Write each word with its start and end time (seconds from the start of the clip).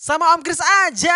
Sama 0.00 0.32
Om 0.32 0.40
Kris 0.40 0.56
aja. 0.64 1.12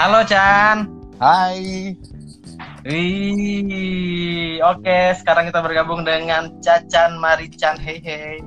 Halo 0.00 0.24
Chan. 0.24 0.88
Hai. 1.20 1.92
Wih, 2.88 4.56
oke. 4.64 4.98
Sekarang 5.20 5.44
kita 5.52 5.60
bergabung 5.60 6.02
dengan 6.02 6.48
Cacan 6.64 7.20
Marichan. 7.20 7.76
Hei 7.76 8.00
hei. 8.00 8.40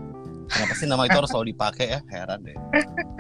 Kenapa 0.50 0.73
sih 0.75 0.88
nama 0.89 1.05
itu 1.05 1.18
harus 1.18 1.29
selalu 1.29 1.54
dipakai 1.54 1.97
ya? 1.97 2.00
Heran 2.09 2.41
deh. 2.41 2.57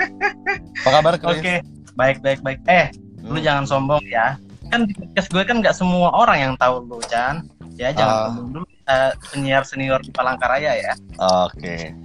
Apa 0.83 0.89
kabar 0.99 1.13
Chris? 1.21 1.39
Oke, 1.39 1.55
baik 1.95 2.17
baik 2.25 2.41
baik. 2.41 2.59
Eh, 2.65 2.89
lu 3.21 3.37
Hmm. 3.39 3.45
jangan 3.45 3.63
sombong 3.69 4.03
ya. 4.09 4.35
Kan 4.73 4.89
di 4.89 4.93
podcast 4.97 5.29
gue 5.29 5.43
kan 5.45 5.61
nggak 5.61 5.75
semua 5.77 6.09
orang 6.11 6.37
yang 6.41 6.53
tahu 6.57 6.81
lu 6.89 6.97
Chan. 7.05 7.45
Ya 7.77 7.89
jangan 7.89 8.37
sombong 8.37 8.49
dulu. 8.53 8.65
Eh, 8.83 9.11
penyiar 9.31 9.63
senior 9.65 9.99
di 10.03 10.11
Palangkaraya 10.11 10.75
ya. 10.77 10.93
Oke. 11.47 11.95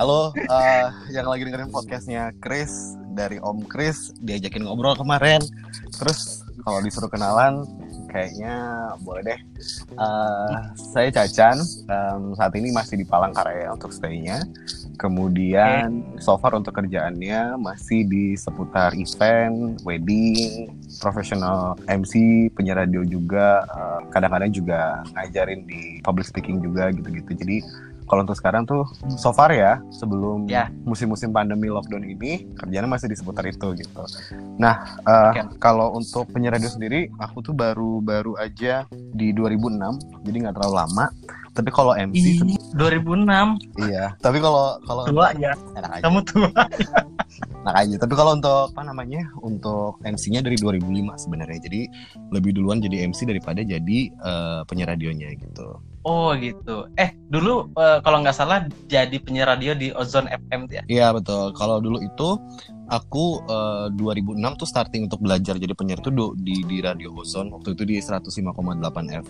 Halo, 0.00 0.32
eh, 0.32 0.86
yang 1.12 1.28
lagi 1.28 1.44
dengerin 1.44 1.68
podcastnya 1.68 2.32
Chris 2.40 2.96
dari 3.12 3.36
Om 3.36 3.68
Chris 3.68 4.16
diajakin 4.24 4.64
ngobrol 4.64 4.96
kemarin. 4.96 5.44
Terus 5.92 6.40
kalau 6.64 6.80
disuruh 6.80 7.10
kenalan, 7.12 7.68
kayaknya 8.10 8.54
boleh 9.00 9.22
deh. 9.22 9.40
Eh, 9.94 10.58
saya 10.74 11.08
Cacan, 11.14 11.62
em, 11.86 12.22
saat 12.34 12.52
ini 12.58 12.74
masih 12.74 12.98
di 12.98 13.06
Palangkaraya 13.06 13.70
untuk 13.70 13.94
stay-nya. 13.94 14.42
Kemudian 15.00 16.04
so 16.20 16.36
far 16.36 16.52
untuk 16.52 16.76
kerjaannya 16.76 17.56
masih 17.56 18.04
di 18.04 18.36
seputar 18.36 18.92
event, 18.92 19.80
wedding, 19.80 20.68
profesional 21.00 21.78
MC, 21.88 22.46
penyiar 22.52 22.84
radio 22.84 23.00
juga, 23.06 23.64
eh, 23.64 24.00
kadang-kadang 24.12 24.52
juga 24.52 25.00
ngajarin 25.16 25.64
di 25.64 26.04
public 26.04 26.28
speaking 26.28 26.60
juga 26.60 26.92
gitu-gitu. 26.92 27.32
Jadi 27.32 27.56
kalau 28.10 28.26
untuk 28.26 28.34
sekarang 28.34 28.66
tuh 28.66 28.82
so 29.14 29.30
far 29.30 29.54
ya 29.54 29.78
sebelum 29.94 30.50
Ya. 30.50 30.66
musim-musim 30.82 31.30
pandemi 31.30 31.70
lockdown 31.70 32.02
ini 32.02 32.50
kerjanya 32.58 32.90
masih 32.90 33.06
di 33.06 33.14
seputar 33.14 33.46
itu 33.46 33.70
gitu. 33.78 34.02
Nah 34.58 34.98
eh, 35.06 35.30
Oke. 35.30 35.62
kalau 35.62 35.94
untuk 35.94 36.26
penyiar 36.26 36.58
radio 36.58 36.66
sendiri 36.66 37.06
aku 37.22 37.38
tuh 37.40 37.54
baru 37.54 38.02
baru 38.02 38.34
aja 38.36 38.82
di 38.90 39.30
2006 39.30 40.26
jadi 40.26 40.36
nggak 40.42 40.54
terlalu 40.58 40.74
lama. 40.74 41.06
Tapi 41.50 41.70
kalau 41.70 41.92
MC 41.94 42.46
Ih, 42.46 42.58
2006 42.74 43.86
iya. 43.86 44.14
Tapi 44.18 44.38
kalau 44.38 44.78
kalau 44.82 45.02
tua 45.06 45.30
ya. 45.34 45.54
enak 45.74 45.90
aja. 45.98 46.02
Kamu 46.06 46.18
tua. 46.22 46.50
Enak 47.62 47.74
aja. 47.76 47.96
Tapi 48.00 48.14
kalau 48.14 48.32
untuk 48.38 48.70
apa 48.70 48.82
namanya 48.86 49.22
untuk 49.42 49.98
MC-nya 50.00 50.40
dari 50.40 50.56
2005 50.56 50.86
sebenarnya. 51.18 51.58
Jadi 51.60 51.80
lebih 52.30 52.54
duluan 52.54 52.78
jadi 52.78 53.02
MC 53.04 53.26
daripada 53.26 53.60
jadi 53.60 53.98
eh, 54.10 54.60
penyiar 54.64 54.94
radionya 54.94 55.34
gitu. 55.36 55.78
Oh 56.00 56.32
gitu. 56.40 56.88
Eh 56.96 57.12
dulu 57.28 57.68
eh, 57.76 57.98
kalau 58.00 58.24
nggak 58.24 58.36
salah 58.36 58.64
jadi 58.88 59.12
penyiar 59.20 59.52
radio 59.52 59.76
di 59.76 59.92
Ozone 59.92 60.32
FM 60.32 60.64
ya. 60.72 60.82
Iya 60.88 61.06
betul. 61.12 61.52
Kalau 61.52 61.76
dulu 61.82 62.00
itu 62.00 62.40
aku 62.90 63.46
eh, 63.46 63.86
2006 63.94 64.60
tuh 64.60 64.68
starting 64.68 65.06
untuk 65.06 65.22
belajar 65.22 65.56
jadi 65.56 65.72
penyiar 65.72 66.02
tuh 66.02 66.12
di 66.34 66.66
di 66.66 66.82
Radio 66.82 67.14
Ozone. 67.14 67.54
Waktu 67.54 67.78
itu 67.78 67.82
di 67.86 67.96
105,8 68.02 68.50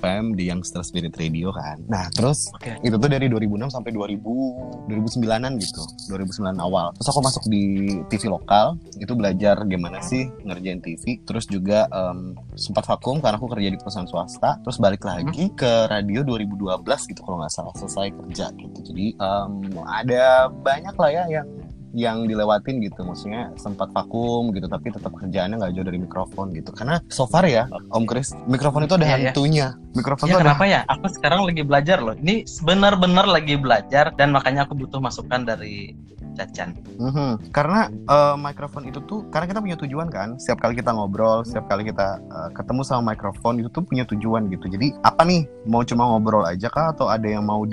FM 0.00 0.22
di 0.34 0.48
Youngster 0.48 0.80
Spirit 0.80 1.14
Radio 1.20 1.52
kan. 1.52 1.84
Nah, 1.86 2.08
terus 2.10 2.48
Oke. 2.56 2.80
itu 2.80 2.96
tuh 2.96 3.10
dari 3.12 3.28
2006 3.28 3.76
sampai 3.76 3.92
2000 3.92 4.88
2009-an 4.88 5.52
gitu. 5.60 5.82
2009 6.08 6.56
awal. 6.58 6.90
Terus 6.96 7.08
aku 7.12 7.20
masuk 7.20 7.44
di 7.46 7.64
TV 8.08 8.32
lokal, 8.32 8.80
itu 8.96 9.12
belajar 9.12 9.60
gimana 9.68 10.00
sih 10.00 10.26
ngerjain 10.42 10.80
TV. 10.80 11.20
Terus 11.28 11.44
juga 11.46 11.86
em, 11.92 12.34
sempat 12.56 12.88
vakum 12.88 13.20
karena 13.20 13.36
aku 13.36 13.46
kerja 13.52 13.68
di 13.70 13.78
perusahaan 13.78 14.08
swasta. 14.08 14.58
Terus 14.64 14.80
balik 14.80 15.04
lagi 15.04 15.52
ke 15.52 15.86
radio 15.92 16.24
2012 16.24 17.10
gitu 17.12 17.20
kalau 17.22 17.44
nggak 17.44 17.52
salah 17.52 17.74
selesai 17.76 18.08
kerja 18.16 18.46
gitu. 18.56 18.78
Jadi 18.90 19.06
em, 19.14 19.52
ada 19.84 20.48
banyak 20.48 20.96
lah 20.96 21.10
ya 21.12 21.24
yang 21.28 21.48
yang 21.92 22.24
dilewatin 22.24 22.78
gitu 22.80 23.02
maksudnya 23.02 23.50
sempat 23.58 23.90
vakum 23.90 24.54
gitu 24.54 24.70
tapi 24.70 24.94
tetap 24.94 25.10
kerjaannya 25.14 25.58
nggak 25.58 25.72
jauh 25.74 25.86
dari 25.86 25.98
mikrofon 25.98 26.54
gitu 26.54 26.70
karena 26.70 27.02
so 27.10 27.26
far 27.26 27.44
ya 27.46 27.66
Om 27.90 28.06
Chris 28.06 28.32
mikrofon 28.46 28.86
itu 28.86 28.94
ada 28.96 29.06
Iya, 29.06 29.16
iya. 29.18 29.30
hantunya 29.34 29.66
mikrofon 29.94 30.26
Ya 30.30 30.32
tuh 30.34 30.38
ada 30.38 30.44
kenapa 30.54 30.64
ya? 30.70 30.80
Aku 30.86 31.06
sekarang 31.10 31.40
lagi 31.46 31.62
belajar 31.66 31.98
loh. 31.98 32.14
Ini 32.14 32.46
benar-benar 32.62 33.26
lagi 33.26 33.58
belajar 33.58 34.14
dan 34.14 34.30
makanya 34.30 34.66
aku 34.66 34.78
butuh 34.78 35.02
masukan 35.02 35.42
dari 35.42 35.94
Cacan. 36.38 36.78
Mhm. 37.02 37.50
Karena 37.50 37.90
eh, 37.90 38.36
mikrofon 38.38 38.86
itu 38.86 39.02
tuh 39.04 39.26
karena 39.34 39.50
kita 39.50 39.60
punya 39.60 39.76
tujuan 39.82 40.08
kan. 40.08 40.38
Setiap 40.38 40.62
kali 40.62 40.78
kita 40.78 40.94
ngobrol, 40.94 41.42
setiap 41.42 41.66
kali 41.66 41.90
kita 41.90 42.22
eh, 42.22 42.48
ketemu 42.54 42.82
sama 42.86 43.18
mikrofon 43.18 43.58
itu 43.58 43.68
tuh 43.74 43.82
punya 43.82 44.06
tujuan 44.06 44.46
gitu. 44.46 44.70
Jadi 44.70 44.94
apa 45.02 45.26
nih? 45.26 45.50
Mau 45.66 45.82
cuma 45.82 46.06
ngobrol 46.06 46.46
aja 46.46 46.70
kah 46.70 46.94
atau 46.94 47.10
ada 47.10 47.26
yang 47.26 47.42
mau 47.42 47.66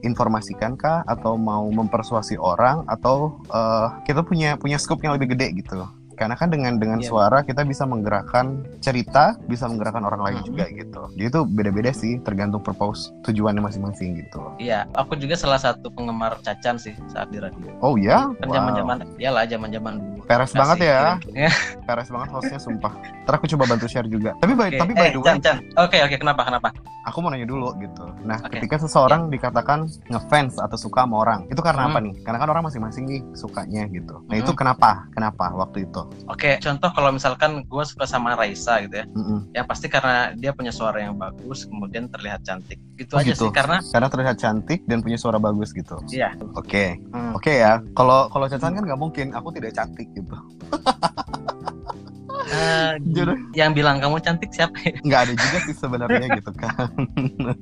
diinformasikan 0.00 0.76
kah 0.76 1.02
atau 1.06 1.38
mau 1.40 1.64
mempersuasi 1.68 2.36
orang 2.36 2.84
atau 2.88 3.40
eh, 3.48 3.86
kita 4.04 4.22
punya 4.22 4.60
punya 4.60 4.76
scope 4.76 5.04
yang 5.04 5.16
lebih 5.16 5.36
gede 5.36 5.52
gitu. 5.62 5.84
Karena 6.16 6.34
kan 6.34 6.48
dengan 6.48 6.76
dengan 6.76 6.98
Iya. 6.98 7.08
suara 7.08 7.38
kita 7.40 7.62
bisa 7.62 7.84
menggerakkan 7.84 8.64
cerita, 8.80 9.36
bisa 9.44 9.68
menggerakkan 9.68 10.00
orang 10.00 10.20
lain 10.24 10.38
Mhm. 10.40 10.46
juga 10.46 10.64
gitu. 10.66 11.02
Jadi 11.14 11.26
itu 11.28 11.40
beda-beda 11.46 11.90
sih, 11.92 12.18
tergantung 12.20 12.60
purpose 12.60 13.12
tujuannya 13.22 13.60
masing-masing 13.60 14.16
gitu. 14.18 14.40
Iya, 14.56 14.88
aku 14.92 15.14
juga 15.14 15.36
salah 15.36 15.60
satu 15.60 15.92
penggemar 15.92 16.40
Cacan 16.40 16.76
sih 16.76 16.96
saat 17.06 17.28
di 17.28 17.38
radio. 17.38 17.68
Oh 17.78 17.94
ya, 17.94 18.32
Kan 18.40 18.48
zaman-zaman 18.48 18.96
iyalah 19.16 19.44
zaman-zaman 19.44 19.92
dulu. 20.00 20.22
Peres 20.26 20.50
Kasih 20.50 20.58
banget 20.58 20.76
ya. 20.82 21.00
kirim- 21.22 21.84
Peres 21.86 22.08
banget 22.10 22.28
hostnya 22.32 22.58
sumpah. 22.58 22.92
Ntar 23.22 23.34
aku 23.36 23.46
coba 23.46 23.64
bantu 23.68 23.86
share 23.86 24.08
juga. 24.08 24.34
Tapi 24.40 24.52
by, 24.58 24.68
Oke, 24.68 24.78
tapi 24.80 24.92
by 24.92 25.06
eh, 25.06 25.12
the 25.14 25.20
way. 25.20 25.38
Oke, 25.78 25.96
oke, 26.02 26.16
kenapa? 26.18 26.42
Kenapa? 26.42 26.70
aku 27.06 27.22
mau 27.22 27.30
nanya 27.30 27.46
dulu 27.46 27.70
gitu. 27.78 28.02
Nah, 28.26 28.42
Oke. 28.42 28.58
ketika 28.58 28.82
seseorang 28.82 29.30
dikatakan 29.30 29.86
ngefans 30.10 30.58
atau 30.58 30.74
suka 30.74 31.06
sama 31.06 31.22
orang, 31.22 31.46
itu 31.46 31.62
karena 31.62 31.86
Hmm. 31.86 31.94
apa 31.94 31.98
nih? 32.02 32.14
Karena 32.26 32.38
kan 32.42 32.48
orang 32.50 32.64
masing-masing 32.66 33.06
nih 33.06 33.22
sukanya 33.30 33.86
gitu. 33.86 34.26
Nah, 34.26 34.34
itu 34.34 34.50
Hmm. 34.50 34.58
kenapa? 34.58 35.06
Kenapa 35.14 35.54
waktu 35.54 35.86
itu? 35.86 36.02
Oke, 36.26 36.58
contoh 36.58 36.90
kalau 36.90 37.14
misalkan 37.14 37.62
gue 37.62 37.84
suka 37.86 38.02
sama 38.02 38.34
Raisa 38.34 38.82
gitu 38.82 38.98
ya, 38.98 39.06
Mm-mm. 39.14 39.46
ya 39.54 39.62
pasti 39.62 39.86
karena 39.86 40.34
dia 40.34 40.50
punya 40.50 40.74
suara 40.74 40.98
yang 40.98 41.14
bagus, 41.14 41.70
kemudian 41.70 42.10
terlihat 42.10 42.42
cantik. 42.42 42.82
Gitu 42.98 43.14
Oh, 43.14 43.22
aja 43.22 43.30
gitu. 43.30 43.46
sih, 43.46 43.50
karena 43.54 43.78
Karena 43.78 44.08
terlihat 44.10 44.36
cantik 44.36 44.82
dan 44.90 45.06
punya 45.06 45.14
suara 45.14 45.38
bagus 45.38 45.70
gitu. 45.70 45.94
Iya. 46.10 46.34
Oke. 46.58 46.98
hmm, 47.14 47.38
Oke 47.38 47.62
ya. 47.62 47.78
Kalau 47.94 48.26
kalau 48.26 48.50
Cacan 48.50 48.74
kan 48.74 48.82
nggak 48.82 48.98
mungkin. 48.98 49.26
Aku 49.38 49.54
tidak 49.54 49.70
cantik 49.78 50.10
gitu. 50.18 50.34
eh, 52.46 52.90
Jadi 53.02 53.32
yang 53.54 53.72
bilang 53.72 53.98
kamu 53.98 54.18
cantik 54.18 54.50
siapa 54.50 54.76
ya? 54.80 54.94
nggak 55.00 55.20
ada 55.26 55.32
juga 55.32 55.58
sih 55.64 55.74
sebenarnya 55.74 56.26
gitu 56.36 56.50
kan. 56.54 56.88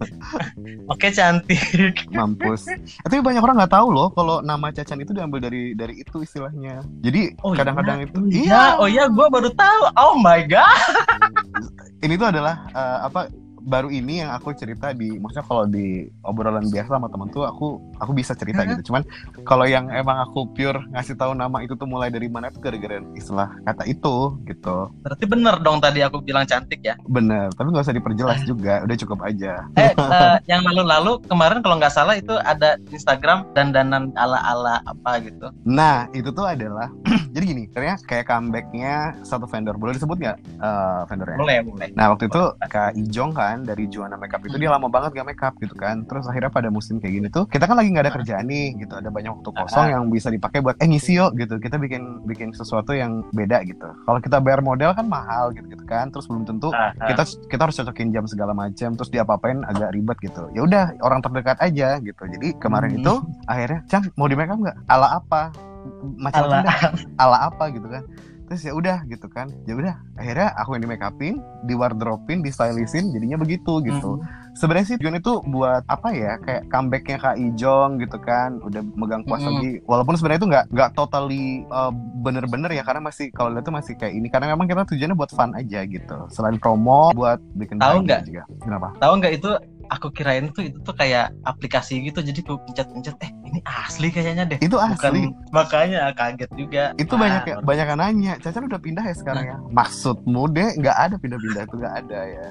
Oke, 0.92 1.08
cantik. 1.10 1.94
Mampus. 2.10 2.68
Eh, 2.68 2.78
tapi 3.02 3.20
banyak 3.20 3.40
orang 3.40 3.56
nggak 3.60 3.72
tahu 3.72 3.88
loh 3.90 4.08
kalau 4.12 4.40
nama 4.40 4.68
Cacan 4.70 5.00
itu 5.00 5.12
diambil 5.12 5.40
dari 5.40 5.72
dari 5.72 6.00
itu 6.00 6.20
istilahnya. 6.20 6.82
Jadi 7.00 7.36
Oh, 7.40 7.52
kadang-kadang 7.52 8.04
itu 8.04 8.18
Iya, 8.46 8.78
oh 8.78 8.88
iya, 8.88 9.06
gue 9.06 9.26
baru 9.28 9.50
tahu. 9.52 9.80
Oh 9.96 10.14
my 10.18 10.44
god. 10.44 10.72
ini 12.00 12.14
tuh 12.14 12.28
adalah 12.28 12.68
eh, 12.70 12.98
apa 13.06 13.20
baru 13.64 13.88
ini 13.88 14.20
yang 14.20 14.30
aku 14.30 14.52
cerita 14.52 14.92
di 14.92 15.16
maksudnya 15.16 15.42
kalau 15.42 15.64
di 15.64 15.86
obrolan 16.20 16.64
biasa 16.64 16.88
sama 16.90 17.08
temen 17.08 17.28
tuh 17.28 17.42
aku 17.42 17.66
aku 17.94 18.12
bisa 18.12 18.32
cerita 18.32 18.52
Hmm. 18.56 18.70
gitu 18.70 18.88
cuman 18.88 19.02
kalau 19.42 19.64
yang 19.64 19.88
emang 19.88 20.20
aku 20.20 20.46
pure 20.48 20.78
ngasih 20.90 21.14
tahu 21.14 21.32
nama 21.32 21.58
itu 21.58 21.72
tuh 21.72 21.84
mulai 21.84 22.06
dari 22.06 22.26
mana 22.26 22.48
tuh 22.48 22.60
gara-gara 22.60 22.96
istilah 23.12 23.50
kata 23.62 23.84
itu 23.84 24.14
gitu 24.44 24.92
Berarti 25.00 25.24
bener 25.24 25.58
dong 25.58 25.78
tadi 25.78 26.00
aku 26.00 26.20
bilang 26.20 26.44
cantik 26.44 26.80
ya. 26.80 26.94
bener 27.04 27.48
tapi 27.50 27.68
nggak 27.68 27.82
usah 27.82 27.94
diperjelas 27.94 28.40
juga 28.42 28.80
udah 28.80 28.96
cukup 28.96 29.18
aja 29.22 29.64
Eh, 29.74 29.90
eh, 29.90 30.36
yang 30.50 30.62
lalu-lalu 30.62 31.18
kemarin 31.24 31.58
kalau 31.58 31.76
nggak 31.76 31.90
salah 31.90 32.14
itu 32.14 32.36
ada 32.38 32.76
Instagram 32.88 33.48
dandanan 33.52 34.12
ala-ala 34.14 34.84
apa 34.84 35.18
gitu. 35.20 35.48
nah 35.62 36.06
itu 36.10 36.28
tuh 36.30 36.44
adalah 36.44 36.92
jadi 37.32 37.44
gini 37.46 37.64
ternyata 37.66 38.04
kayak 38.04 38.28
comebacknya 38.28 38.94
satu 39.22 39.44
vendor 39.44 39.74
boleh 39.74 39.92
disebut 39.92 40.16
nggak 40.16 40.36
eh, 40.38 41.00
vendornya 41.06 41.36
Mulai, 41.36 41.56
mulai. 41.60 41.88
Nah 41.92 42.10
waktu 42.10 42.26
itu 42.26 42.42
Kak 42.64 42.92
Ijong 42.94 43.32
kan 43.32 43.53
dari 43.62 43.86
Juana 43.86 44.18
Makeup 44.18 44.42
itu 44.42 44.58
dia 44.58 44.66
lama 44.66 44.90
banget 44.90 45.14
gak 45.14 45.28
makeup 45.28 45.54
gitu 45.62 45.78
kan. 45.78 46.02
Terus 46.02 46.26
akhirnya 46.26 46.50
pada 46.50 46.72
musim 46.72 46.98
kayak 46.98 47.14
gini 47.14 47.28
tuh 47.30 47.46
kita 47.46 47.68
kan 47.68 47.78
lagi 47.78 47.94
nggak 47.94 48.10
ada 48.10 48.14
kerjaan 48.16 48.44
nih 48.48 48.74
gitu. 48.82 48.98
Ada 48.98 49.14
banyak 49.14 49.30
waktu 49.38 49.50
kosong 49.54 49.86
yang 49.86 50.02
bisa 50.08 50.32
dipakai 50.32 50.58
buat 50.58 50.74
eh 50.80 50.88
ngisi 50.88 51.14
yuk 51.14 51.38
gitu. 51.38 51.62
Kita 51.62 51.78
bikin 51.78 52.24
bikin 52.24 52.50
sesuatu 52.50 52.90
yang 52.90 53.22
beda 53.30 53.62
gitu. 53.62 53.86
Kalau 53.86 54.18
kita 54.18 54.40
bayar 54.40 54.58
model 54.58 54.90
kan 54.90 55.06
mahal 55.06 55.54
gitu, 55.54 55.70
gitu 55.70 55.84
kan. 55.84 56.10
Terus 56.10 56.26
belum 56.26 56.42
tentu 56.42 56.74
Ah, 56.74 56.90
ah. 56.96 57.06
kita 57.06 57.22
kita 57.46 57.62
harus 57.62 57.76
cocokin 57.78 58.10
jam 58.10 58.24
segala 58.26 58.50
macam 58.50 58.90
Terus 58.96 59.10
diapa-apain 59.12 59.62
agak 59.62 59.92
ribet 59.92 60.18
gitu. 60.18 60.48
Ya 60.50 60.64
udah 60.64 60.84
orang 60.98 61.20
terdekat 61.20 61.60
aja 61.60 62.00
gitu. 62.00 62.22
Jadi 62.24 62.56
kemarin 62.58 62.96
Hmm. 62.96 63.00
itu 63.04 63.14
akhirnya 63.44 63.84
Cang 63.86 64.08
mau 64.16 64.26
di 64.26 64.34
makeup 64.34 64.58
nggak? 64.58 64.76
Ala 64.88 65.20
apa? 65.20 65.52
Macam-macam 66.16 66.64
Ala- 66.64 66.92
ala 67.20 67.38
apa 67.52 67.64
gitu 67.68 67.84
kan 67.84 68.02
terus 68.54 68.70
ya 68.70 68.74
udah 68.78 69.02
gitu 69.10 69.26
kan 69.26 69.50
ya 69.66 69.74
udah 69.74 69.98
akhirnya 70.14 70.54
aku 70.54 70.78
yang 70.78 70.86
di 70.86 70.90
make 70.94 71.02
upin 71.02 71.42
di 71.66 71.74
wardrobein 71.74 72.38
di 72.38 72.54
stylishin 72.54 73.10
jadinya 73.10 73.34
begitu 73.34 73.82
gitu 73.82 74.14
Hmm. 74.14 74.22
sebenarnya 74.54 74.86
sih 74.86 74.96
tujuan 75.02 75.18
itu 75.18 75.42
buat 75.50 75.82
apa 75.90 76.14
ya 76.14 76.38
kayak 76.38 76.70
comebacknya 76.70 77.18
kak 77.18 77.34
Ijong 77.34 77.98
gitu 77.98 78.14
kan 78.22 78.62
udah 78.62 78.86
megang 78.94 79.26
kuasa 79.26 79.50
Mm-mm. 79.50 79.58
lagi 79.58 79.70
walaupun 79.82 80.14
sebenarnya 80.14 80.38
itu 80.38 80.48
nggak 80.54 80.64
nggak 80.70 80.90
totally 80.94 81.66
uh, 81.74 81.90
bener-bener 82.22 82.70
ya 82.70 82.86
karena 82.86 83.02
masih 83.02 83.34
kalau 83.34 83.50
lihat 83.50 83.66
tuh 83.66 83.74
masih 83.74 83.98
kayak 83.98 84.14
ini 84.14 84.30
karena 84.30 84.54
memang 84.54 84.70
kita 84.70 84.86
tujuannya 84.86 85.18
buat 85.18 85.34
fun 85.34 85.50
aja 85.58 85.82
gitu 85.82 86.16
selain 86.30 86.62
promo 86.62 87.10
buat 87.10 87.42
bikin 87.58 87.82
Tahu 87.82 88.06
nggak? 88.06 88.20
juga 88.30 88.42
kenapa 88.62 88.94
Tahu 89.02 89.12
nggak 89.18 89.32
itu 89.34 89.50
aku 89.90 90.06
kirain 90.14 90.46
tuh 90.54 90.62
itu 90.70 90.78
tuh 90.80 90.94
kayak 90.94 91.34
aplikasi 91.42 92.06
gitu 92.06 92.22
jadi 92.22 92.38
aku 92.38 92.54
pencet-pencet 92.70 93.16
eh 93.26 93.30
ini 93.44 93.60
asli 93.62 94.08
kayaknya 94.08 94.44
deh 94.46 94.58
Itu 94.58 94.74
bukan 94.74 94.92
asli. 94.94 95.20
makanya 95.50 96.00
kaget 96.10 96.50
juga 96.52 96.84
Itu 96.96 97.14
Ah, 97.14 97.20
banyak 97.20 97.42
ya, 97.42 97.54
baru- 97.54 97.64
banyak 97.64 97.86
yang 97.86 98.00
nanya. 98.00 98.32
Caca 98.38 98.58
udah 98.60 98.80
pindah 98.80 99.04
ya 99.04 99.14
sekarang 99.14 99.44
ya? 99.44 99.56
Maksudmu 99.70 100.42
deh 100.48 100.70
nggak 100.74 100.96
ada 100.98 101.14
pindah-pindah 101.14 101.62
itu 101.62 101.74
nggak 101.76 101.94
ada 101.96 102.20
ya. 102.24 102.46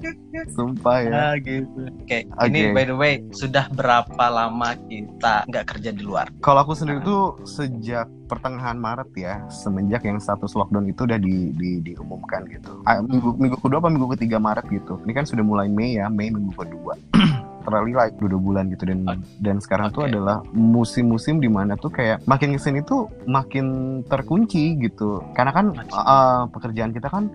Sumpah 0.56 0.96
ya. 1.00 1.10
Ah, 1.12 1.34
gitu. 1.36 1.80
Oke, 1.96 2.18
ini 2.46 2.60
Oke. 2.62 2.72
by 2.72 2.84
the 2.84 2.94
way, 2.94 3.14
sudah 3.30 3.66
berapa 3.68 4.24
lama 4.26 4.70
kita 4.82 5.44
nggak 5.44 5.64
kerja 5.66 5.90
di 5.90 6.02
luar? 6.02 6.30
Kalau 6.38 6.62
aku 6.62 6.72
sendiri 6.72 7.02
tuh 7.02 7.40
sejak 7.42 8.06
pertengahan 8.26 8.76
Maret 8.76 9.10
ya, 9.14 9.38
semenjak 9.48 10.02
yang 10.02 10.16
status 10.16 10.52
lockdown 10.52 10.86
itu 10.86 11.02
udah 11.02 11.16
di, 11.16 11.50
di- 11.52 11.80
diumumkan 11.84 12.42
gitu. 12.46 12.82
Ah, 12.82 12.98
minggu, 12.98 13.34
minggu 13.34 13.56
kedua 13.56 13.78
apa 13.78 13.88
minggu 13.88 14.10
ketiga 14.12 14.36
Maret 14.36 14.66
gitu. 14.68 14.98
Ini 15.00 15.12
kan 15.12 15.24
sudah 15.24 15.42
mulai 15.42 15.66
Mei 15.66 15.96
ya, 15.96 16.06
Mei 16.08 16.28
minggu 16.28 16.52
kedua. 16.52 16.94
Terlalu 17.66 17.98
like 17.98 18.14
dua 18.22 18.38
bulan 18.38 18.70
gitu 18.70 18.86
dan 18.86 19.02
dan 19.42 19.56
sekarang 19.58 19.90
tuh 19.90 20.06
Oke. 20.06 20.14
adalah 20.14 20.40
musim-musim 20.54 21.42
di 21.42 21.50
mana 21.50 21.74
tuh 21.74 21.90
kayak 21.90 22.22
makin 22.30 22.54
ke 22.54 22.60
sini 22.62 22.80
tuh 22.86 23.10
makin 23.26 24.00
terkunci 24.06 24.78
gitu. 24.78 25.18
Karena 25.34 25.50
kan 25.50 25.74
uh, 25.90 26.46
pekerjaan 26.54 26.94
kita 26.94 27.10
kan 27.10 27.26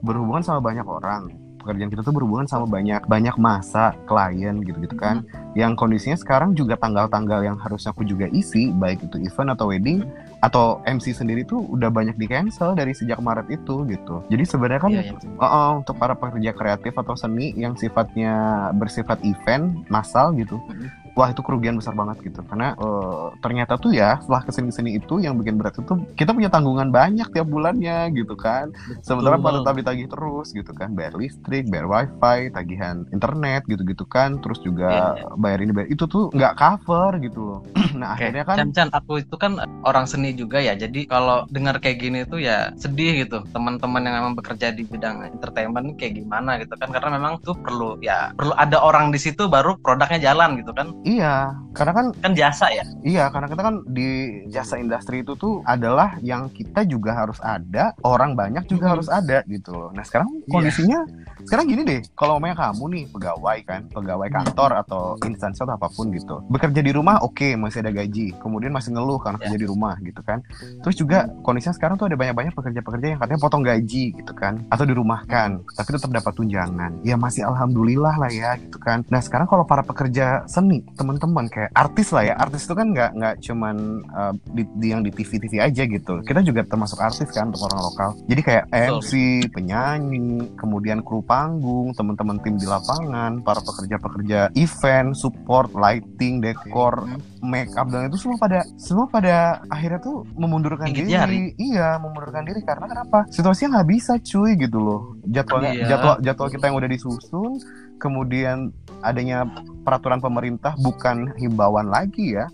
berhubungan 0.00 0.46
sama 0.46 0.62
banyak 0.62 0.86
orang. 0.86 1.28
Pekerjaan 1.60 1.92
kita 1.92 2.00
tuh 2.00 2.16
berhubungan 2.16 2.48
sama 2.48 2.64
banyak 2.64 3.04
banyak 3.04 3.36
masa 3.36 3.92
klien 4.08 4.64
gitu-gitu 4.64 4.96
kan 4.96 5.20
yang 5.52 5.76
kondisinya 5.76 6.16
sekarang 6.16 6.56
juga 6.56 6.72
tanggal-tanggal 6.80 7.44
yang 7.44 7.60
harusnya 7.60 7.92
aku 7.92 8.00
juga 8.08 8.32
isi 8.32 8.72
baik 8.72 9.04
itu 9.04 9.20
event 9.20 9.52
atau 9.52 9.68
wedding 9.68 10.08
atau 10.40 10.80
MC 10.82 11.12
sendiri 11.12 11.44
tuh 11.44 11.60
udah 11.68 11.92
banyak 11.92 12.16
di 12.16 12.24
cancel 12.24 12.72
dari 12.72 12.96
sejak 12.96 13.20
Maret 13.20 13.48
itu 13.52 13.84
gitu 13.84 14.24
jadi 14.28 14.44
sebenarnya 14.44 14.80
kan 14.80 14.90
Iya, 14.90 15.02
iya. 15.12 15.14
uh, 15.36 15.44
uh, 15.44 15.70
untuk 15.84 15.96
para 15.96 16.16
pekerja 16.16 16.52
kreatif 16.52 16.96
atau 16.96 17.12
seni 17.12 17.52
yang 17.54 17.76
sifatnya 17.76 18.32
bersifat 18.74 19.20
event 19.22 19.84
massal 19.86 20.32
gitu 20.34 20.56
Mhm. 20.66 20.88
Wah 21.18 21.28
itu 21.30 21.42
kerugian 21.42 21.76
besar 21.76 21.96
banget 21.96 22.22
gitu 22.22 22.40
karena 22.46 22.78
uh, 22.78 23.34
ternyata 23.42 23.76
tuh 23.76 23.92
ya 23.94 24.18
setelah 24.22 24.42
ke 24.46 24.50
sini-kesini 24.54 24.90
itu 25.02 25.14
yang 25.18 25.34
bikin 25.36 25.58
berat 25.58 25.76
itu 25.78 25.94
kita 26.14 26.30
punya 26.30 26.50
tanggungan 26.52 26.88
banyak 26.92 27.26
tiap 27.32 27.46
bulannya 27.50 28.10
gitu 28.14 28.34
kan 28.38 28.70
sementara 29.02 29.36
Betul. 29.38 29.46
pada 29.46 29.56
tetap 29.62 29.74
ditagih 29.80 30.08
terus 30.08 30.48
gitu 30.54 30.72
kan 30.76 30.94
bayar 30.94 31.14
listrik 31.18 31.66
bayar 31.68 31.86
wifi 31.86 32.50
tagihan 32.54 33.04
internet 33.10 33.66
gitu-gitu 33.66 34.04
kan 34.06 34.38
terus 34.38 34.62
juga 34.62 34.90
Iya, 34.90 35.32
bayar 35.38 35.58
ini 35.62 35.72
bayar 35.72 35.88
itu 35.92 36.04
tuh 36.10 36.34
nggak 36.34 36.54
cover 36.58 37.12
gitu 37.22 37.40
loh 37.40 37.60
nah 38.00 38.14
Oke, 38.14 38.26
akhirnya 38.26 38.44
kan 38.46 38.56
Chan 38.58 38.70
Chan, 38.74 38.88
aku 38.92 39.12
itu 39.22 39.36
kan 39.36 39.52
orang 39.82 40.04
seni 40.06 40.32
juga 40.32 40.60
ya. 40.60 40.74
Jadi 40.76 41.04
kalau 41.04 41.44
dengar 41.50 41.80
kayak 41.82 41.98
gini 42.00 42.24
tuh 42.26 42.40
ya 42.40 42.70
sedih 42.76 43.24
gitu. 43.26 43.42
Teman-teman 43.50 44.02
yang 44.04 44.14
memang 44.22 44.34
bekerja 44.38 44.72
di 44.72 44.86
bidang 44.86 45.26
entertainment 45.26 45.96
kayak 45.96 46.20
gimana 46.20 46.60
gitu 46.60 46.74
kan? 46.76 46.88
Karena 46.92 47.16
memang 47.18 47.40
tuh 47.44 47.56
perlu 47.56 47.96
ya 48.00 48.32
perlu 48.36 48.54
ada 48.56 48.80
orang 48.80 49.12
di 49.12 49.18
situ 49.20 49.48
baru 49.48 49.76
produknya 49.80 50.32
jalan 50.32 50.60
gitu 50.60 50.72
kan? 50.72 50.92
Iya 51.02 51.34
karena 51.70 51.92
kan 51.92 52.06
Kan 52.14 52.32
jasa 52.34 52.66
ya. 52.68 52.82
iya 53.00 53.24
karena 53.28 53.46
kita 53.46 53.62
kan 53.62 53.74
di 53.86 54.08
jasa 54.46 54.76
industri 54.76 55.22
itu 55.22 55.32
tuh 55.34 55.62
adalah 55.64 56.18
yang 56.20 56.48
kita 56.48 56.82
juga 56.84 57.14
harus 57.14 57.38
ada 57.38 57.94
orang 58.02 58.34
banyak 58.34 58.66
juga 58.66 58.84
Mhm. 58.84 58.92
harus 58.92 59.08
ada 59.08 59.38
gitu 59.44 59.70
loh 59.70 59.90
nah 59.90 60.02
sekarang 60.02 60.28
Iya. 60.28 60.50
kondisinya 60.50 60.98
sekarang 61.40 61.66
gini 61.66 61.82
deh 61.82 62.00
kalau 62.12 62.36
namanya 62.36 62.68
kamu 62.68 62.84
nih 62.90 63.04
pegawai 63.08 63.58
kan 63.62 63.80
pegawai 63.88 64.28
Hmm. 64.28 64.36
kantor 64.42 64.70
atau 64.78 65.02
instansi 65.22 65.58
atau 65.58 65.72
apa 65.72 65.88
pun 65.88 66.10
gitu 66.10 66.42
bekerja 66.46 66.80
di 66.80 66.90
rumah 66.90 67.16
oke 67.20 67.56
masih 67.56 67.80
ada 67.80 67.92
gaji 67.92 68.36
kemudian 68.36 68.68
masih 68.70 68.92
ngeluh 68.92 69.16
karena 69.16 69.38
Ya. 69.38 69.42
kerja 69.46 69.58
di 69.58 69.66
rumah 69.66 69.94
gitu 70.00 70.20
kan 70.20 70.44
terus 70.80 70.96
juga 70.96 71.18
kondisinya 71.40 71.72
sekarang 71.72 71.96
tuh 71.96 72.06
ada 72.06 72.16
banyak-banyak 72.16 72.52
pekerja-pekerja 72.52 73.06
yang 73.08 73.18
katanya 73.18 73.40
potong 73.40 73.62
gaji 73.62 74.04
gitu 74.12 74.32
kan 74.32 74.60
atau 74.66 74.84
dirumahkan 74.84 75.48
tapi 75.70 75.88
tetap 75.88 76.10
dapat 76.12 76.32
tunjangan 76.34 76.92
ya 77.00 77.14
masih 77.14 77.42
alhamdulillah 77.42 78.14
lah 78.16 78.28
ya 78.28 78.58
gitu 78.58 78.76
kan 78.76 79.00
nah 79.06 79.18
sekarang 79.18 79.46
kalau 79.46 79.62
para 79.62 79.80
pekerja 79.80 80.44
seni 80.44 80.84
teman-teman 81.00 81.48
kayak 81.48 81.72
artis 81.72 82.12
lah 82.12 82.22
ya. 82.22 82.34
Artis 82.36 82.62
itu 82.62 82.74
kan 82.74 82.92
nggak 82.92 83.10
nggak 83.12 83.34
cuman 83.40 83.76
uh, 84.06 84.32
di, 84.50 84.62
di- 84.76 84.90
yang 84.90 85.00
di 85.00 85.10
TV 85.10 85.40
TV 85.40 85.58
aja 85.58 85.82
gitu. 85.82 86.20
Kita 86.20 86.40
juga 86.40 86.60
termasuk 86.62 87.00
artis 87.00 87.24
kan 87.26 87.48
untuk 87.48 87.64
orang 87.66 87.80
lokal. 87.82 88.10
Jadi 88.26 88.40
kayak. 88.42 88.64
MC 88.70 89.12
penyanyi 89.50 90.20
kemudian 90.54 91.00
kru 91.00 91.22
panggung 91.22 91.92
teman-teman 91.92 92.36
tim 92.38 92.54
di 92.54 92.64
lapangan 92.64 93.40
para 93.40 93.60
pekerja-pekerja 93.60 94.50
event 94.52 95.12
support 95.12 95.70
lighting 95.72 96.40
dekor 96.40 97.06
make 97.40 97.70
up 97.72 97.88
dan 97.88 98.06
itu 98.06 98.18
semua 98.18 98.36
pada 98.36 98.58
semua 98.76 99.06
pada 99.06 99.36
akhirnya 99.66 99.96
tuh 99.98 100.28
memundurkan 100.34 100.88
Gigit 100.88 101.06
diri. 101.06 101.12
jari. 101.12 101.40
iya 101.56 101.96
memundurkan 101.96 102.42
diri. 102.42 102.60
Karena 102.60 102.84
kenapa? 102.86 103.24
Situasinya 103.28 103.78
nggak 103.78 103.88
bisa 103.88 104.12
cuy 104.18 104.50
gitu 104.54 104.76
loh. 104.76 105.00
Jadwalnya 105.24 105.72
Iya. 105.72 105.86
jadwal 105.88 106.16
jadwal 106.20 106.48
kita 106.50 106.64
yang 106.66 106.76
udah 106.76 106.90
disusun 106.90 107.52
kemudian 108.00 108.72
adanya 109.00 109.44
peraturan 109.80 110.18
pemerintah 110.18 110.72
bukan 110.76 111.36
himbauan 111.36 111.88
lagi 111.88 112.34
ya. 112.34 112.48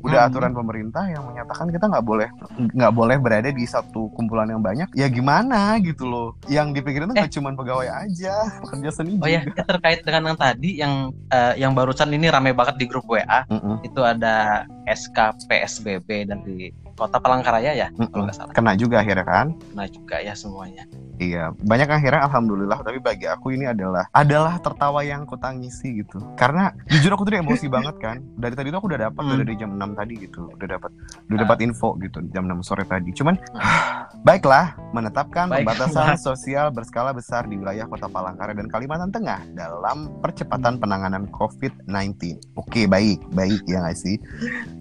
Udah 0.00 0.24
Hmm. 0.24 0.32
aturan 0.32 0.52
pemerintah 0.56 1.04
yang 1.12 1.28
menyatakan 1.28 1.68
kita 1.68 1.84
nggak 1.84 2.00
boleh 2.00 2.28
nggak 2.72 2.88
boleh 2.88 3.20
berada 3.20 3.52
di 3.52 3.68
satu 3.68 4.08
kumpulan 4.16 4.48
yang 4.48 4.64
banyak 4.64 4.88
ya 4.96 5.12
gimana 5.12 5.76
gitu 5.76 6.08
loh. 6.08 6.28
Yang 6.48 6.80
dipikirin 6.80 7.04
tuh 7.04 7.20
nggak 7.20 7.32
cuman 7.36 7.52
pegawai 7.52 7.84
aja 7.84 8.32
pekerja 8.64 8.90
seni 8.96 9.20
Oh 9.20 9.28
ya, 9.28 9.44
juga. 9.44 9.60
ya, 9.60 9.64
terkait 9.68 10.00
dengan 10.00 10.32
yang 10.32 10.38
tadi 10.40 10.70
yang 10.80 10.94
eh, 11.28 11.54
yang 11.60 11.72
barusan 11.76 12.08
ini 12.16 12.32
ramai 12.32 12.56
banget 12.56 12.80
di 12.80 12.88
grup 12.88 13.04
WA. 13.12 13.44
Mm-mm, 13.52 13.84
Itu 13.84 14.00
ada 14.00 14.64
SK 14.88 15.36
PSBB 15.44 16.08
dari 16.24 16.72
Kota 17.00 17.16
Palangkaraya 17.16 17.72
ya, 17.72 17.88
kalau 17.88 18.04
mm-mm. 18.04 18.22
nggak 18.22 18.36
salah. 18.36 18.52
kena 18.52 18.72
juga 18.74 19.00
akhirnya 19.00 19.24
kan 19.24 19.46
Nah 19.72 19.88
juga 19.88 20.20
ya 20.20 20.34
semuanya. 20.34 20.84
Iya, 21.16 21.52
banyak 21.54 21.84
akhirnya 21.86 22.24
alhamdulillah, 22.24 22.80
tapi 22.80 22.96
bagi 22.96 23.24
aku 23.24 23.52
ini 23.52 23.64
adalah 23.66 24.08
adalah 24.10 24.56
tertawa 24.56 25.00
yang 25.00 25.24
aku 25.24 25.36
tangisi 25.36 26.00
gitu. 26.00 26.16
Karena 26.32 26.72
jujur 26.86 27.12
aku 27.12 27.24
tuh 27.24 27.36
emosi 27.36 27.68
banget 27.68 27.92
kan. 27.98 28.24
Dari 28.34 28.56
tadi 28.56 28.68
tuh 28.68 28.80
aku 28.80 28.88
udah 28.88 29.00
dapat 29.02 29.20
Hmm. 29.22 29.36
dari 29.38 29.52
jam 29.54 29.70
6 29.70 29.92
tadi 29.92 30.14
gitu. 30.18 30.48
Udah 30.50 30.68
dapat 30.70 30.88
udah 31.26 31.36
Ah. 31.36 31.42
dapat 31.44 31.58
info 31.60 31.92
gitu 31.98 32.24
jam 32.30 32.44
6 32.44 32.60
sore 32.62 32.84
tadi. 32.84 33.12
Cuman 33.12 33.36
baiklah 34.26 34.72
menetapkan 34.90 35.46
Baiklah. 35.46 35.76
pembatasan 35.76 36.16
sosial 36.16 36.68
berskala 36.70 37.12
besar 37.12 37.44
di 37.44 37.54
wilayah 37.54 37.84
Kota 37.84 38.08
Palangkaraya 38.08 38.56
dan 38.56 38.68
Kalimantan 38.68 39.12
Tengah 39.12 39.44
dalam 39.50 40.08
percepatan 40.18 40.76
penanganan 40.76 41.28
COVID-19. 41.28 42.16
Oke, 42.54 42.84
baik, 42.86 43.20
baik 43.30 43.60
ya 43.64 43.80
nggak 43.82 43.92
sih? 43.94 44.16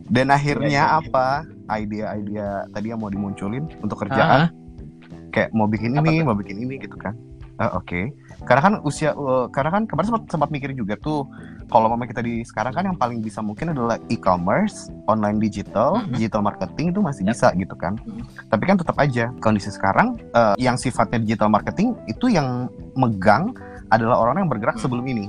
Dan 0.07 0.31
akhirnya 0.31 0.88
Iya, 0.88 0.88
iya. 0.88 1.00
apa? 1.04 1.27
Ide-ide 1.69 2.42
tadi 2.69 2.88
yang 2.88 3.00
mau 3.00 3.07
dimunculin 3.07 3.69
untuk 3.80 4.01
kerjaan 4.01 4.42
Ah, 4.42 4.50
kayak 5.30 5.50
mau 5.51 5.66
bikin 5.66 5.94
Apa 5.94 6.04
ini, 6.04 6.19
tuh? 6.19 6.25
mau 6.25 6.36
bikin 6.36 6.57
ini 6.60 6.75
gitu 6.77 6.95
kan. 6.95 7.13
Eh, 7.56 7.68
Oke, 7.69 8.16
karena 8.45 8.62
kan 8.62 8.74
usia, 8.81 9.12
eh, 9.12 9.45
karena 9.50 9.69
kan 9.69 9.83
kemarin 9.83 10.07
sempat 10.07 10.24
sempat 10.30 10.48
mikir 10.48 10.71
juga 10.71 10.95
tuh, 10.95 11.27
kalau 11.68 11.92
mama 11.92 12.07
kita 12.07 12.19
di 12.19 12.39
sekarang 12.42 12.71
kan 12.71 12.83
yang 12.86 12.95
paling 12.95 13.19
bisa 13.19 13.44
mungkin 13.44 13.76
adalah 13.76 13.99
e-commerce, 14.07 14.88
online 15.06 15.38
digital, 15.38 15.99
digital 16.09 16.40
marketing 16.40 16.90
itu 16.90 17.04
masih 17.04 17.21
Yap. 17.21 17.35
bisa 17.35 17.47
gitu 17.54 17.76
kan. 17.76 17.99
Tapi 18.47 18.64
kan 18.64 18.80
tetap 18.80 18.95
aja 18.95 19.35
kondisi 19.38 19.69
sekarang 19.69 20.16
eh, 20.31 20.56
yang 20.57 20.73
sifatnya 20.73 21.19
digital 21.19 21.52
marketing 21.52 21.99
itu 22.07 22.31
yang 22.31 22.71
megang 22.95 23.52
adalah 23.90 24.16
orang 24.18 24.40
yang 24.40 24.49
bergerak 24.49 24.80
Hmm. 24.80 24.83
sebelum 24.88 25.04
ini. 25.04 25.28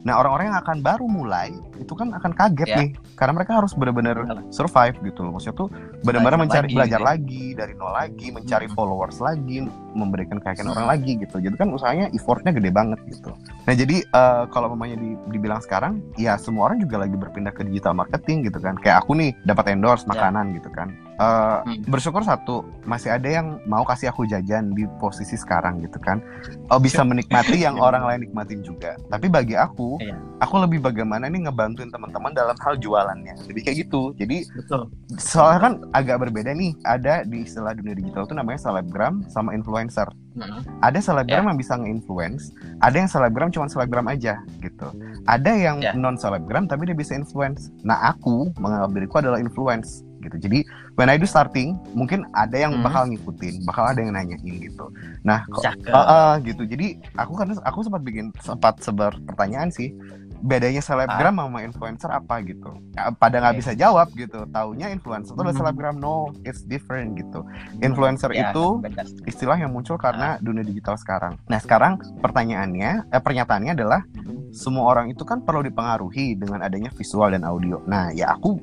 Nah 0.00 0.16
orang-orang 0.16 0.48
yang 0.48 0.58
akan 0.58 0.76
baru 0.80 1.04
mulai 1.04 1.52
itu 1.76 1.92
kan 1.92 2.12
akan 2.12 2.32
kaget 2.32 2.68
Ya. 2.68 2.76
nih, 2.80 2.88
karena 3.14 3.32
mereka 3.36 3.60
harus 3.60 3.72
benar-benar 3.72 4.16
Benar. 4.16 4.48
survive 4.48 4.96
gitu 5.02 5.20
loh. 5.20 5.36
Maksudnya 5.36 5.56
tuh 5.56 5.68
benar-benar 6.00 6.38
mencari 6.38 6.66
lagi 6.66 6.74
belajar 6.74 6.98
gitu 6.98 7.04
ya. 7.04 7.10
lagi 7.12 7.44
dari 7.52 7.72
nol 7.76 7.92
lagi, 7.92 8.26
mencari 8.30 8.66
Hmm. 8.66 8.74
followers 8.74 9.18
lagi, 9.18 9.56
memberikan 9.92 10.38
keyakinan 10.38 10.66
Hmm. 10.66 10.74
orang 10.74 10.88
lagi 10.88 11.12
gitu. 11.18 11.36
Jadi 11.36 11.54
kan 11.54 11.68
usahanya 11.70 12.06
effortnya 12.10 12.50
gede 12.50 12.70
banget 12.70 13.00
gitu. 13.06 13.32
Nah 13.64 13.74
jadi 13.74 13.96
eh, 14.00 14.42
kalau 14.48 14.72
mamanya 14.72 14.96
di- 14.96 15.18
dibilang 15.28 15.60
sekarang, 15.60 16.00
ya 16.16 16.36
semua 16.36 16.68
orang 16.68 16.80
juga 16.80 16.96
lagi 16.98 17.14
berpindah 17.14 17.52
ke 17.52 17.62
digital 17.62 17.92
marketing 17.92 18.48
gitu 18.48 18.58
kan. 18.58 18.76
Kayak 18.76 19.04
aku 19.04 19.12
nih 19.14 19.36
dapat 19.42 19.68
endorse 19.68 20.04
Ya. 20.04 20.16
makanan 20.16 20.56
gitu 20.56 20.72
kan. 20.72 20.88
Eh, 21.20 21.58
Hmm. 21.60 21.84
bersyukur 21.84 22.24
satu 22.24 22.64
masih 22.88 23.12
ada 23.12 23.28
yang 23.28 23.60
mau 23.68 23.84
kasih 23.84 24.08
aku 24.08 24.24
jajan 24.24 24.72
di 24.72 24.88
posisi 24.96 25.36
sekarang 25.36 25.84
gitu 25.84 26.00
kan. 26.00 26.24
Oh 26.72 26.80
bisa 26.80 27.04
menikmati 27.04 27.60
yang 27.60 27.76
orang 27.92 28.08
lain 28.08 28.24
nikmatin 28.24 28.64
juga. 28.64 28.96
Tapi 29.12 29.28
bagi 29.28 29.52
aku, 29.52 30.00
Iya. 30.00 30.16
aku 30.40 30.56
lebih 30.56 30.80
bagaimana 30.80 31.28
nih 31.28 31.44
ngebantuin 31.44 31.92
teman-teman 31.92 32.32
dalam 32.32 32.56
hal 32.56 32.80
jualannya. 32.80 33.36
Jadi 33.36 33.60
kayak 33.60 33.76
gitu. 33.84 34.16
Jadi 34.16 34.48
betul. 34.48 34.88
soalnya 35.20 35.60
kan 35.60 35.72
agak 35.92 36.24
berbeda 36.24 36.56
nih. 36.56 36.72
Ada 36.88 37.28
di 37.28 37.44
istilah 37.44 37.76
dunia 37.76 37.92
digital 37.92 38.24
itu 38.24 38.32
namanya 38.32 38.56
selebgram 38.58 39.20
sama 39.28 39.52
influencer. 39.52 40.08
Mhm. 40.32 40.80
Ada 40.80 41.04
selebgram 41.04 41.44
Ya. 41.44 41.48
yang 41.52 41.58
bisa 41.60 41.76
nge-influence, 41.76 42.48
ada 42.80 42.96
yang 42.96 43.10
selebgram 43.12 43.52
cuma 43.52 43.68
selebgram 43.68 44.08
aja 44.08 44.40
gitu. 44.58 44.88
Ada 45.28 45.52
yang 45.52 45.84
Ya. 45.84 45.92
non 45.92 46.16
selebgram 46.16 46.64
tapi 46.64 46.88
dia 46.88 46.96
bisa 46.96 47.12
influence. 47.12 47.68
Nah, 47.84 48.08
aku 48.08 48.48
menganggap 48.56 48.90
diriku 48.94 49.20
adalah 49.20 49.36
influence 49.36 50.00
gitu. 50.20 50.36
Jadi 50.38 50.62
when 51.00 51.08
I 51.08 51.16
do 51.16 51.24
starting, 51.24 51.80
mungkin 51.96 52.28
ada 52.36 52.60
yang 52.60 52.76
Hmm. 52.76 52.84
bakal 52.84 53.08
ngikutin, 53.08 53.64
bakal 53.64 53.88
ada 53.88 54.04
yang 54.04 54.12
nanyain 54.12 54.44
gitu. 54.44 54.92
Nah, 55.24 55.48
kok. 55.48 55.64
Ah, 55.88 55.96
ah, 55.96 56.32
gitu. 56.44 56.68
Jadi 56.68 57.00
aku 57.16 57.32
kan 57.40 57.56
aku 57.64 57.80
sempat 57.80 58.04
bikin 58.04 58.28
sempat 58.44 58.84
sebar 58.84 59.16
pertanyaan 59.24 59.72
sih. 59.72 59.96
Bedanya 60.40 60.80
selebgram 60.80 61.36
sama 61.36 61.60
influencer 61.60 62.08
apa 62.08 62.40
gitu? 62.40 62.72
Ya, 62.96 63.12
pada 63.12 63.40
nggak 63.44 63.54
Oke. 63.56 63.60
bisa 63.60 63.72
jawab 63.76 64.08
gitu. 64.12 64.44
Taunya 64.48 64.88
influencer 64.88 65.32
itu 65.32 65.40
Hmm. 65.40 65.52
selebgram. 65.56 65.96
No, 65.96 66.32
it's 66.44 66.64
different 66.64 67.16
gitu. 67.16 67.44
Influencer 67.80 68.32
Ya, 68.32 68.48
itu 68.52 68.80
beda. 68.80 69.04
istilah 69.28 69.56
yang 69.56 69.72
muncul 69.72 69.96
karena 70.00 70.36
Ah. 70.36 70.40
dunia 70.40 70.64
digital 70.64 70.96
sekarang. 70.96 71.36
Nah, 71.44 71.60
sekarang 71.60 72.00
pertanyaannya, 72.24 73.12
eh, 73.12 73.20
pernyataannya 73.20 73.72
adalah 73.76 74.00
Mhm. 74.16 74.52
semua 74.52 74.88
orang 74.88 75.12
itu 75.12 75.24
kan 75.28 75.44
perlu 75.44 75.60
dipengaruhi 75.60 76.36
dengan 76.40 76.64
adanya 76.64 76.88
visual 76.96 77.28
dan 77.36 77.44
audio. 77.44 77.84
Nah, 77.84 78.08
ya 78.10 78.32
aku 78.32 78.56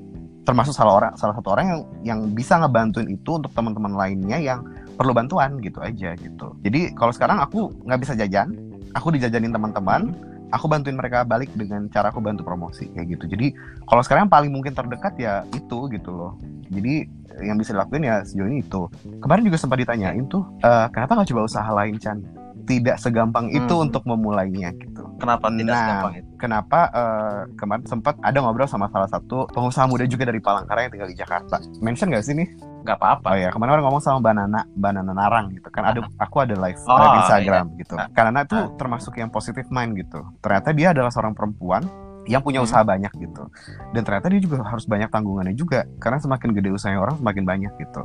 termasuk 0.47 0.71
salah 0.71 0.95
orang 0.95 1.11
salah 1.19 1.35
satu 1.35 1.51
orang 1.51 1.65
yang 1.67 1.81
yang 2.07 2.19
bisa 2.31 2.55
ngebantuin 2.55 3.11
itu 3.11 3.35
untuk 3.35 3.51
teman-teman 3.51 3.91
lainnya 3.91 4.39
yang 4.39 4.63
perlu 4.95 5.11
bantuan 5.11 5.59
gitu 5.59 5.83
aja 5.83 6.15
gitu. 6.15 6.55
Jadi 6.63 6.95
kalau 6.95 7.11
sekarang 7.11 7.43
aku 7.43 7.69
nggak 7.83 7.99
bisa 7.99 8.15
jajan, 8.15 8.55
aku 8.95 9.11
dijajanin 9.11 9.51
teman-teman, 9.51 10.15
aku 10.49 10.65
bantuin 10.65 10.95
mereka 10.95 11.21
balik 11.21 11.51
dengan 11.53 11.91
cara 11.91 12.09
aku 12.09 12.23
bantu 12.23 12.47
promosi 12.47 12.87
kayak 12.95 13.19
gitu. 13.19 13.27
Jadi 13.27 13.51
kalau 13.85 14.01
sekarang 14.01 14.25
yang 14.25 14.33
paling 14.33 14.49
mungkin 14.49 14.71
terdekat 14.71 15.19
ya 15.19 15.43
itu 15.51 15.91
gitu 15.91 16.09
loh. 16.09 16.33
Jadi 16.71 17.05
yang 17.43 17.59
bisa 17.59 17.75
dilakuin 17.75 18.07
ya 18.07 18.25
sejauh 18.25 18.49
ini 18.49 18.63
itu. 18.65 18.89
Kemarin 19.21 19.45
juga 19.45 19.61
sempat 19.61 19.77
ditanyain 19.77 20.25
tuh, 20.25 20.41
e, 20.57 20.71
kenapa 20.89 21.13
nggak 21.13 21.29
coba 21.29 21.41
usaha 21.45 21.69
lain 21.69 21.99
Chan? 22.01 22.17
Tidak 22.65 22.97
segampang 22.97 23.53
itu 23.53 23.69
Hmm. 23.77 23.85
untuk 23.87 24.01
memulainya 24.03 24.73
gitu. 24.73 25.05
Kenapa 25.21 25.47
tidak 25.53 25.71
Nah, 25.71 25.79
segampang 25.85 26.13
itu? 26.17 26.26
Kenapa 26.37 26.79
eh, 26.93 27.39
kemarin 27.57 27.83
sempat 27.89 28.15
ada 28.21 28.37
ngobrol 28.39 28.69
sama 28.69 28.87
salah 28.93 29.09
satu 29.09 29.49
pengusaha 29.49 29.89
muda 29.89 30.05
juga 30.05 30.29
dari 30.29 30.37
Palangkaraya 30.37 30.87
yang 30.87 30.93
tinggal 30.93 31.09
di 31.09 31.17
Jakarta. 31.17 31.57
Mention 31.81 32.13
gak 32.13 32.23
sih 32.23 32.37
nih? 32.37 32.47
Nggak 32.87 32.97
apa-apa. 33.03 33.27
Oh 33.33 33.37
ya, 33.37 33.49
kemarin 33.51 33.75
orang 33.75 33.85
ngomong 33.89 34.03
sama 34.05 34.19
Banana, 34.23 34.63
Banana 34.71 35.11
Narang 35.11 35.51
gitu 35.51 35.67
kan. 35.67 35.91
Ada 35.91 36.05
aku 36.21 36.35
ada 36.39 36.55
live, 36.55 36.79
Oh, 36.87 36.95
live 36.95 37.17
Instagram 37.25 37.65
gitu. 37.75 37.95
Ah. 37.99 38.07
Karena 38.13 38.45
itu 38.47 38.55
Ah. 38.55 38.71
termasuk 38.79 39.13
yang 39.19 39.27
positive 39.27 39.67
mind 39.67 39.97
gitu. 39.99 40.23
Ternyata 40.39 40.69
dia 40.71 40.95
adalah 40.95 41.11
seorang 41.11 41.35
perempuan 41.35 41.83
yang 42.27 42.43
punya 42.43 42.59
Hmm. 42.61 42.67
usaha 42.67 42.83
banyak 42.83 43.11
gitu. 43.17 43.43
Dan 43.91 44.01
ternyata 44.03 44.27
dia 44.27 44.41
juga 44.43 44.61
harus 44.63 44.83
banyak 44.83 45.07
tanggungannya 45.07 45.55
juga 45.55 45.87
karena 45.97 46.19
semakin 46.19 46.49
gede 46.53 46.69
usahanya 46.75 46.99
orang 47.01 47.15
semakin 47.17 47.43
banyak 47.43 47.71
gitu. 47.79 48.01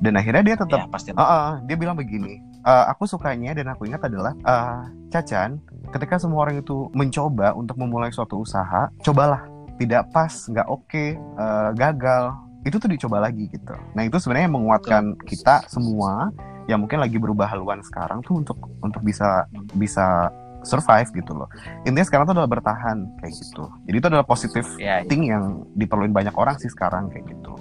Dan 0.00 0.16
akhirnya 0.16 0.42
dia 0.42 0.56
tetap 0.56 0.80
Ya, 0.80 0.88
pasti. 0.88 1.08
Ah, 1.12 1.22
ah, 1.22 1.50
dia 1.62 1.76
bilang 1.76 1.96
begini, 1.96 2.40
"Eh, 2.64 2.84
aku 2.88 3.04
sukanya 3.04 3.52
dan 3.52 3.70
aku 3.70 3.84
ingat 3.86 4.02
adalah 4.02 4.32
eh, 4.34 4.80
Cacan, 5.06 5.60
ketika 5.92 6.18
semua 6.18 6.44
orang 6.44 6.60
itu 6.60 6.90
mencoba 6.92 7.52
untuk 7.52 7.76
memulai 7.78 8.10
suatu 8.10 8.42
usaha, 8.42 8.90
cobalah. 9.00 9.44
Tidak 9.76 10.08
pas, 10.08 10.32
nggak 10.32 10.66
oke, 10.66 11.04
eh, 11.16 11.70
gagal, 11.76 12.32
itu 12.64 12.76
tuh 12.80 12.88
dicoba 12.88 13.20
lagi 13.22 13.46
gitu. 13.46 13.76
Nah 13.94 14.02
itu 14.02 14.16
sebenarnya 14.18 14.48
yang 14.48 14.56
menguatkan 14.56 15.02
kita 15.22 15.68
semua 15.68 16.32
yang 16.66 16.82
mungkin 16.82 16.98
lagi 16.98 17.14
berubah 17.14 17.46
haluan 17.46 17.78
sekarang 17.78 18.26
tuh 18.26 18.42
untuk 18.42 18.58
untuk 18.82 18.98
bisa 19.00 19.46
bisa 19.70 20.26
survive 20.66 21.08
gitu 21.14 21.32
loh. 21.32 21.48
Intinya 21.86 22.02
sekarang 22.02 22.26
tuh 22.26 22.34
adalah 22.34 22.50
bertahan 22.50 23.06
kayak 23.22 23.32
gitu. 23.38 23.64
Jadi 23.86 23.96
itu 23.96 24.06
adalah 24.10 24.26
positif 24.26 24.66
Ya, 24.76 25.00
ya. 25.00 25.06
thing 25.06 25.30
yang 25.30 25.62
diperluin 25.78 26.10
banyak 26.10 26.34
orang 26.34 26.58
sih 26.58 26.68
sekarang 26.68 27.08
kayak 27.14 27.30
gitu. 27.30 27.54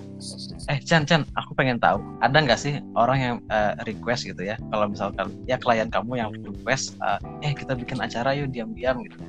Eh, 0.66 0.82
Chan, 0.82 1.06
Chan, 1.06 1.22
aku 1.38 1.54
pengen 1.54 1.78
tahu, 1.78 2.02
ada 2.24 2.34
nggak 2.42 2.58
sih 2.58 2.82
orang 2.98 3.18
yang 3.22 3.36
eh, 3.54 3.78
request 3.86 4.26
gitu 4.26 4.42
ya? 4.42 4.58
Kalau 4.74 4.90
misalkan 4.90 5.30
ya 5.46 5.62
klien 5.62 5.88
kamu 5.94 6.12
yang 6.18 6.30
request, 6.42 6.98
eh, 7.06 7.20
eh 7.46 7.54
kita 7.54 7.78
bikin 7.78 8.02
acara 8.02 8.34
yuk 8.34 8.50
diam-diam 8.50 8.98
gitu. 9.06 9.22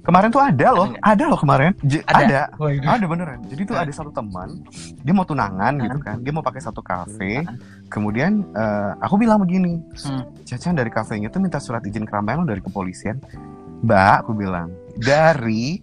Kemarin 0.00 0.28
tuh 0.28 0.38
ada 0.38 0.68
loh, 0.70 0.88
ada 0.96 1.24
loh 1.24 1.36
kemarin. 1.36 1.72
J- 1.80 2.04
Ada? 2.04 2.24
ada. 2.24 2.40
Waduh. 2.54 2.90
Ada 2.90 3.04
beneran. 3.04 3.38
Jadi 3.44 3.62
tuh 3.64 3.76
ada 3.76 3.88
satu 3.88 4.10
teman, 4.10 4.60
dia 4.98 5.12
mau 5.12 5.22
tunangan 5.22 5.72
gitu 5.78 5.98
kan. 5.98 6.16
Dia 6.18 6.30
mau 6.30 6.40
pakai 6.40 6.60
satu 6.60 6.80
kafe. 6.80 7.44
Kemudian 7.86 8.44
eh, 8.46 8.92
aku 8.98 9.16
bilang 9.16 9.38
begini, 9.38 9.80
Hmm. 9.96 10.24
Cacan 10.42 10.74
dari 10.74 10.88
kafenya 10.88 11.28
tuh 11.28 11.38
minta 11.38 11.56
surat 11.56 11.80
izin 11.80 12.04
keramaian 12.04 12.42
dari 12.42 12.60
kepolisian. 12.60 13.20
Mbak, 13.80 14.14
aku 14.20 14.32
bilang 14.34 14.68
dari 14.94 15.80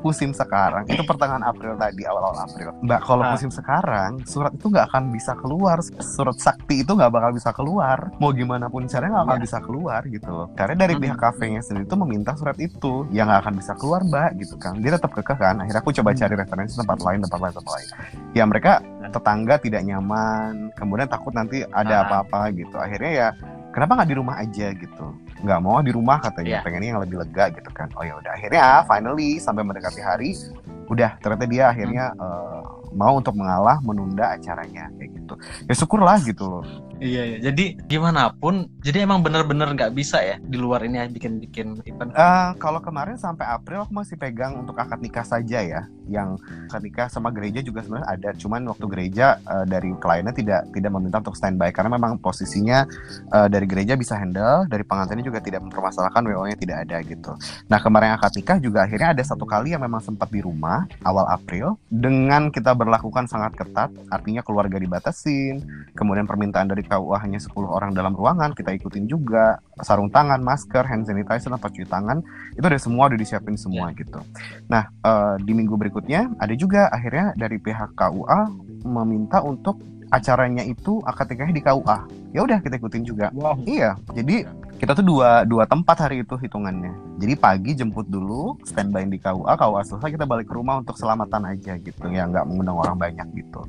musim 0.00 0.30
sekarang 0.30 0.84
itu 0.86 1.02
pertengahan 1.02 1.42
April 1.42 1.74
tadi 1.74 2.02
awal-awal 2.02 2.40
April. 2.40 2.72
Mbak, 2.80 3.00
kalau 3.02 3.22
Ah. 3.22 3.30
musim 3.30 3.48
sekarang 3.48 4.24
surat 4.24 4.50
itu 4.50 4.66
nggak 4.66 4.86
akan 4.88 5.04
bisa 5.10 5.32
keluar. 5.34 5.76
Surat 6.00 6.36
sakti 6.36 6.80
itu 6.80 6.90
nggak 6.90 7.10
bakal 7.10 7.30
bisa 7.30 7.50
keluar. 7.50 8.08
Mau 8.16 8.30
gimana 8.30 8.66
pun 8.66 8.84
caranya 8.84 9.20
nggak 9.20 9.26
akan 9.26 9.36
Iya. 9.36 9.44
bisa 9.44 9.58
keluar 9.60 10.00
gitu 10.04 10.30
loh. 10.30 10.46
Karena 10.54 10.74
dari 10.78 10.94
pihak 10.96 11.16
kafenya 11.16 11.60
sendiri 11.60 11.84
itu 11.84 11.96
meminta 11.96 12.32
surat 12.34 12.56
itu 12.56 13.04
yang 13.10 13.28
nggak 13.28 13.40
akan 13.42 13.54
bisa 13.54 13.72
keluar 13.74 14.00
Mbak 14.02 14.30
gitu 14.38 14.54
kan. 14.56 14.74
Dia 14.78 14.96
tetap 14.96 15.12
kekeh 15.12 15.36
kan. 15.36 15.54
Akhirnya 15.58 15.80
aku 15.80 15.92
coba 15.92 16.10
Hmm. 16.10 16.18
cari 16.18 16.34
referensi 16.34 16.74
tempat 16.74 16.98
lain, 17.00 17.18
tempat 17.20 17.40
lain, 17.40 17.52
tempat 17.52 17.72
lain. 17.72 17.88
Ya 18.32 18.44
mereka 18.44 18.72
tetangga 19.04 19.54
tidak 19.58 19.82
nyaman, 19.82 20.72
kemudian 20.72 21.06
takut 21.06 21.30
nanti 21.30 21.60
ada 21.62 21.94
Ah. 21.94 22.02
apa-apa 22.04 22.50
gitu. 22.52 22.74
Akhirnya 22.74 23.10
ya 23.12 23.28
kenapa 23.74 23.98
nggak 23.98 24.10
di 24.14 24.16
rumah 24.16 24.36
aja 24.38 24.66
gitu? 24.70 25.06
Nggak 25.42 25.60
mau 25.60 25.82
di 25.82 25.90
rumah 25.90 26.22
katanya, 26.22 26.62
Iya. 26.62 26.64
pengennya 26.64 26.88
yang 26.94 27.02
lebih 27.02 27.16
lega 27.26 27.50
gitu 27.50 27.70
kan. 27.74 27.90
Oh 27.98 28.06
ya 28.06 28.14
udah 28.14 28.32
akhirnya 28.38 28.86
finally 28.86 29.42
sampai 29.42 29.66
mendekati 29.66 29.98
hari, 30.00 30.38
udah 30.86 31.18
ternyata 31.18 31.44
dia 31.50 31.64
akhirnya 31.74 32.14
eh, 32.14 32.62
mau 32.94 33.18
untuk 33.18 33.34
mengalah 33.34 33.82
menunda 33.82 34.38
acaranya 34.38 34.86
kayak 34.94 35.10
gitu. 35.18 35.34
Ya 35.66 35.74
syukurlah 35.74 36.22
gitu 36.22 36.46
loh. 36.46 36.64
Iya, 37.02 37.22
iya. 37.26 37.38
Jadi 37.50 37.74
gimana 37.90 38.30
pun, 38.30 38.70
jadi 38.78 39.02
emang 39.02 39.18
bener-bener 39.18 39.66
nggak 39.74 39.98
bisa 39.98 40.22
ya 40.22 40.38
di 40.38 40.54
luar 40.54 40.86
ini 40.86 41.02
ya 41.02 41.10
bikin-bikin 41.10 41.82
event. 41.90 42.14
Eh, 42.14 42.50
kalau 42.62 42.78
kemarin 42.78 43.18
sampai 43.18 43.42
April 43.50 43.82
aku 43.82 43.92
masih 43.92 44.14
pegang 44.14 44.54
untuk 44.62 44.78
akad 44.78 45.02
nikah 45.02 45.26
saja 45.26 45.58
ya. 45.58 45.90
Yang 46.08 46.40
nikah 46.80 47.08
sama 47.08 47.32
gereja 47.32 47.64
juga 47.64 47.82
sebenarnya 47.82 48.08
ada. 48.08 48.30
Cuman 48.36 48.66
waktu 48.68 48.86
gereja 48.90 49.40
eh, 49.40 49.64
dari 49.68 49.90
kliennya 49.96 50.34
tidak 50.34 50.70
tidak 50.70 50.90
meminta 50.92 51.18
untuk 51.20 51.34
standby 51.38 51.70
karena 51.70 51.96
memang 51.96 52.18
posisinya 52.18 52.84
eh, 53.30 53.48
dari 53.48 53.66
gereja 53.66 53.94
bisa 53.94 54.18
handle, 54.18 54.66
dari 54.66 54.82
pengantinnya 54.82 55.24
juga 55.24 55.40
tidak 55.40 55.64
mempermasalahkan 55.64 56.22
WO-nya 56.24 56.56
tidak 56.58 56.76
ada 56.88 56.96
gitu. 57.02 57.32
Nah 57.70 57.78
kemarin 57.80 58.16
akad 58.16 58.34
nikah 58.36 58.58
juga 58.60 58.84
akhirnya 58.84 59.16
ada 59.16 59.22
satu 59.24 59.46
kali 59.48 59.72
yang 59.72 59.82
memang 59.82 60.02
sempat 60.02 60.28
di 60.28 60.42
rumah 60.44 60.84
awal 61.06 61.26
April 61.30 61.78
dengan 61.88 62.50
kita 62.50 62.74
berlakukan 62.74 63.30
sangat 63.30 63.54
ketat, 63.54 63.90
artinya 64.10 64.42
keluarga 64.42 64.76
dibatasin, 64.76 65.62
kemudian 65.94 66.26
permintaan 66.26 66.68
dari 66.68 66.82
KUA 66.84 67.22
hanya 67.22 67.38
10 67.40 67.54
orang 67.64 67.90
dalam 67.94 68.12
ruangan 68.12 68.52
kita 68.52 68.74
ikutin 68.74 69.06
juga 69.06 69.62
sarung 69.82 70.10
tangan, 70.10 70.42
masker, 70.42 70.84
hand 70.86 71.06
sanitizer, 71.06 71.50
tempat 71.50 71.70
cuci 71.70 71.86
tangan 71.86 72.18
itu 72.54 72.62
udah 72.62 72.82
semua 72.82 73.06
udah 73.10 73.18
disiapin 73.18 73.56
semua 73.58 73.90
gitu. 73.94 74.18
Nah 74.66 74.90
eh, 74.90 75.34
di 75.42 75.52
minggu 75.54 75.74
berikutnya 75.74 75.93
ada 76.40 76.54
juga 76.58 76.90
akhirnya 76.90 77.32
dari 77.38 77.56
pihak 77.62 77.94
KUA 77.94 78.40
meminta 78.84 79.40
untuk 79.40 79.78
acaranya 80.12 80.62
itu 80.62 81.02
akad 81.08 81.30
nikahnya 81.32 81.54
di 81.54 81.64
KUA. 81.64 81.98
Ya 82.34 82.40
udah 82.42 82.58
kita 82.62 82.78
ikutin 82.78 83.02
juga. 83.06 83.30
Wow. 83.34 83.58
Iya, 83.66 83.98
jadi 84.14 84.46
kita 84.78 84.94
tuh 84.98 85.06
dua 85.06 85.46
dua 85.46 85.64
tempat 85.64 85.96
hari 86.06 86.22
itu 86.26 86.34
hitungannya. 86.38 86.92
Jadi 87.18 87.34
pagi 87.38 87.72
jemput 87.78 88.06
dulu, 88.10 88.58
standby 88.66 89.06
di 89.06 89.18
KUA, 89.18 89.54
KUA 89.54 89.80
selesai 89.86 90.10
kita 90.14 90.26
balik 90.26 90.50
ke 90.50 90.54
rumah 90.54 90.82
untuk 90.82 90.98
selamatan 90.98 91.46
aja 91.46 91.78
gitu, 91.78 92.04
ya 92.10 92.26
nggak 92.26 92.44
mengundang 92.46 92.78
orang 92.78 92.96
banyak 92.98 93.26
gitu. 93.38 93.62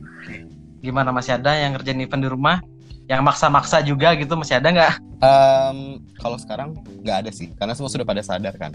Gimana 0.81 1.09
masih 1.09 1.37
ada 1.37 1.53
yang 1.55 1.73
kerjain 1.77 2.01
event 2.01 2.21
di 2.25 2.29
rumah? 2.29 2.57
Yang 3.05 3.21
maksa-maksa 3.21 3.85
juga 3.85 4.17
gitu 4.17 4.33
masih 4.33 4.57
ada 4.57 4.69
nggak? 4.73 4.93
Um, 5.21 6.01
kalau 6.17 6.37
sekarang 6.41 6.73
nggak 7.05 7.17
ada 7.25 7.29
sih, 7.29 7.53
karena 7.53 7.77
semua 7.77 7.89
sudah 7.89 8.05
pada 8.05 8.21
sadar 8.25 8.53
kan. 8.57 8.73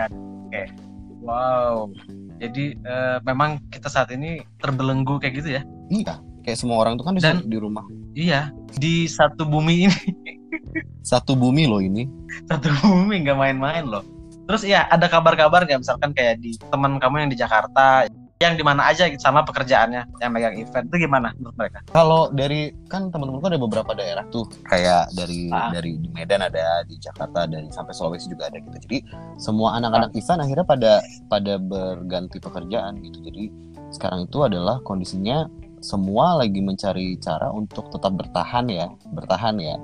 Wow. 1.20 1.90
Jadi 2.40 2.72
eh, 2.74 3.18
memang 3.22 3.60
kita 3.68 3.86
saat 3.86 4.08
ini 4.10 4.40
terbelenggu 4.58 5.20
kayak 5.20 5.34
gitu 5.38 5.48
ya? 5.60 5.62
Iya, 5.92 6.18
kayak 6.40 6.58
semua 6.58 6.80
orang 6.80 6.96
tuh 6.96 7.04
kan 7.04 7.14
di, 7.14 7.20
Dan- 7.20 7.44
di 7.44 7.58
rumah. 7.60 7.84
Iya. 8.16 8.50
Di 8.74 9.04
satu 9.06 9.44
bumi 9.44 9.86
ini, 9.86 10.00
Satu 11.10 11.32
bumi 11.36 11.64
loh 11.68 11.80
ini. 11.80 12.04
satu 12.46 12.70
bumi 12.82 13.22
nggak 13.22 13.38
main-main 13.38 13.84
loh. 13.84 14.02
Terus 14.46 14.66
ya 14.66 14.86
ada 14.90 15.06
kabar-kabar 15.06 15.62
nggak 15.62 15.80
misalkan 15.82 16.10
kayak 16.10 16.42
di 16.42 16.58
teman 16.70 16.98
kamu 16.98 17.26
yang 17.26 17.30
di 17.30 17.38
Jakarta, 17.38 18.06
yang 18.40 18.56
di 18.56 18.64
mana 18.64 18.88
aja 18.88 19.04
gitu 19.04 19.20
sama 19.20 19.44
pekerjaannya 19.44 20.16
yang 20.16 20.32
megang 20.32 20.56
event 20.56 20.88
itu 20.88 21.04
gimana 21.04 21.36
menurut 21.36 21.56
mereka? 21.60 21.84
Kalau 21.92 22.32
dari 22.32 22.72
kan 22.88 23.12
teman-temanku 23.12 23.52
ada 23.52 23.60
beberapa 23.60 23.92
daerah 23.92 24.24
tuh, 24.32 24.48
kayak 24.64 25.12
dari 25.12 25.52
Ah. 25.52 25.68
dari 25.68 26.00
di 26.00 26.08
Medan 26.08 26.40
ada, 26.48 26.80
di 26.88 26.96
Jakarta 26.96 27.44
dari 27.44 27.68
sampai 27.68 27.92
Sulawesi 27.92 28.32
juga 28.32 28.48
ada 28.48 28.56
gitu. 28.64 28.80
Jadi 28.88 28.98
semua 29.36 29.76
anak-anak 29.76 30.16
event 30.16 30.40
akhirnya 30.40 30.64
pada 30.64 30.92
pada 31.28 31.60
berganti 31.60 32.40
pekerjaan 32.40 32.96
gitu. 33.04 33.20
Jadi 33.28 33.44
sekarang 33.92 34.24
itu 34.24 34.40
adalah 34.40 34.80
kondisinya 34.88 35.44
semua 35.84 36.40
lagi 36.40 36.64
mencari 36.64 37.20
cara 37.20 37.52
untuk 37.52 37.92
tetap 37.92 38.16
bertahan 38.16 38.72
ya, 38.72 38.88
bertahan 39.12 39.60
ya. 39.60 39.76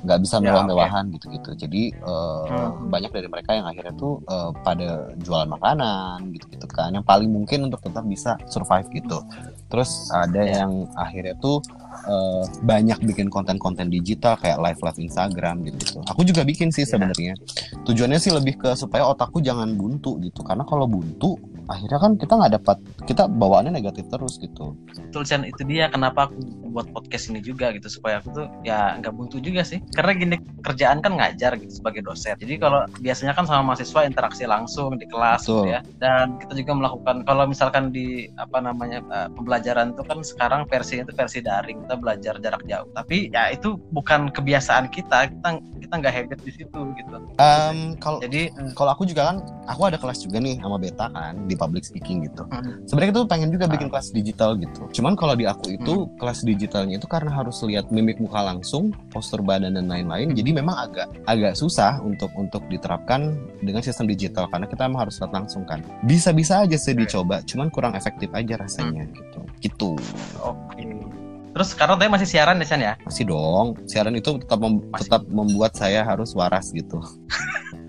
Nggak 0.00 0.18
bisa 0.20 0.36
Ya, 0.38 0.48
mewah-mewahan 0.48 1.04
gitu-gitu. 1.12 1.50
Jadi 1.56 1.82
eh, 1.92 2.44
Hmm. 2.48 2.88
banyak 2.88 3.12
dari 3.12 3.28
mereka 3.28 3.52
yang 3.52 3.66
akhirnya 3.68 3.92
tuh 3.94 4.20
eh, 4.24 4.50
pada 4.60 4.88
jualan 5.16 5.48
makanan 5.48 6.32
gitu-gitu 6.32 6.66
kan. 6.66 6.90
Yang 6.90 7.04
paling 7.04 7.30
mungkin 7.30 7.68
untuk 7.68 7.80
tetap 7.80 8.04
bisa 8.04 8.40
survive 8.46 8.88
gitu. 8.90 9.20
Terus 9.68 10.10
ada 10.10 10.40
Ya. 10.40 10.64
yang 10.64 10.88
akhirnya 10.94 11.36
tuh 11.36 11.60
eh, 12.00 12.44
banyak 12.62 13.02
bikin 13.04 13.28
konten-konten 13.28 13.86
digital 13.86 14.34
kayak 14.34 14.56
live-live 14.56 14.98
Instagram 15.00 15.68
gitu. 15.68 16.00
Aku 16.08 16.24
juga 16.24 16.42
bikin 16.42 16.72
sih 16.72 16.88
Ya. 16.88 16.96
sebenarnya. 16.96 17.36
Tujuannya 17.84 18.16
sih 18.16 18.32
lebih 18.32 18.56
ke 18.56 18.72
supaya 18.72 19.04
otakku 19.04 19.38
jangan 19.38 19.68
buntu 19.74 20.16
gitu. 20.18 20.40
Karena 20.40 20.64
kalau 20.64 20.88
buntu 20.88 21.36
akhirnya 21.70 21.98
kan 22.02 22.12
kita 22.18 22.32
nggak 22.34 22.52
dapat 22.58 22.76
kita 23.06 23.30
bawaannya 23.30 23.70
negatif 23.70 24.10
terus 24.10 24.36
gitu. 24.42 24.74
Betul 24.90 25.22
Chan, 25.22 25.46
itu 25.46 25.62
dia 25.62 25.86
kenapa 25.86 26.26
aku 26.26 26.42
buat 26.74 26.90
podcast 26.90 27.30
ini 27.30 27.38
juga 27.38 27.70
gitu 27.70 27.86
supaya 27.86 28.18
aku 28.18 28.34
tuh 28.34 28.46
ya 28.66 28.98
nggak 28.98 29.14
buntu 29.14 29.38
juga 29.38 29.62
sih. 29.62 29.78
Karena 29.94 30.12
gini 30.18 30.36
kerjaan 30.66 30.98
kan 30.98 31.14
ngajar 31.14 31.54
gitu 31.62 31.70
sebagai 31.78 32.02
dosen. 32.02 32.34
Jadi 32.42 32.58
kalau 32.58 32.82
biasanya 32.98 33.32
kan 33.38 33.46
sama 33.46 33.72
mahasiswa 33.72 34.02
interaksi 34.02 34.44
langsung 34.50 34.98
di 34.98 35.06
kelas 35.06 35.46
gitu 35.46 35.70
ya. 35.70 35.80
Dan 36.02 36.42
kita 36.42 36.58
juga 36.58 36.72
melakukan 36.74 37.22
kalau 37.22 37.46
misalkan 37.46 37.94
di 37.94 38.26
apa 38.34 38.58
namanya 38.58 38.98
eh, 39.06 39.28
pembelajaran 39.30 39.94
itu 39.94 40.02
kan 40.02 40.18
sekarang 40.26 40.60
versi 40.66 40.98
itu 40.98 41.12
versi 41.14 41.38
daring 41.38 41.86
kita 41.86 41.94
belajar 41.94 42.34
jarak 42.42 42.62
jauh. 42.66 42.90
Tapi 42.90 43.30
ya 43.30 43.54
itu 43.54 43.78
bukan 43.94 44.34
kebiasaan 44.34 44.90
kita 44.90 45.30
kita 45.30 45.48
kita 45.78 45.94
nggak 45.94 46.14
habit 46.14 46.38
di 46.42 46.52
situ 46.54 46.80
gitu. 46.98 47.16
Em, 47.38 47.94
kalau 48.02 48.18
jadi 48.18 48.50
kalau 48.74 48.90
aku 48.94 49.06
juga 49.06 49.30
kan 49.30 49.36
aku 49.70 49.86
ada 49.86 49.98
kelas 49.98 50.22
juga 50.26 50.42
nih 50.42 50.58
sama 50.58 50.76
beta 50.76 51.06
kan 51.10 51.34
di 51.46 51.54
public 51.60 51.84
speaking 51.84 52.24
gitu. 52.24 52.48
Hmm. 52.48 52.80
sebenarnya 52.88 53.12
itu 53.20 53.22
pengen 53.28 53.50
juga 53.52 53.68
bikin 53.68 53.92
kelas 53.92 54.08
digital 54.16 54.56
gitu. 54.56 54.88
Cuman 54.96 55.12
kalau 55.12 55.36
di 55.36 55.44
aku 55.44 55.76
itu 55.76 56.08
kelas 56.16 56.40
digitalnya 56.48 56.96
itu 56.96 57.04
karena 57.04 57.28
harus 57.28 57.60
lihat 57.68 57.92
mimik 57.92 58.16
muka 58.16 58.40
langsung 58.40 58.96
postur 59.12 59.44
badan 59.44 59.76
dan 59.76 59.86
lain-lain 59.86 60.32
jadi 60.32 60.56
memang 60.56 60.76
agak 60.88 61.12
agak 61.28 61.52
susah 61.52 62.00
untuk 62.00 62.32
untuk 62.40 62.64
diterapkan 62.72 63.36
dengan 63.60 63.84
sistem 63.84 64.08
digital 64.08 64.48
karena 64.48 64.64
kita 64.64 64.88
emang 64.88 65.04
harus 65.04 65.20
lihat 65.20 65.36
langsung 65.36 65.68
kan. 65.68 65.84
Bisa-bisa 66.08 66.64
aja 66.64 66.80
sih 66.80 66.96
dicoba 66.96 67.44
cuman 67.44 67.68
kurang 67.68 67.92
efektif 67.92 68.32
aja 68.32 68.56
rasanya 68.56 69.04
gitu. 69.12 69.40
Gitu. 69.60 69.90
Oke 70.40 71.19
terus 71.50 71.74
sekarang 71.74 71.98
tadi 71.98 72.08
masih 72.08 72.28
siaran 72.28 72.62
ya 72.62 72.66
Chan 72.66 72.80
ya? 72.80 72.94
Masih 73.02 73.24
dong. 73.26 73.74
Siaran 73.86 74.14
itu 74.14 74.38
tetap 74.38 74.58
mem- 74.58 74.86
Masih. 74.90 75.08
tetap 75.10 75.22
membuat 75.28 75.72
saya 75.74 76.06
harus 76.06 76.32
waras 76.34 76.70
gitu. 76.70 76.98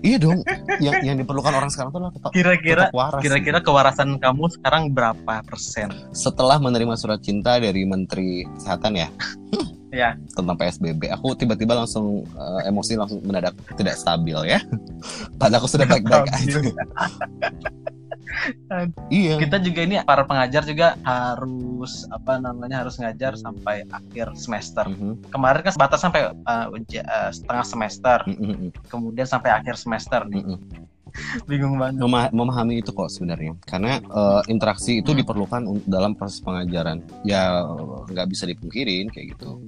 Iya 0.02 0.18
dong. 0.18 0.42
Yang 0.82 0.94
yang 1.06 1.14
diperlukan 1.14 1.54
orang 1.54 1.70
sekarang 1.70 1.94
tuh 1.94 2.10
tetap, 2.10 2.34
kira-kira 2.34 2.90
tetap 2.90 2.94
waras 2.98 3.22
kira-kira 3.22 3.62
gitu. 3.62 3.70
kewarasan 3.70 4.18
kamu 4.18 4.50
sekarang 4.50 4.90
berapa 4.90 5.46
persen? 5.46 5.94
Setelah 6.10 6.58
menerima 6.58 6.98
surat 6.98 7.22
cinta 7.22 7.62
dari 7.62 7.86
Menteri 7.86 8.42
Kesehatan 8.58 8.98
ya? 8.98 9.08
Ya. 9.92 10.16
Tentang 10.32 10.56
PSBB 10.56 11.12
aku 11.12 11.36
tiba-tiba 11.36 11.76
langsung 11.76 12.24
eh, 12.24 12.60
emosi 12.64 12.96
langsung 12.96 13.20
mendadak 13.28 13.52
tidak 13.76 14.00
stabil 14.00 14.40
ya. 14.48 14.56
Padahal 15.38 15.60
aku 15.60 15.68
sudah 15.68 15.84
baik-baik 15.84 16.32
aja 16.32 16.58
iya. 19.12 19.36
Kita 19.38 19.56
juga 19.62 19.80
ini 19.84 19.94
para 20.02 20.26
pengajar 20.26 20.62
juga 20.66 20.98
harus 21.06 22.06
apa 22.10 22.38
namanya 22.42 22.82
harus 22.82 22.98
ngajar 22.98 23.38
sampai 23.38 23.86
akhir 23.88 24.34
semester. 24.38 24.84
Mhm, 24.88 25.30
kemarin 25.30 25.60
kan 25.62 25.74
batas 25.78 26.00
sampai 26.02 26.30
uh, 26.32 26.66
uh, 26.70 27.30
setengah 27.30 27.66
semester. 27.66 28.18
Mhm, 28.26 28.46
mhm, 28.46 28.68
kemudian 28.88 29.26
sampai 29.28 29.50
akhir 29.54 29.78
semester 29.78 30.26
nih. 30.26 30.42
Mhm. 30.42 30.58
bingung 31.50 31.76
banget. 31.76 32.00
Mema- 32.00 32.32
memahami 32.32 32.80
itu 32.80 32.90
kok 32.94 33.12
sebenarnya. 33.12 33.52
Karena 33.68 34.00
eh, 34.00 34.42
interaksi 34.48 35.04
itu 35.04 35.12
Hmm. 35.12 35.20
diperlukan 35.20 35.62
dalam 35.84 36.16
proses 36.16 36.40
pengajaran. 36.40 37.04
Ya 37.28 37.60
nggak 38.08 38.26
bisa 38.32 38.48
dipungkirin 38.48 39.12
kayak 39.12 39.36
gitu. 39.36 39.60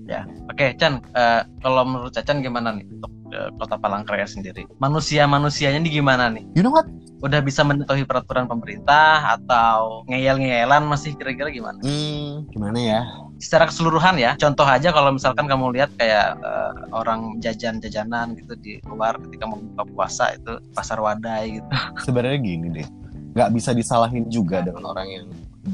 Oke 0.48 0.76
Chan 0.78 1.00
uh, 1.16 1.42
kalau 1.64 1.82
menurut 1.82 2.12
Cacan 2.14 2.38
gimana 2.44 2.76
nih 2.76 2.86
untuk 2.86 3.12
uh, 3.34 3.50
kota 3.58 3.76
Palangkaraya 3.76 4.28
sendiri? 4.28 4.64
Manusia 4.78 5.26
manusianya 5.26 5.80
nih 5.82 5.92
gimana 6.00 6.30
nih? 6.30 6.44
You 6.54 6.62
know 6.62 6.72
what 6.72 6.86
udah 7.24 7.40
bisa 7.40 7.64
mematuhi 7.64 8.04
peraturan 8.04 8.44
pemerintah 8.44 9.40
atau 9.40 10.04
ngeyel-ngeyelan 10.04 10.84
masih 10.84 11.16
kira-kira 11.16 11.48
gimana? 11.48 11.80
Hmm, 11.80 12.44
gimana 12.52 12.76
ya? 12.76 13.00
Secara 13.40 13.64
keseluruhan 13.66 14.20
ya 14.20 14.36
contoh 14.36 14.68
aja 14.68 14.92
kalau 14.92 15.16
misalkan 15.16 15.48
kamu 15.48 15.72
lihat 15.72 15.88
kayak 15.96 16.36
eh, 16.36 16.72
orang 16.92 17.40
jajan-jajanan 17.40 18.36
gitu 18.36 18.52
di 18.60 18.72
luar 18.84 19.16
ketika 19.24 19.48
mau 19.48 19.56
buka 19.56 19.84
puasa 19.88 20.36
itu 20.36 20.60
pasar 20.76 21.00
wadai 21.00 21.58
gitu. 21.58 21.68
Sebenarnya 22.06 22.38
gini 22.44 22.68
deh 22.70 22.88
nggak 23.34 23.50
bisa 23.50 23.74
disalahin 23.74 24.30
juga 24.30 24.62
dengan 24.62 24.84
orang 24.86 25.08
yang 25.10 25.26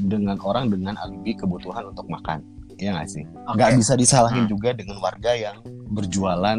dengan 0.07 0.39
orang 0.41 0.71
dengan 0.71 0.97
alibi 0.97 1.35
kebutuhan 1.37 1.93
untuk 1.93 2.07
makan 2.07 2.41
ya 2.79 2.95
nggak 2.97 3.11
sih? 3.11 3.21
Nggak 3.53 3.77
bisa 3.77 3.93
disalahin 3.93 4.47
Hmm. 4.47 4.51
juga 4.57 4.73
dengan 4.73 4.97
warga 4.97 5.35
yang 5.37 5.61
berjualan 5.91 6.57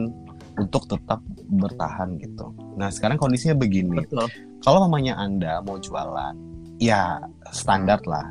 untuk 0.59 0.85
tetap 0.89 1.21
bertahan 1.49 2.17
gitu. 2.21 2.53
Nah 2.77 2.93
sekarang 2.93 3.17
kondisinya 3.17 3.57
begini. 3.57 4.05
Betul. 4.05 4.29
Kalau 4.63 4.85
mamanya 4.87 5.19
anda 5.19 5.59
mau 5.65 5.81
jualan 5.81 6.35
ya 6.83 7.23
standar 7.55 8.03
lah 8.11 8.27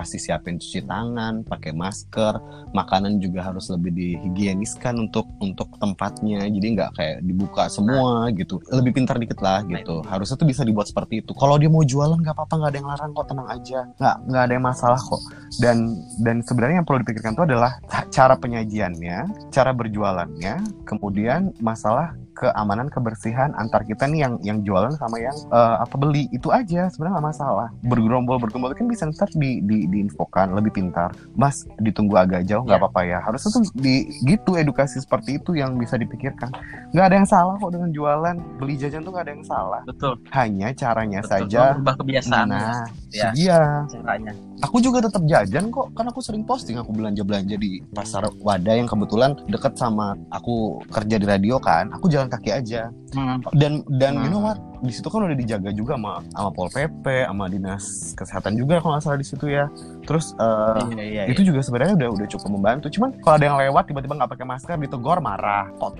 kasih 0.00 0.16
siapin 0.16 0.56
cuci 0.56 0.88
tangan 0.88 1.44
pakai 1.44 1.76
masker. 1.76 2.40
Makanan 2.72 3.20
juga 3.20 3.44
harus 3.44 3.68
lebih 3.68 3.92
dihigieniskan 3.92 4.96
untuk 4.96 5.28
untuk 5.38 5.68
tempatnya. 5.76 6.48
Jadi 6.48 6.66
nggak 6.76 6.90
kayak 6.96 7.16
dibuka 7.20 7.68
semua 7.68 8.32
gitu. 8.32 8.58
Lebih 8.72 8.96
pintar 8.96 9.20
dikit 9.20 9.38
lah 9.44 9.60
gitu. 9.68 10.00
Harusnya 10.08 10.40
tuh 10.40 10.48
bisa 10.48 10.64
dibuat 10.64 10.88
seperti 10.88 11.20
itu. 11.20 11.36
Kalau 11.36 11.60
dia 11.60 11.68
mau 11.68 11.84
jualan 11.84 12.16
nggak 12.16 12.32
apa-apa. 12.32 12.54
Nggak 12.56 12.70
ada 12.72 12.78
yang 12.78 12.88
larang 12.88 13.10
kok. 13.12 13.26
Tenang 13.28 13.48
aja. 13.52 13.80
Nggak 14.00 14.16
nggak 14.26 14.42
ada 14.42 14.52
yang 14.56 14.64
masalah 14.64 15.00
kok. 15.00 15.22
Dan 15.60 15.76
dan 16.22 16.36
sebenarnya 16.40 16.80
yang 16.80 16.86
perlu 16.88 17.04
dipikirkan 17.04 17.36
itu 17.36 17.44
adalah 17.44 17.76
ca- 17.86 18.08
cara 18.08 18.34
penyajiannya 18.34 19.18
cara 19.50 19.70
berjualannya 19.74 20.54
kemudian 20.86 21.52
masalah 21.58 22.14
keamanan 22.34 22.86
kebersihan 22.88 23.52
antar 23.54 23.82
kita 23.82 24.06
nih 24.06 24.26
yang 24.26 24.34
yang 24.42 24.58
jualan 24.62 24.92
sama 24.94 25.18
yang 25.18 25.34
eh, 25.50 25.76
apa 25.80 25.94
beli. 25.94 26.26
Itu 26.30 26.50
aja 26.50 26.86
sebenarnya 26.88 27.18
nggak 27.20 27.28
masalah. 27.32 27.68
Bergerombol 27.82 28.38
bergerombol 28.38 28.72
kan 28.72 28.86
bisa 28.86 29.08
ntar 29.08 29.28
di, 29.32 29.60
di 29.62 29.86
diinfokan 29.86 30.52
lebih 30.52 30.70
pintar. 30.72 31.10
Mas 31.34 31.64
ditunggu 31.78 32.16
agak 32.16 32.46
jauh 32.46 32.62
nggak 32.62 32.76
Iya. 32.76 32.84
apa-apa 32.86 33.00
ya. 33.04 33.18
Harusnya 33.20 33.50
tuh 33.50 33.62
di 33.74 34.08
gitu 34.24 34.54
edukasi 34.54 35.00
seperti 35.00 35.40
itu 35.40 35.56
yang 35.56 35.74
bisa 35.76 35.96
dipikirkan. 35.96 36.52
Nggak 36.92 37.06
ada 37.06 37.16
yang 37.16 37.28
salah 37.28 37.54
kok 37.56 37.72
dengan 37.72 37.90
jualan. 37.90 38.36
Beli 38.58 38.74
jajan 38.76 39.02
tuh 39.02 39.12
nggak 39.12 39.24
ada 39.26 39.32
yang 39.32 39.46
salah. 39.46 39.80
Betul. 39.84 40.14
Hanya 40.30 40.72
caranya 40.72 41.20
betul. 41.20 41.32
saja 41.48 41.60
berubah 41.74 41.94
kebiasaan 41.98 42.46
nah 42.50 42.84
Ya. 43.10 43.30
iya 43.34 43.60
caranya 43.90 44.30
aku 44.60 44.76
juga 44.78 45.02
tetap 45.02 45.22
jajan 45.24 45.68
kok. 45.68 45.92
Kan 45.92 46.06
aku 46.06 46.20
sering 46.20 46.42
posting 46.42 46.76
aku 46.76 46.92
belanja 46.92 47.20
belanja 47.20 47.56
di 47.56 47.80
pasar 47.90 48.28
wadah 48.38 48.74
yang 48.74 48.86
kebetulan 48.86 49.36
deket 49.46 49.74
sama 49.74 50.16
aku 50.28 50.80
kerja 50.88 51.16
di 51.16 51.26
radio 51.26 51.56
kan. 51.56 51.88
Aku 51.92 52.06
jalan 52.06 52.28
kaki 52.28 52.50
aja. 52.52 52.88
Hmm, 53.10 53.42
dan 53.52 53.82
dan 53.90 54.22
you 54.22 54.30
know 54.30 54.38
Hmm. 54.40 54.54
what? 54.54 54.58
Di 54.80 54.92
situ 54.94 55.10
kan 55.10 55.20
udah 55.20 55.34
dijaga 55.34 55.70
juga 55.70 55.98
sama 55.98 56.24
sama 56.30 56.50
pol 56.50 56.68
pp 56.70 57.04
sama 57.26 57.44
dinas 57.46 57.84
kesehatan 58.14 58.54
juga 58.54 58.80
kalau 58.80 58.96
nggak 58.96 59.04
salah 59.04 59.18
di 59.18 59.26
situ 59.26 59.46
ya. 59.46 59.66
Terus 60.06 60.32
eh, 60.38 60.80
iya 60.96 61.04
iya 61.04 61.22
itu 61.26 61.42
juga 61.42 61.60
sebenarnya 61.60 61.98
udah 61.98 62.08
udah 62.16 62.26
cukup 62.28 62.48
membantu. 62.48 62.86
Cuman 62.88 63.12
kalau 63.20 63.34
ada 63.36 63.44
yang 63.44 63.58
lewat 63.58 63.90
tiba-tiba 63.90 64.14
nggak 64.16 64.30
pakai 64.30 64.46
masker 64.46 64.76
ditegur 64.78 65.18
marah. 65.20 65.68
Kok 65.76 65.90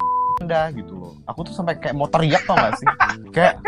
anda 0.40 0.72
gitu 0.72 0.96
loh. 0.96 1.12
Aku 1.28 1.44
tuh 1.44 1.52
sampai 1.52 1.76
kayak 1.76 1.92
mau 1.92 2.08
teriak 2.08 2.42
tau 2.48 2.56
gak 2.56 2.80
sih? 2.80 2.88
Kayak 3.36 3.62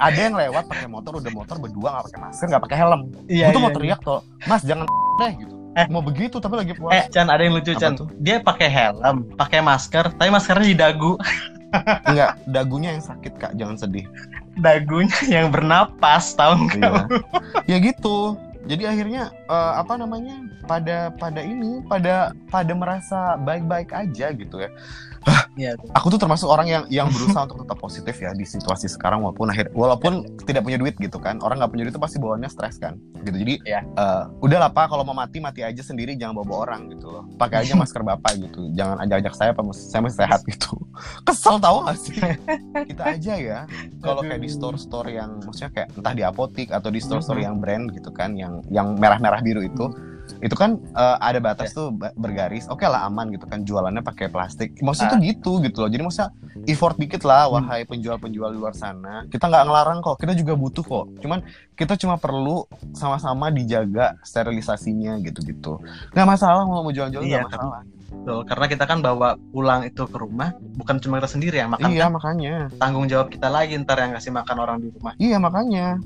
ada 0.00 0.16
yang 0.16 0.34
lewat 0.38 0.64
pakai 0.70 0.88
motor 0.88 1.20
udah 1.20 1.32
motor 1.34 1.60
berdua 1.60 1.88
nggak 1.92 2.04
pakai 2.08 2.20
masker 2.24 2.46
nggak 2.48 2.62
pakai 2.64 2.78
helm. 2.80 3.00
Iya 3.28 3.44
gue 3.50 3.52
tuh 3.52 3.60
mau 3.60 3.68
iya. 3.68 3.76
teriak 3.76 4.00
tuh 4.00 4.20
mas 4.48 4.62
jangan 4.64 4.86
deh 5.20 5.32
gitu. 5.36 5.54
Eh. 5.76 5.86
mau 5.86 6.02
begitu 6.02 6.42
tapi 6.42 6.58
lagi 6.58 6.72
eh 6.74 6.78
puasa 6.82 7.06
Chan 7.14 7.30
ada 7.30 7.42
yang 7.46 7.54
lucu 7.54 7.70
Apa 7.70 7.78
Chan. 7.78 7.92
tuh? 7.94 8.10
dia 8.18 8.42
pakai 8.42 8.66
helm 8.66 9.22
pakai 9.38 9.60
masker 9.60 10.04
tapi 10.16 10.30
maskernya 10.32 10.68
di 10.72 10.78
dagu. 10.78 11.12
Enggak 12.08 12.40
dagunya 12.48 12.96
yang 12.96 13.04
sakit 13.04 13.32
kak. 13.36 13.52
Jangan 13.60 13.76
sedih. 13.76 14.06
Dagunya 14.56 15.20
yang 15.28 15.52
bernapas 15.52 16.32
tahu 16.32 16.70
nggak? 16.70 16.80
Iya. 16.80 17.04
ya 17.68 17.76
gitu. 17.82 18.38
Jadi 18.64 18.88
akhirnya 18.88 19.28
eh, 19.28 19.72
apa 19.76 20.00
namanya 20.00 20.40
pada 20.64 21.12
pada 21.12 21.40
ini 21.44 21.84
pada 21.84 22.32
pada 22.48 22.72
merasa 22.72 23.36
baik-baik 23.36 23.92
aja 23.92 24.32
gitu 24.32 24.56
ya 24.64 24.72
iya 25.58 25.76
aku 25.92 26.08
tuh 26.14 26.20
termasuk 26.20 26.48
orang 26.48 26.66
yang 26.68 26.84
yang 26.88 27.08
berusaha 27.12 27.44
untuk 27.44 27.66
tetap 27.66 27.76
positif 27.76 28.16
ya 28.16 28.32
di 28.32 28.48
situasi 28.48 28.88
sekarang 28.88 29.20
walaupun 29.20 29.52
akhir 29.52 29.68
walaupun 29.76 30.12
tidak 30.48 30.64
punya 30.64 30.80
duit 30.80 30.96
gitu 30.96 31.20
kan. 31.20 31.36
Orang 31.44 31.60
nggak 31.60 31.70
punya 31.72 31.84
duit 31.88 31.94
itu 31.94 32.02
pasti 32.02 32.16
bawaannya 32.16 32.48
stres 32.48 32.80
kan 32.80 32.96
gitu. 33.20 33.36
Jadi 33.36 33.54
Iya. 33.68 33.80
eh, 33.84 34.22
udahlah 34.40 34.72
pak 34.72 34.88
kalau 34.88 35.04
mau 35.04 35.12
mati 35.12 35.38
mati 35.42 35.60
aja 35.60 35.84
sendiri 35.84 36.16
jangan 36.16 36.40
bawa 36.40 36.46
bawa 36.48 36.58
orang 36.70 36.80
gitu 36.96 37.06
loh. 37.12 37.24
Pakai 37.36 37.68
aja 37.68 37.76
masker 37.76 38.00
bapak 38.00 38.32
gitu. 38.40 38.72
Jangan 38.72 38.96
ajak-ajak 39.04 39.34
saya 39.36 39.50
apa 39.52 39.62
saya 39.76 40.00
masih 40.06 40.18
sehat 40.24 40.40
gitu. 40.48 40.72
Kesel 41.28 41.56
tau 41.60 41.84
gak 41.84 41.98
sih? 42.00 42.16
Kita 42.88 43.02
aja 43.16 43.34
ya. 43.36 43.58
Kalau 44.00 44.24
kayak 44.24 44.40
di 44.40 44.50
store-store 44.50 45.08
yang 45.12 45.40
maksudnya 45.44 45.70
kayak 45.74 45.88
entah 45.96 46.14
di 46.16 46.22
apotik 46.24 46.68
atau 46.72 46.88
di 46.88 47.00
store-store 47.02 47.44
yang 47.44 47.60
brand 47.60 47.92
gitu 47.92 48.08
kan 48.08 48.32
yang 48.34 48.64
yang 48.72 48.96
merah-merah 48.96 49.44
biru 49.44 49.60
itu 49.60 49.84
itu 50.40 50.56
kan 50.56 50.80
eh, 50.80 51.16
ada 51.20 51.38
batas 51.38 51.76
tuh 51.76 51.92
ba- 51.92 52.12
bergaris. 52.16 52.64
Oke 52.72 52.88
lah 52.88 53.04
aman 53.04 53.28
gitu 53.32 53.44
kan 53.44 53.60
jualannya 53.60 54.00
pakai 54.00 54.32
plastik. 54.32 54.72
Maksudnya 54.80 55.16
tuh 55.16 55.20
gitu 55.20 55.52
gitu 55.60 55.78
loh. 55.84 55.90
Jadi 55.92 56.02
maksudnya 56.02 56.30
effort 56.64 56.96
dikit 56.96 57.22
lah 57.28 57.52
wahai 57.52 57.84
penjual-penjual 57.84 58.48
luar 58.56 58.72
sana. 58.72 59.28
Kita 59.28 59.46
nggak 59.46 59.64
ngelarang 59.68 59.98
kok 60.00 60.16
kita 60.16 60.32
juga 60.32 60.56
butuh 60.56 60.84
kok. 60.84 61.06
Cuman 61.20 61.44
kita 61.76 61.94
cuma 62.00 62.16
perlu 62.16 62.64
sama-sama 62.96 63.52
dijaga 63.52 64.16
sterilisasinya 64.24 65.20
gitu-gitu. 65.20 65.80
Nggak 66.16 66.26
masalah 66.26 66.64
mau 66.64 66.80
mau 66.80 66.92
jual-jual 66.92 67.20
Iya, 67.20 67.44
nggak 67.44 67.52
masalah. 67.52 67.82
Betul, 68.10 68.42
karena 68.44 68.66
kita 68.68 68.84
kan 68.84 68.98
bawa 69.00 69.38
pulang 69.54 69.86
itu 69.86 70.02
ke 70.04 70.18
rumah 70.18 70.52
bukan 70.76 70.98
cuma 71.00 71.22
kita 71.22 71.30
sendiri 71.30 71.56
yang 71.62 71.72
makan 71.72 71.88
iya 71.94 72.10
kan? 72.10 72.12
makanya. 72.18 72.54
Tanggung 72.76 73.06
jawab 73.06 73.32
kita 73.32 73.48
lagi 73.48 73.78
ntar 73.80 73.96
yang 74.02 74.12
kasih 74.12 74.34
makan 74.34 74.56
orang 74.60 74.76
di 74.82 74.88
rumah. 74.92 75.14
Iya 75.16 75.36
makanya 75.40 75.96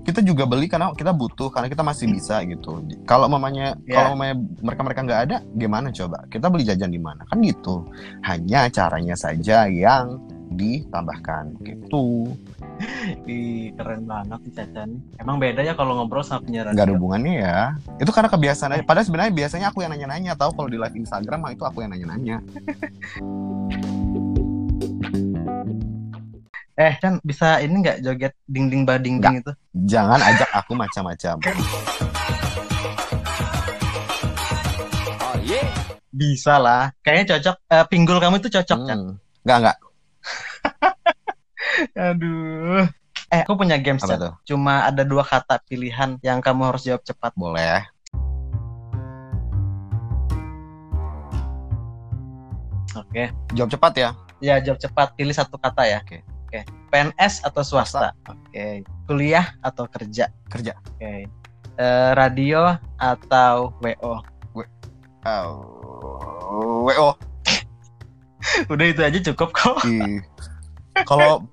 kita 0.00 0.20
juga 0.24 0.48
beli 0.48 0.66
karena 0.66 0.92
kita 0.96 1.12
butuh 1.12 1.52
karena 1.52 1.68
kita 1.68 1.84
masih 1.84 2.08
bisa 2.08 2.40
gitu 2.48 2.80
kalau 3.04 3.28
mamanya 3.28 3.76
Iya. 3.84 3.94
kalau 3.96 4.08
mamanya 4.16 4.36
mereka 4.64 4.80
mereka 4.82 5.00
nggak 5.04 5.20
ada 5.28 5.36
gimana 5.54 5.88
coba 5.92 6.24
kita 6.32 6.46
beli 6.48 6.64
jajan 6.64 6.90
di 6.90 7.00
mana 7.00 7.22
kan 7.28 7.38
gitu 7.44 7.84
hanya 8.24 8.66
caranya 8.72 9.14
saja 9.14 9.68
yang 9.68 10.18
ditambahkan 10.50 11.62
gitu. 11.62 12.34
Ih, 13.22 13.70
keren 13.78 14.02
banget 14.02 14.40
nih 14.42 14.52
Caca 14.58 14.82
nih. 14.82 15.00
Emang 15.22 15.36
beda 15.38 15.62
ya 15.62 15.78
kalau 15.78 15.94
ngobrol 15.94 16.26
sama 16.26 16.42
penyiar 16.42 16.74
Gak 16.74 16.90
ada 16.90 16.94
hubungannya 16.96 17.34
ya. 17.38 17.58
Itu 18.02 18.10
karena 18.10 18.26
kebiasaan 18.26 18.74
aja. 18.74 18.82
Padahal 18.82 19.06
sebenarnya 19.06 19.32
biasanya 19.36 19.66
aku 19.70 19.86
yang 19.86 19.94
nanya-nanya. 19.94 20.34
Tahu 20.34 20.50
kalau 20.58 20.66
di 20.66 20.78
live 20.80 20.96
Instagram 20.98 21.46
itu 21.54 21.62
aku 21.62 21.86
yang 21.86 21.94
nanya-nanya. 21.94 22.42
Eh, 26.80 26.96
Chan 26.96 27.20
bisa 27.20 27.60
ini 27.60 27.84
nggak 27.84 28.00
joget 28.00 28.32
ding-ding 28.48 28.88
bading 28.88 29.20
ding 29.20 29.44
itu? 29.44 29.52
Jangan 29.84 30.16
ajak 30.16 30.48
aku 30.48 30.72
macam-macam. 30.72 31.36
Bisa 36.08 36.56
lah. 36.56 36.88
Kayaknya 37.04 37.36
cocok. 37.36 37.56
eh, 37.68 37.84
pinggul 37.84 38.16
kamu 38.16 38.40
itu 38.40 38.48
cocok, 38.48 38.78
Chan. 38.88 38.96
Hmm. 38.96 39.12
Nggak, 39.44 39.58
nggak. 39.60 39.76
Aduh. 42.08 42.88
Eh, 43.28 43.40
aku 43.44 43.60
punya 43.60 43.76
games, 43.76 44.00
Apa 44.00 44.16
tuh? 44.16 44.32
Cuma 44.48 44.88
ada 44.88 45.04
dua 45.04 45.20
kata 45.20 45.60
pilihan 45.68 46.16
yang 46.24 46.40
kamu 46.40 46.72
harus 46.72 46.88
jawab 46.88 47.04
cepat. 47.04 47.36
Boleh. 47.36 47.84
Oke. 52.96 53.28
Jawab 53.52 53.68
cepat 53.68 53.92
ya. 54.00 54.10
Ya, 54.40 54.56
jawab 54.64 54.80
cepat. 54.80 55.12
Pilih 55.12 55.36
satu 55.36 55.60
kata 55.60 55.84
ya. 55.84 56.00
Oke. 56.00 56.24
Oke. 56.50 56.66
PNS 56.90 57.46
atau 57.46 57.62
swasta? 57.62 58.10
Oke. 58.26 58.82
Kuliah 59.06 59.54
atau 59.62 59.86
kerja? 59.86 60.34
Kerja. 60.50 60.74
Oke. 60.98 61.30
Eh, 61.78 62.10
radio 62.18 62.74
atau 62.98 63.70
WO? 63.78 64.18
Uh, 65.22 66.90
WO. 66.90 67.14
Udah 68.66 68.86
itu 68.90 69.00
aja 69.06 69.18
cukup 69.30 69.54
kok. 69.54 69.78
Kalau 71.06 71.46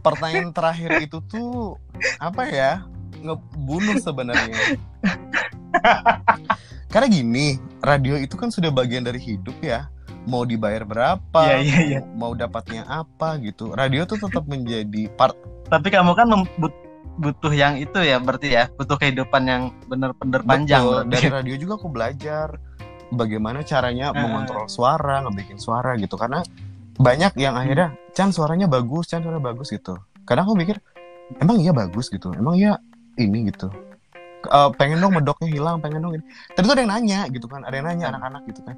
pertanyaan 0.00 0.56
terakhir 0.56 1.04
itu 1.04 1.20
tuh 1.28 1.76
apa 2.16 2.48
ya? 2.48 2.72
Ngebunuh 3.20 4.00
sebenarnya. 4.00 4.80
Karena 6.92 7.06
gini, 7.12 7.60
radio 7.84 8.16
itu 8.16 8.32
kan 8.40 8.48
sudah 8.48 8.72
bagian 8.72 9.04
dari 9.04 9.20
hidup 9.20 9.60
ya. 9.60 9.92
Mau 10.28 10.44
dibayar 10.44 10.84
berapa? 10.84 11.40
Iya, 11.40 11.56
iya, 11.64 11.78
iya. 11.80 12.00
Mau 12.12 12.36
dapatnya 12.36 12.84
apa 12.84 13.40
gitu. 13.40 13.72
Radio 13.72 14.04
tuh 14.04 14.20
tetap 14.20 14.44
menjadi 14.44 15.08
part 15.16 15.32
Tapi 15.68 15.88
kamu 15.88 16.12
kan 16.16 16.28
butuh 17.18 17.52
yang 17.52 17.76
itu 17.76 17.98
ya, 18.00 18.16
berarti 18.20 18.52
ya, 18.52 18.68
butuh 18.72 18.96
kehidupan 18.96 19.42
yang 19.44 19.62
bener-bener 19.88 20.40
panjang. 20.44 20.80
Betul. 20.84 21.12
Dari 21.12 21.28
radio 21.28 21.54
juga 21.60 21.76
aku 21.76 21.88
belajar 21.92 22.56
bagaimana 23.12 23.64
caranya 23.64 24.12
Ah. 24.12 24.20
mengontrol 24.20 24.68
suara, 24.68 25.24
ngebikin 25.24 25.56
suara 25.60 25.96
gitu. 26.00 26.16
Karena 26.16 26.40
banyak 26.96 27.36
yang 27.36 27.56
akhirnya, 27.56 27.92
Chan 28.16 28.32
suaranya 28.32 28.64
bagus, 28.68 29.08
Chan 29.12 29.20
suara 29.20 29.36
bagus 29.40 29.68
gitu. 29.72 29.96
Kadang 30.24 30.48
aku 30.48 30.56
mikir, 30.56 30.80
emang 31.36 31.60
iya 31.60 31.72
bagus 31.76 32.08
gitu, 32.08 32.32
emang 32.32 32.56
iya 32.56 32.80
ini 33.20 33.52
gitu. 33.52 33.68
Eh, 34.48 34.70
pengen 34.78 35.02
dong 35.02 35.12
medoknya 35.18 35.50
hilang, 35.52 35.82
pengen 35.84 36.00
dong 36.00 36.14
ini. 36.16 36.24
Tadi 36.54 36.64
tuh 36.64 36.74
ada 36.78 36.82
yang 36.86 36.92
nanya 36.96 37.20
gitu 37.28 37.44
kan, 37.50 37.60
ada 37.66 37.74
yang 37.76 37.86
nanya 37.92 38.14
anak-anak 38.14 38.42
gitu 38.48 38.60
kan. 38.64 38.76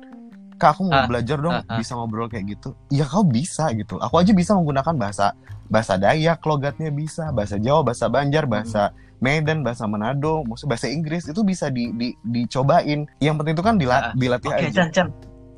Kak 0.61 0.77
aku 0.77 0.83
mau 0.85 1.01
Ah, 1.01 1.09
belajar 1.09 1.40
dong 1.40 1.57
ah, 1.57 1.64
ah. 1.64 1.79
bisa 1.81 1.96
ngobrol 1.96 2.29
kayak 2.29 2.44
gitu. 2.53 2.77
Ya 2.92 3.09
kau 3.09 3.25
bisa 3.25 3.73
gitu. 3.73 3.96
Aku 3.96 4.20
aja 4.20 4.31
bisa 4.31 4.53
menggunakan 4.53 4.92
bahasa 4.92 5.33
bahasa 5.66 5.96
Dayak 5.96 6.44
logatnya 6.44 6.92
bisa, 6.92 7.33
bahasa 7.33 7.57
Jawa, 7.57 7.81
bahasa 7.81 8.12
Banjar, 8.12 8.44
Hmm. 8.44 8.53
bahasa 8.53 8.83
Medan, 9.20 9.61
bahasa 9.61 9.85
Manado, 9.85 10.44
maksudnya 10.44 10.77
bahasa 10.77 10.87
Inggris 10.88 11.25
itu 11.25 11.40
bisa 11.40 11.68
di, 11.68 11.92
di 11.92 12.09
dicobain. 12.20 13.05
Yang 13.20 13.35
penting 13.37 13.55
itu 13.57 13.64
kan 13.64 13.75
dila- 13.77 14.12
dilatih 14.12 14.49
Oke, 14.49 14.68
aja. 14.68 14.73
Chan, 14.73 14.88
Chan. 14.92 15.09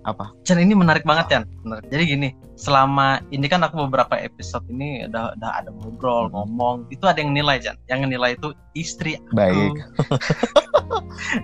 Apa? 0.02 0.34
Chan 0.42 0.58
ini 0.58 0.74
menarik 0.74 1.06
banget, 1.06 1.30
Chan. 1.30 1.44
Menarik. 1.62 1.86
Jadi 1.90 2.02
gini, 2.06 2.28
selama 2.58 3.22
ini 3.30 3.46
kan 3.46 3.62
aku 3.62 3.86
beberapa 3.86 4.18
episode 4.18 4.66
ini 4.66 5.06
udah, 5.06 5.38
udah 5.38 5.50
ada 5.62 5.70
ngobrol, 5.70 6.26
Hmm. 6.26 6.42
ngomong. 6.42 6.76
Itu 6.90 7.06
ada 7.06 7.22
yang 7.22 7.30
nilai, 7.30 7.62
Chan. 7.62 7.78
Yang 7.86 8.00
nilai 8.10 8.30
itu 8.34 8.48
istri 8.74 9.18
aku. 9.18 9.32
Baik. 9.34 9.72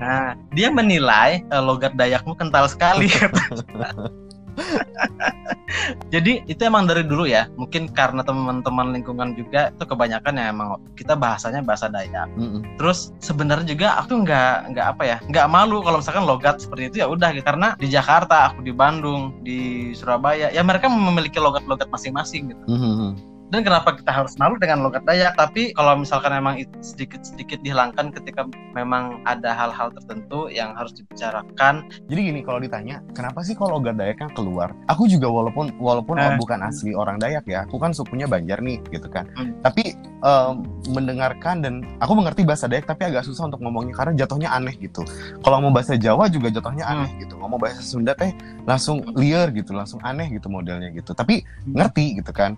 Nah, 0.00 0.36
dia 0.52 0.68
menilai 0.68 1.40
eh, 1.40 1.62
logat 1.62 1.96
Dayakmu 1.96 2.36
kental 2.36 2.68
sekali. 2.68 3.08
Jadi 6.14 6.42
itu 6.48 6.60
emang 6.64 6.88
dari 6.88 7.04
dulu 7.04 7.28
ya. 7.28 7.46
Mungkin 7.56 7.92
karena 7.92 8.24
teman-teman 8.24 8.92
lingkungan 8.96 9.36
juga 9.36 9.70
itu 9.72 9.84
kebanyakan 9.84 10.34
ya 10.38 10.44
emang 10.50 10.68
kita 10.96 11.14
bahasanya 11.14 11.60
bahasa 11.62 11.86
Dayak. 11.92 12.28
Mm-mm. 12.34 12.64
Terus 12.80 13.12
sebenarnya 13.20 13.66
juga 13.68 13.88
aku 14.00 14.24
nggak 14.24 14.74
nggak 14.74 14.86
apa 14.96 15.02
ya 15.04 15.16
nggak 15.28 15.46
malu 15.48 15.84
kalau 15.84 16.00
misalkan 16.00 16.24
logat 16.24 16.60
seperti 16.62 16.82
itu 16.92 16.96
ya 17.04 17.06
udah 17.08 17.30
gitu. 17.34 17.44
karena 17.48 17.72
di 17.80 17.88
Jakarta 17.88 18.52
aku 18.52 18.60
di 18.60 18.72
Bandung 18.76 19.40
di 19.40 19.90
Surabaya 19.96 20.52
ya 20.52 20.60
mereka 20.60 20.90
memiliki 20.90 21.40
logat-logat 21.40 21.88
masing-masing 21.88 22.52
gitu. 22.52 22.64
Mhm. 22.68 23.27
Dan 23.48 23.64
kenapa 23.64 23.96
kita 23.96 24.12
harus 24.12 24.36
malu 24.36 24.60
dengan 24.60 24.84
logat 24.84 25.08
Dayak? 25.08 25.32
Tapi 25.32 25.72
kalau 25.72 25.96
misalkan 25.96 26.36
memang 26.36 26.60
sedikit-sedikit 26.84 27.64
dihilangkan 27.64 28.12
ketika 28.12 28.44
memang 28.76 29.24
ada 29.24 29.56
hal-hal 29.56 29.88
tertentu 29.96 30.52
yang 30.52 30.76
harus 30.76 30.92
dibicarakan. 30.92 31.88
Jadi 32.12 32.20
gini 32.28 32.40
kalau 32.44 32.60
ditanya, 32.60 33.00
kenapa 33.16 33.40
sih 33.40 33.56
kalau 33.56 33.80
logat 33.80 33.96
Dayaknya 33.96 34.28
keluar? 34.36 34.76
Aku 34.92 35.08
juga 35.08 35.32
walaupun 35.32 35.72
walaupun 35.80 36.20
Eh. 36.20 36.36
bukan 36.36 36.60
asli 36.60 36.92
orang 36.92 37.16
Dayak 37.16 37.48
ya, 37.48 37.64
aku 37.64 37.80
kan 37.80 37.96
sukunya 37.96 38.28
Banjar 38.28 38.60
nih 38.60 38.84
gitu 38.92 39.08
kan. 39.08 39.24
Hmm. 39.32 39.56
Tapi 39.64 39.96
em, 39.96 40.54
mendengarkan 40.92 41.64
dan 41.64 41.74
aku 42.04 42.12
mengerti 42.14 42.44
bahasa 42.44 42.68
Dayak 42.68 42.84
tapi 42.84 43.08
agak 43.08 43.24
susah 43.24 43.48
untuk 43.48 43.64
ngomongnya 43.64 43.96
karena 43.96 44.12
jatuhnya 44.12 44.52
aneh 44.52 44.76
gitu. 44.76 45.02
Kalau 45.40 45.56
mau 45.64 45.72
bahasa 45.72 45.96
Jawa 45.96 46.28
juga 46.28 46.52
jatuhnya 46.52 46.84
Hmm. 46.84 46.94
aneh 47.00 47.10
gitu. 47.24 47.40
Ngomong 47.40 47.58
bahasa 47.58 47.80
Sunda 47.80 48.12
teh 48.12 48.30
langsung 48.68 49.00
liar 49.16 49.48
gitu, 49.56 49.72
langsung 49.72 49.98
aneh 50.04 50.28
gitu 50.36 50.52
modelnya 50.52 50.92
gitu. 50.92 51.16
Tapi 51.16 51.40
ngerti 51.64 52.20
gitu 52.20 52.30
kan. 52.36 52.54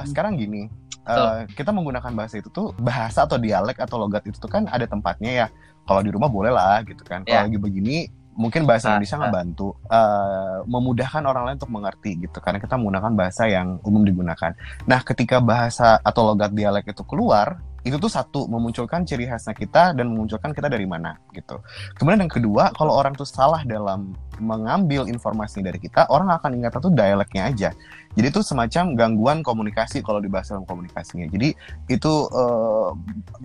Eh, 0.00 0.02
sekarang 0.08 0.40
gini, 0.40 0.70
eh, 1.04 1.40
kita 1.52 1.74
menggunakan 1.74 2.12
bahasa 2.14 2.40
itu 2.40 2.48
tuh 2.48 2.72
bahasa 2.80 3.28
atau 3.28 3.36
dialek 3.36 3.76
atau 3.76 4.00
logat 4.00 4.24
itu 4.24 4.38
tuh 4.40 4.48
kan 4.48 4.64
ada 4.70 4.88
tempatnya 4.88 5.30
ya. 5.30 5.46
Kalau 5.82 6.00
di 6.00 6.08
rumah 6.14 6.30
boleh 6.30 6.54
lah 6.54 6.80
gitu 6.86 7.02
kan. 7.02 7.26
Kalau 7.26 7.42
Ya. 7.42 7.44
lagi 7.44 7.58
begini 7.58 8.06
mungkin 8.32 8.64
bahasa 8.64 8.88
Ah, 8.88 8.90
Indonesia 8.96 9.16
ah. 9.18 9.22
ngebantu 9.28 9.68
eh, 9.92 10.58
memudahkan 10.64 11.22
orang 11.26 11.42
lain 11.44 11.56
untuk 11.60 11.72
mengerti 11.74 12.10
gitu 12.24 12.38
karena 12.40 12.58
kita 12.62 12.80
menggunakan 12.80 13.12
bahasa 13.12 13.44
yang 13.50 13.76
umum 13.84 14.02
digunakan. 14.08 14.56
Nah, 14.88 15.00
ketika 15.04 15.36
bahasa 15.42 16.00
atau 16.00 16.32
logat 16.32 16.56
dialek 16.56 16.96
itu 16.96 17.04
keluar, 17.04 17.60
itu 17.82 17.98
tuh 17.98 18.08
satu 18.08 18.46
memunculkan 18.46 19.02
ciri 19.02 19.26
khasnya 19.26 19.58
kita 19.58 19.90
dan 19.92 20.06
memunculkan 20.06 20.54
kita 20.54 20.70
dari 20.70 20.86
mana 20.86 21.18
gitu. 21.34 21.58
Kemudian 21.98 22.24
yang 22.24 22.32
kedua, 22.32 22.70
kalau 22.72 22.94
orang 22.94 23.12
tuh 23.12 23.26
salah 23.26 23.66
dalam 23.66 24.14
mengambil 24.40 25.04
informasi 25.10 25.60
dari 25.60 25.76
kita, 25.76 26.08
orang 26.08 26.32
akan 26.32 26.56
ingat 26.56 26.78
itu 26.78 26.88
dialeknya 26.94 27.42
aja. 27.50 27.70
Jadi 28.12 28.26
itu 28.28 28.40
semacam 28.44 28.92
gangguan 28.92 29.38
komunikasi 29.40 30.04
kalau 30.04 30.20
dibahas 30.20 30.52
dalam 30.52 30.68
komunikasinya. 30.68 31.24
Jadi 31.32 31.56
itu 31.88 32.12
eh, 32.28 32.90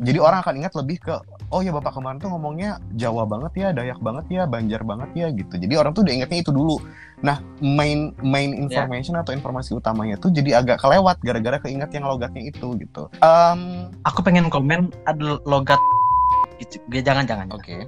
jadi 0.03 0.19
orang 0.19 0.43
akan 0.43 0.53
ingat 0.59 0.73
lebih 0.75 0.97
ke 0.99 1.15
oh 1.55 1.63
ya 1.63 1.71
bapak 1.71 1.95
kemarin 1.95 2.19
tuh 2.19 2.27
ngomongnya 2.27 2.83
Jawa 2.99 3.23
banget 3.23 3.53
ya, 3.55 3.67
Dayak 3.71 3.99
banget 4.03 4.25
ya, 4.27 4.43
Banjar 4.43 4.83
banget 4.83 5.09
ya 5.15 5.27
gitu. 5.31 5.55
Jadi 5.55 5.73
orang 5.79 5.95
tuh 5.95 6.03
udah 6.03 6.13
ingatnya 6.13 6.39
itu 6.43 6.51
dulu. 6.51 6.83
Nah 7.23 7.39
main 7.63 8.11
main 8.19 8.51
information 8.51 9.15
atau 9.15 9.31
informasi 9.31 9.71
utamanya 9.73 10.19
tuh 10.19 10.29
jadi 10.35 10.59
agak 10.59 10.83
kelewat 10.83 11.17
gara-gara 11.23 11.57
keinget 11.63 11.89
yang 11.95 12.05
logatnya 12.05 12.43
itu 12.51 12.75
gitu. 12.77 13.07
Em, 13.23 13.87
Aku 14.03 14.19
pengen 14.19 14.51
komen 14.51 14.91
ada 15.07 15.39
logat 15.47 15.79
gitu. 16.59 16.83
Jangan 16.91 17.23
jangan. 17.23 17.47
Oke. 17.55 17.87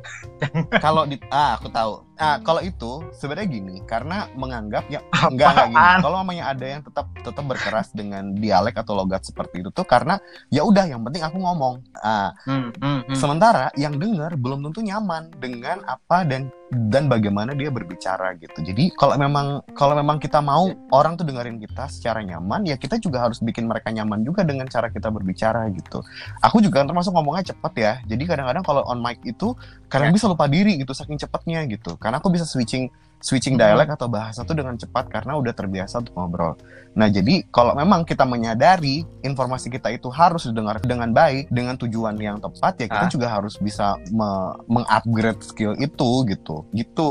kalau 0.83 1.03
di 1.03 1.19
ah 1.27 1.59
aku 1.59 1.67
tahu. 1.69 2.08
Ah 2.19 2.37
kalau 2.43 2.59
itu 2.59 3.07
sebenarnya 3.15 3.47
gini 3.47 3.75
karena 3.87 4.27
menganggap 4.35 4.85
ya 4.91 4.99
enggak 5.31 5.55
enggak 5.55 5.67
gini. 5.71 6.03
Kalau 6.03 6.17
namanya 6.19 6.43
ada 6.51 6.65
yang 6.67 6.81
tetap 6.83 7.07
tetap 7.15 7.45
berkeras 7.47 7.89
dengan 7.95 8.35
dialek 8.35 8.75
atau 8.75 8.93
logat 8.99 9.23
seperti 9.23 9.63
itu 9.63 9.71
tuh 9.71 9.87
karena 9.87 10.19
ya 10.51 10.67
udah 10.67 10.83
yang 10.83 11.01
penting 11.07 11.23
aku 11.23 11.37
ngomong. 11.39 11.79
Ah 12.03 12.31
Hmm, 12.45 12.71
hmm, 12.81 13.09
hmm. 13.09 13.15
sementara 13.17 13.69
yang 13.77 13.95
dengar 13.97 14.33
belum 14.37 14.65
tentu 14.69 14.81
nyaman 14.83 15.29
dengan 15.37 15.81
apa 15.85 16.25
dan 16.25 16.49
dan 16.69 17.09
bagaimana 17.09 17.57
dia 17.57 17.73
berbicara 17.73 18.37
gitu. 18.37 18.61
Jadi 18.61 18.93
kalau 18.93 19.17
memang 19.17 19.61
kalau 19.73 19.97
memang 19.97 20.21
kita 20.21 20.37
mau 20.41 20.69
orang 20.93 21.17
tuh 21.17 21.25
dengerin 21.25 21.57
kita 21.61 21.89
secara 21.89 22.21
nyaman, 22.21 22.65
ya 22.65 22.77
kita 22.77 23.01
juga 23.01 23.25
harus 23.25 23.41
bikin 23.41 23.69
mereka 23.69 23.89
nyaman 23.93 24.21
juga 24.25 24.45
dengan 24.45 24.65
cara 24.69 24.89
kita 24.93 25.09
berbicara 25.09 25.69
gitu. 25.73 26.01
Aku 26.41 26.61
juga 26.61 26.85
termasuk 26.85 27.13
ngomongnya 27.13 27.53
cepet 27.53 27.73
ya. 27.77 27.93
Jadi 28.05 28.23
kadang-kadang 28.25 28.61
kalau 28.65 28.81
on 28.85 29.01
mic 29.01 29.21
itu 29.25 29.53
kadang 29.89 30.13
bisa 30.13 30.29
lupa 30.29 30.45
diri 30.49 30.77
gitu 30.81 30.93
saking 30.93 31.17
cepetnya 31.17 31.65
gitu. 31.69 31.97
Karena 31.97 32.08
aku 32.15 32.29
bisa 32.29 32.45
switching 32.45 32.89
switching 33.19 33.59
Hmm. 33.59 33.75
dialek 33.75 33.99
atau 33.99 34.07
bahasa 34.07 34.47
tuh 34.47 34.55
dengan 34.55 34.79
cepat 34.79 35.11
karena 35.11 35.35
udah 35.35 35.51
terbiasa 35.51 35.99
untuk 35.99 36.15
ngobrol. 36.15 36.55
Nah, 36.95 37.11
jadi 37.11 37.43
kalau 37.51 37.75
memang 37.75 38.07
kita 38.07 38.23
menyadari 38.23 39.03
informasi 39.21 39.67
kita 39.67 39.91
itu 39.91 40.07
harus 40.07 40.47
didengar 40.47 40.79
dengan 40.79 41.11
baik, 41.11 41.51
dengan 41.51 41.75
tujuan 41.75 42.15
yang 42.15 42.39
tepat, 42.39 42.79
ya 42.79 42.87
kita 42.87 43.05
Ah. 43.05 43.11
juga 43.11 43.27
harus 43.27 43.59
bisa 43.59 43.99
me- 44.07 44.55
mengupgrade 44.71 45.43
skill 45.43 45.75
itu 45.75 46.09
gitu. 46.31 46.63
Gitu. 46.71 47.09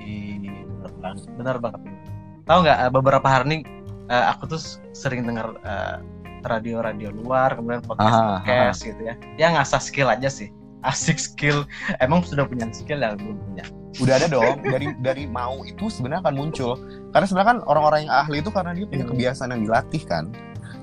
Ih, 0.00 0.56
bener 1.36 1.60
banget 1.60 1.84
tahu 2.46 2.58
nggak 2.62 2.78
eh, 2.78 2.90
beberapa 2.90 3.26
hari 3.26 3.44
ini 3.46 3.56
eh, 4.08 4.24
aku 4.30 4.46
tuh 4.46 4.60
sering 4.90 5.26
dengar 5.26 5.52
eh, 5.62 5.96
radio-radio 6.46 7.10
luar 7.10 7.58
kemudian 7.58 7.82
podcast 7.82 8.14
Aha, 8.14 8.38
podcast 8.42 8.80
gitu 8.86 9.02
ya 9.02 9.14
ya 9.34 9.46
ngasah 9.50 9.82
skill 9.82 10.06
aja 10.06 10.30
sih 10.30 10.50
asik 10.86 11.18
skill 11.18 11.66
emang 11.98 12.22
sudah 12.22 12.46
punya 12.46 12.70
skill 12.70 13.02
ya 13.02 13.18
belum 13.18 13.34
punya 13.50 13.66
udah 13.96 14.14
ada 14.14 14.26
dong 14.26 14.56
dari 14.62 14.86
dari 14.98 15.24
mau 15.24 15.62
itu 15.62 15.88
sebenarnya 15.88 16.20
akan 16.22 16.34
muncul 16.34 16.76
karena 17.10 17.24
sebenarnya 17.24 17.48
kan 17.50 17.58
orang-orang 17.64 18.00
yang 18.04 18.14
ahli 18.14 18.36
itu 18.38 18.50
karena 18.50 18.72
dia 18.72 18.84
punya 18.84 19.02
Hmm. 19.02 19.12
kebiasaan 19.12 19.48
yang 19.52 19.62
dilatih 19.62 20.02
kan 20.04 20.24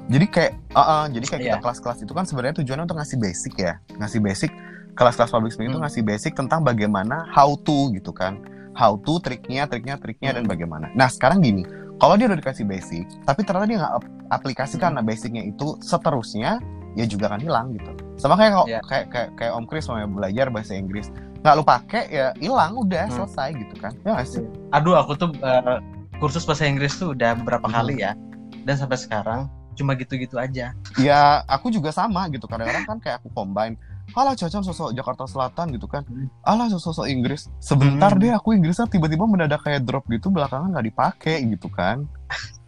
jadi 0.06 0.26
kayak 0.26 0.52
uh, 0.72 0.80
uh, 0.80 1.04
jadi 1.08 1.26
kayak 1.28 1.42
kita 1.44 1.52
Iya. 1.52 1.62
kelas-kelas 1.62 1.98
itu 2.02 2.12
kan 2.12 2.24
sebenarnya 2.24 2.56
tujuannya 2.58 2.84
untuk 2.84 2.98
ngasih 2.98 3.18
basic 3.18 3.54
ya 3.56 3.74
ngasih 3.94 4.20
basic 4.20 4.52
kelas-kelas 4.94 5.30
public 5.30 5.52
speaking 5.52 5.72
itu 5.72 5.78
Hmm. 5.78 5.86
ngasih 5.86 6.02
basic 6.02 6.32
tentang 6.34 6.62
bagaimana 6.62 7.26
how 7.30 7.54
to 7.56 7.92
gitu 7.92 8.10
kan 8.10 8.42
how 8.74 8.98
to 8.98 9.18
triknya 9.20 9.64
triknya 9.64 9.96
triknya 9.96 10.34
dan 10.34 10.44
Hmm. 10.44 10.52
bagaimana 10.52 10.90
nah 10.92 11.06
sekarang 11.06 11.40
gini 11.40 11.64
kalau 11.98 12.18
dia 12.18 12.26
udah 12.26 12.36
dikasih 12.36 12.66
basic 12.66 13.06
tapi 13.24 13.42
ternyata 13.42 13.66
dia 13.66 13.78
nggak 13.80 13.94
ap- 13.96 14.12
aplikasikan 14.34 14.92
Hmm. 14.94 15.06
basicnya 15.06 15.42
itu 15.42 15.78
seterusnya 15.80 16.58
ya 16.94 17.06
juga 17.06 17.26
akan 17.28 17.40
hilang 17.40 17.68
gitu 17.72 17.90
sama 18.16 18.34
kayak 18.34 18.54
Iya. 18.64 18.80
kayak, 18.84 19.06
kayak 19.10 19.30
kayak 19.34 19.52
Om 19.54 19.66
Chris 19.66 19.86
mau 19.86 19.98
belajar 20.04 20.50
bahasa 20.50 20.74
Inggris 20.74 21.10
nggak 21.44 21.54
lu 21.54 21.64
pakai 21.64 22.04
ya 22.08 22.28
hilang 22.36 22.72
udah 22.74 23.04
Hmm. 23.06 23.16
selesai 23.20 23.48
gitu 23.54 23.76
kan 23.78 23.92
ya 24.02 24.24
sih 24.24 24.42
Aduh, 24.72 24.96
aku 24.96 25.14
tuh 25.14 25.30
eh, 25.36 25.78
kursus 26.18 26.42
bahasa 26.42 26.64
Inggris 26.64 26.96
tuh 26.96 27.12
udah 27.12 27.36
beberapa 27.36 27.68
Hmm. 27.68 27.76
kali 27.76 28.00
ya. 28.00 28.16
Dan 28.64 28.74
sampai 28.74 28.96
sekarang 28.96 29.42
cuma 29.74 29.92
gitu-gitu 29.92 30.38
aja. 30.38 30.72
ya 30.96 31.20
aku 31.44 31.68
juga 31.68 31.90
sama 31.90 32.30
gitu 32.30 32.46
kadang-kadang 32.46 32.86
kan 32.86 32.98
kayak 32.98 33.18
aku 33.20 33.30
combine 33.30 33.74
Alah 34.14 34.34
Cacan 34.34 34.62
sosok 34.62 34.94
Jakarta 34.94 35.26
Selatan 35.26 35.74
gitu 35.74 35.84
kan 35.84 36.04
Hmm. 36.04 36.30
Alah 36.42 36.70
sosok 36.70 37.06
Inggris 37.06 37.50
Sebentar 37.58 38.14
Hmm. 38.14 38.20
deh 38.20 38.32
aku 38.32 38.54
Inggrisnya 38.54 38.86
tiba-tiba 38.86 39.26
mendadak 39.26 39.60
kayak 39.62 39.82
drop 39.82 40.06
gitu 40.08 40.30
Belakangan 40.30 40.72
nggak 40.72 40.88
dipakai 40.88 41.44
gitu 41.50 41.68
kan 41.68 42.06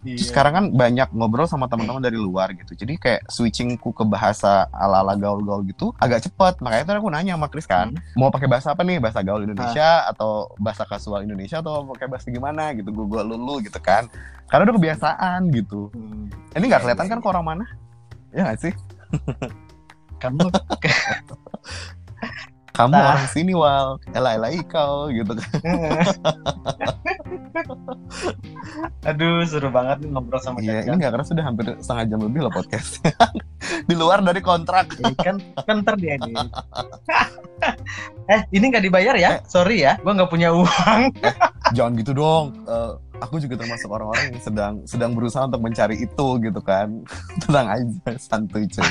Iya. 0.00 0.16
Terus 0.16 0.28
sekarang 0.32 0.52
kan 0.52 0.64
banyak 0.72 1.08
ngobrol 1.12 1.44
sama 1.44 1.68
teman-teman 1.68 2.00
dari 2.00 2.16
luar 2.16 2.56
gitu 2.56 2.72
Jadi 2.72 2.96
kayak 2.96 3.28
switchingku 3.28 3.92
ke 3.92 4.02
bahasa 4.02 4.64
ala-ala 4.72 5.12
gaul-gaul 5.14 5.60
gitu 5.64 5.92
Agak 6.00 6.24
cepet 6.24 6.56
Makanya 6.60 6.84
tadi 6.88 6.98
aku 7.00 7.10
nanya 7.12 7.36
sama 7.36 7.48
Chris 7.52 7.68
kan 7.68 7.92
Hmm. 7.92 8.00
Mau 8.16 8.32
pakai 8.32 8.48
bahasa 8.48 8.72
apa 8.72 8.80
nih? 8.80 8.96
Bahasa 8.96 9.20
gaul 9.20 9.44
Indonesia 9.44 10.08
Atau 10.08 10.56
bahasa 10.56 10.88
kasual 10.88 11.28
Indonesia 11.28 11.60
Atau 11.60 11.84
pakai 11.92 12.08
bahasa 12.08 12.32
gimana 12.32 12.72
gitu 12.72 12.88
Gue 12.90 13.06
gue 13.06 13.22
lulu 13.26 13.60
gitu 13.60 13.76
kan 13.76 14.08
Karena 14.48 14.70
udah 14.70 14.76
kebiasaan 14.80 15.40
gitu 15.52 15.92
Hmm. 15.92 16.32
Ini 16.56 16.64
nggak 16.64 16.80
kelihatan 16.80 17.06
kan 17.10 17.18
ke 17.20 17.28
orang 17.28 17.44
mana? 17.44 17.64
Ya 18.32 18.48
nggak 18.48 18.60
sih? 18.62 18.72
Kamu 20.22 20.48
kamu 22.74 22.90
Nah. 22.90 23.14
orang 23.14 23.28
sini 23.30 23.52
wal 23.54 24.02
elah 24.10 24.34
kau 24.66 25.06
gitu 25.08 25.32
kan 25.32 25.48
Aduh, 29.04 29.44
seru 29.44 29.68
banget 29.68 30.00
nih 30.00 30.10
ngobrol 30.10 30.40
sama 30.40 30.58
iya 30.58 30.80
Caca. 30.80 30.88
ini 30.88 30.94
nggak 30.98 31.12
karena 31.12 31.26
sudah 31.26 31.44
hampir 31.44 31.64
setengah 31.78 32.04
jam 32.08 32.20
lebih 32.20 32.40
loh 32.42 32.52
podcast 32.52 32.98
di 33.88 33.94
luar 33.94 34.18
dari 34.20 34.40
kontrak 34.40 34.90
Ini 34.96 35.14
kan 35.14 35.36
kan 35.62 35.76
ntar 35.84 35.94
diedit. 35.94 36.34
eh, 38.32 38.40
ini 38.50 38.64
nggak 38.66 38.82
dibayar 38.82 39.14
ya? 39.14 39.30
Eh. 39.38 39.40
Sorry 39.46 39.84
ya, 39.84 39.94
gua 40.00 40.16
nggak 40.16 40.30
punya 40.32 40.50
uang. 40.50 41.00
jangan 41.72 41.92
gitu 41.94 42.12
dong 42.12 42.58
Eh, 42.64 42.92
aku 43.20 43.38
juga 43.38 43.60
termasuk 43.60 43.88
orang-orang 43.88 44.34
yang 44.34 44.40
sedang 44.42 44.74
sedang 44.84 45.12
berusaha 45.12 45.44
untuk 45.44 45.62
mencari 45.62 45.96
itu 46.00 46.26
gitu 46.40 46.60
kan 46.60 46.88
tenang 47.44 47.66
aja 47.70 48.10
santuy 48.18 48.64
cuy 48.66 48.88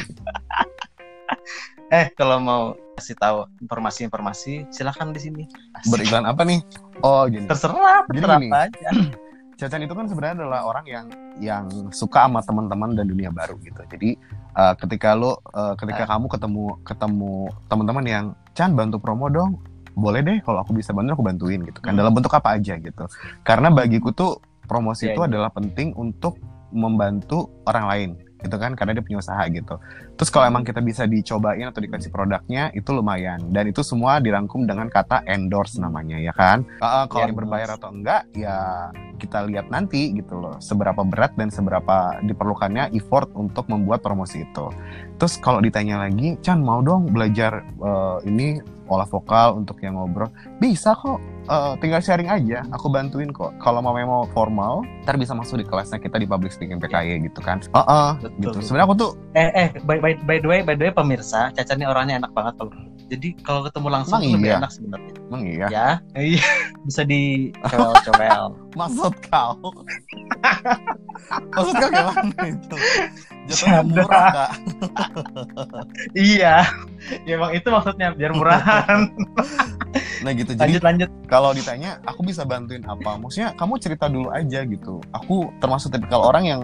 Eh, 1.94 2.10
kalau 2.18 2.42
mau 2.42 2.64
kasih 2.98 3.14
tahu 3.22 3.46
informasi-informasi, 3.62 4.74
silahkan 4.74 5.14
di 5.14 5.22
sini. 5.22 5.44
Asik. 5.78 5.94
beriklan 5.94 6.26
apa 6.26 6.42
nih 6.42 6.58
oh 7.06 7.30
gini 7.30 7.46
Terserah, 7.46 8.10
terserah 8.10 8.42
gini. 8.42 8.50
apa 8.50 8.58
aja. 8.66 8.90
Cacan 9.62 9.86
itu 9.86 9.94
kan 9.94 10.06
sebenarnya 10.10 10.36
adalah 10.42 10.66
orang 10.66 10.86
yang 10.90 11.06
yang 11.38 11.66
suka 11.94 12.26
sama 12.26 12.42
teman-teman 12.42 12.98
dan 12.98 13.06
dunia 13.06 13.30
baru 13.30 13.62
gitu. 13.62 13.78
Jadi 13.86 14.18
uh, 14.58 14.74
ketika 14.74 15.14
lo 15.14 15.38
uh, 15.54 15.78
ketika 15.78 16.10
kamu 16.10 16.26
ketemu 16.26 16.64
ketemu 16.82 17.34
teman-teman 17.70 18.06
yang 18.10 18.26
Chan 18.58 18.74
bantu 18.74 18.98
promo 18.98 19.30
dong, 19.30 19.62
boleh 19.94 20.26
deh 20.26 20.42
kalau 20.42 20.66
aku 20.66 20.74
bisa 20.74 20.98
bantu 20.98 21.22
aku 21.22 21.26
bantuin 21.30 21.62
gitu 21.62 21.78
kan. 21.78 21.94
Hmm. 21.94 22.02
Dalam 22.02 22.18
bentuk 22.18 22.34
apa 22.34 22.58
aja 22.58 22.74
gitu. 22.82 23.06
Karena 23.46 23.70
bagiku 23.70 24.10
tuh 24.10 24.42
promosi 24.66 25.14
Iya, 25.14 25.14
itu 25.14 25.22
iya. 25.22 25.30
adalah 25.30 25.50
penting 25.54 25.94
untuk 25.94 26.42
membantu 26.74 27.54
orang 27.70 27.86
lain 27.86 28.10
gitu 28.44 28.56
kan 28.60 28.76
karena 28.76 29.00
dia 29.00 29.04
punya 29.04 29.24
usaha 29.24 29.42
gitu. 29.48 29.80
Terus 30.20 30.30
kalau 30.30 30.46
emang 30.52 30.68
kita 30.68 30.84
bisa 30.84 31.08
dicobain 31.08 31.64
atau 31.64 31.80
dikasih 31.80 32.12
produknya 32.12 32.70
itu 32.76 32.92
lumayan 32.92 33.40
dan 33.50 33.72
itu 33.72 33.82
semua 33.82 34.20
dirangkum 34.20 34.68
dengan 34.68 34.92
kata 34.92 35.24
endorse 35.26 35.80
namanya 35.80 36.20
ya 36.20 36.36
kan. 36.36 36.68
Uh, 36.84 36.86
uh, 36.86 37.06
kalau 37.08 37.32
ini 37.32 37.36
berbayar 37.36 37.80
atau 37.80 37.90
enggak 37.90 38.28
ya 38.36 38.92
kita 39.18 39.48
lihat 39.48 39.72
nanti 39.72 40.12
gitu 40.12 40.36
loh 40.36 40.60
seberapa 40.60 41.00
berat 41.08 41.32
dan 41.40 41.48
seberapa 41.48 42.20
diperlukannya 42.28 42.92
effort 42.92 43.32
untuk 43.34 43.66
membuat 43.72 44.04
promosi 44.04 44.44
itu. 44.44 44.68
Terus 45.18 45.40
kalau 45.40 45.64
ditanya 45.64 46.04
lagi, 46.04 46.36
Chan 46.44 46.60
mau 46.60 46.84
dong 46.84 47.08
belajar 47.16 47.64
eh, 47.64 48.18
ini 48.28 48.60
olah 48.88 49.08
vokal 49.08 49.60
untuk 49.60 49.80
yang 49.84 49.96
ngobrol, 50.00 50.32
bisa 50.60 50.96
kok. 50.96 51.20
Eh, 51.44 51.74
tinggal 51.84 52.00
sharing 52.00 52.32
aja, 52.32 52.64
aku 52.72 52.88
bantuin 52.88 53.28
kok. 53.36 53.52
Kalau 53.60 53.84
mau 53.84 53.92
mau 53.92 54.24
formal, 54.32 54.88
ntar 55.04 55.20
bisa 55.20 55.36
masuk 55.36 55.60
di 55.60 55.66
kelasnya 55.68 56.00
kita 56.00 56.16
di 56.16 56.24
public 56.24 56.56
speaking 56.56 56.80
PKY 56.80 57.20
gitu 57.28 57.44
kan. 57.44 57.60
Heeh, 57.60 58.10
Betul. 58.24 58.40
gitu. 58.40 58.58
Sebenarnya 58.64 58.88
aku 58.88 58.96
tuh 58.96 59.12
Eh, 59.34 59.50
eh, 59.52 59.70
by, 59.84 59.98
by, 59.98 60.14
by 60.24 60.38
the 60.40 60.48
way, 60.48 60.60
by 60.62 60.78
the 60.78 60.88
way, 60.88 60.94
pemirsa, 60.94 61.52
Caca 61.52 61.74
ini 61.76 61.90
orangnya 61.90 62.22
enak 62.24 62.32
banget 62.32 62.54
kalau. 62.62 62.72
Jadi 63.14 63.30
kalau 63.46 63.62
ketemu 63.70 63.88
langsung 63.94 64.18
Emang 64.26 64.34
lebih 64.42 64.50
iya? 64.50 64.58
enak 64.58 64.72
sebenarnya. 64.74 65.14
emang 65.30 65.44
iya. 65.46 65.68
Ya, 65.70 65.88
iya. 66.18 66.46
Bisa 66.90 67.02
di 67.06 67.54
cowel-cowel. 67.70 68.44
Maksud 68.82 69.14
kau? 69.30 69.70
Maksud 71.54 71.74
kau 71.78 71.90
gimana 71.94 72.42
itu? 72.50 72.78
Jatuhnya 73.44 73.82
Canda. 73.86 74.02
murah 74.02 74.26
kak. 74.34 74.52
iya. 76.18 76.56
Ya 77.30 77.38
emang 77.38 77.54
itu 77.54 77.68
maksudnya 77.70 78.18
biar 78.18 78.32
murahan. 78.34 79.14
Nah 80.26 80.32
gitu. 80.34 80.58
Jadi 80.58 80.82
lanjut 80.82 80.82
lanjut. 80.82 81.10
kalau 81.30 81.54
ditanya 81.54 82.02
aku 82.10 82.26
bisa 82.26 82.42
bantuin 82.48 82.82
apa 82.90 83.20
maksudnya 83.22 83.54
kamu 83.54 83.78
cerita 83.78 84.10
dulu 84.10 84.32
aja 84.32 84.64
gitu 84.66 85.04
aku 85.12 85.52
termasuk 85.60 85.94
tipikal 85.94 86.24
orang 86.24 86.48
yang 86.48 86.62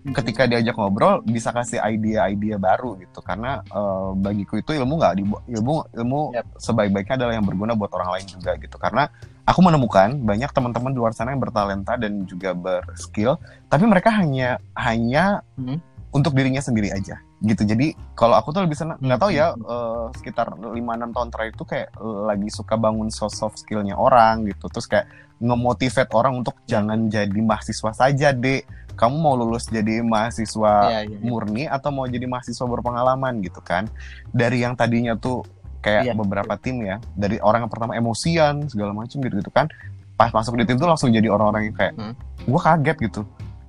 ketika 0.00 0.48
diajak 0.48 0.72
ngobrol 0.74 1.20
bisa 1.20 1.52
kasih 1.52 1.76
ide-ide 1.84 2.56
baru 2.56 2.96
gitu. 2.96 3.20
Karena 3.20 3.60
eh, 3.60 4.08
bagiku 4.16 4.56
itu 4.56 4.72
ilmu 4.72 4.96
nggak 4.96 5.14
ilmu 5.48 5.74
ilmu 5.92 6.20
Yap. 6.32 6.46
sebaik-baiknya 6.56 7.14
adalah 7.20 7.34
yang 7.36 7.44
berguna 7.44 7.76
buat 7.76 7.92
orang 7.92 8.16
lain 8.16 8.26
juga 8.26 8.56
gitu. 8.56 8.80
Karena 8.80 9.12
aku 9.44 9.60
menemukan 9.60 10.16
banyak 10.16 10.50
teman-teman 10.50 10.90
di 10.94 10.98
luar 10.98 11.12
sana 11.12 11.36
yang 11.36 11.42
bertalenta 11.42 11.98
dan 12.00 12.24
juga 12.24 12.54
berskill 12.54 13.36
tapi 13.66 13.84
mereka 13.84 14.08
hanya 14.14 14.56
hanya 14.78 15.44
Hmm. 15.60 15.76
untuk 16.10 16.32
dirinya 16.32 16.58
sendiri 16.64 16.90
aja 16.90 17.20
gitu. 17.44 17.62
Jadi 17.62 17.92
kalau 18.16 18.34
aku 18.34 18.50
tuh 18.50 18.64
lebih 18.64 18.74
senang 18.74 18.96
nggak 18.98 19.20
tahu 19.20 19.30
ya 19.36 19.52
eh, 19.52 20.04
sekitar 20.16 20.56
5-6 20.56 21.12
tahun 21.12 21.28
terakhir 21.28 21.52
itu 21.54 21.64
kayak 21.68 21.88
lagi 22.00 22.48
suka 22.48 22.74
bangun 22.80 23.12
soft 23.12 23.36
soft 23.36 23.60
skillnya 23.60 23.94
orang 23.94 24.48
gitu. 24.48 24.66
Terus 24.72 24.86
kayak 24.88 25.06
ngemotivate 25.40 26.12
orang 26.12 26.36
untuk 26.36 26.56
jangan 26.68 27.08
jadi 27.08 27.40
mahasiswa 27.40 27.90
saja 27.96 28.28
dek 28.30 28.89
kamu 28.92 29.16
mau 29.16 29.34
lulus 29.34 29.66
jadi 29.66 30.00
mahasiswa 30.00 30.74
Iya, 30.84 31.00
iya. 31.00 31.00
iya. 31.10 31.18
murni 31.20 31.64
atau 31.64 31.90
mau 31.90 32.04
jadi 32.04 32.24
mahasiswa 32.24 32.64
berpengalaman 32.64 33.40
gitu 33.40 33.58
kan 33.58 33.86
dari 34.28 34.60
yang 34.60 34.74
tadinya 34.74 35.14
tuh 35.14 35.42
kayak 35.80 36.02
Iya. 36.02 36.12
beberapa 36.12 36.54
tim 36.54 36.80
ya 36.80 36.96
dari 37.12 37.38
orang 37.38 37.64
yang 37.64 37.72
pertama 37.72 37.94
emosian 37.94 38.66
segala 38.66 38.92
macam 38.92 39.16
gitu 39.16 39.34
gitu 39.34 39.48
kan 39.48 39.66
pas 40.14 40.28
masuk 40.28 40.54
di 40.54 40.64
tim 40.64 40.76
tuh 40.76 40.84
langsung 40.84 41.08
jadi 41.08 41.26
orang-orang 41.26 41.68
yang 41.68 41.76
kayak 41.76 41.94
Hmm. 41.94 42.12
gue 42.42 42.60
kaget 42.60 42.96
gitu 43.02 43.20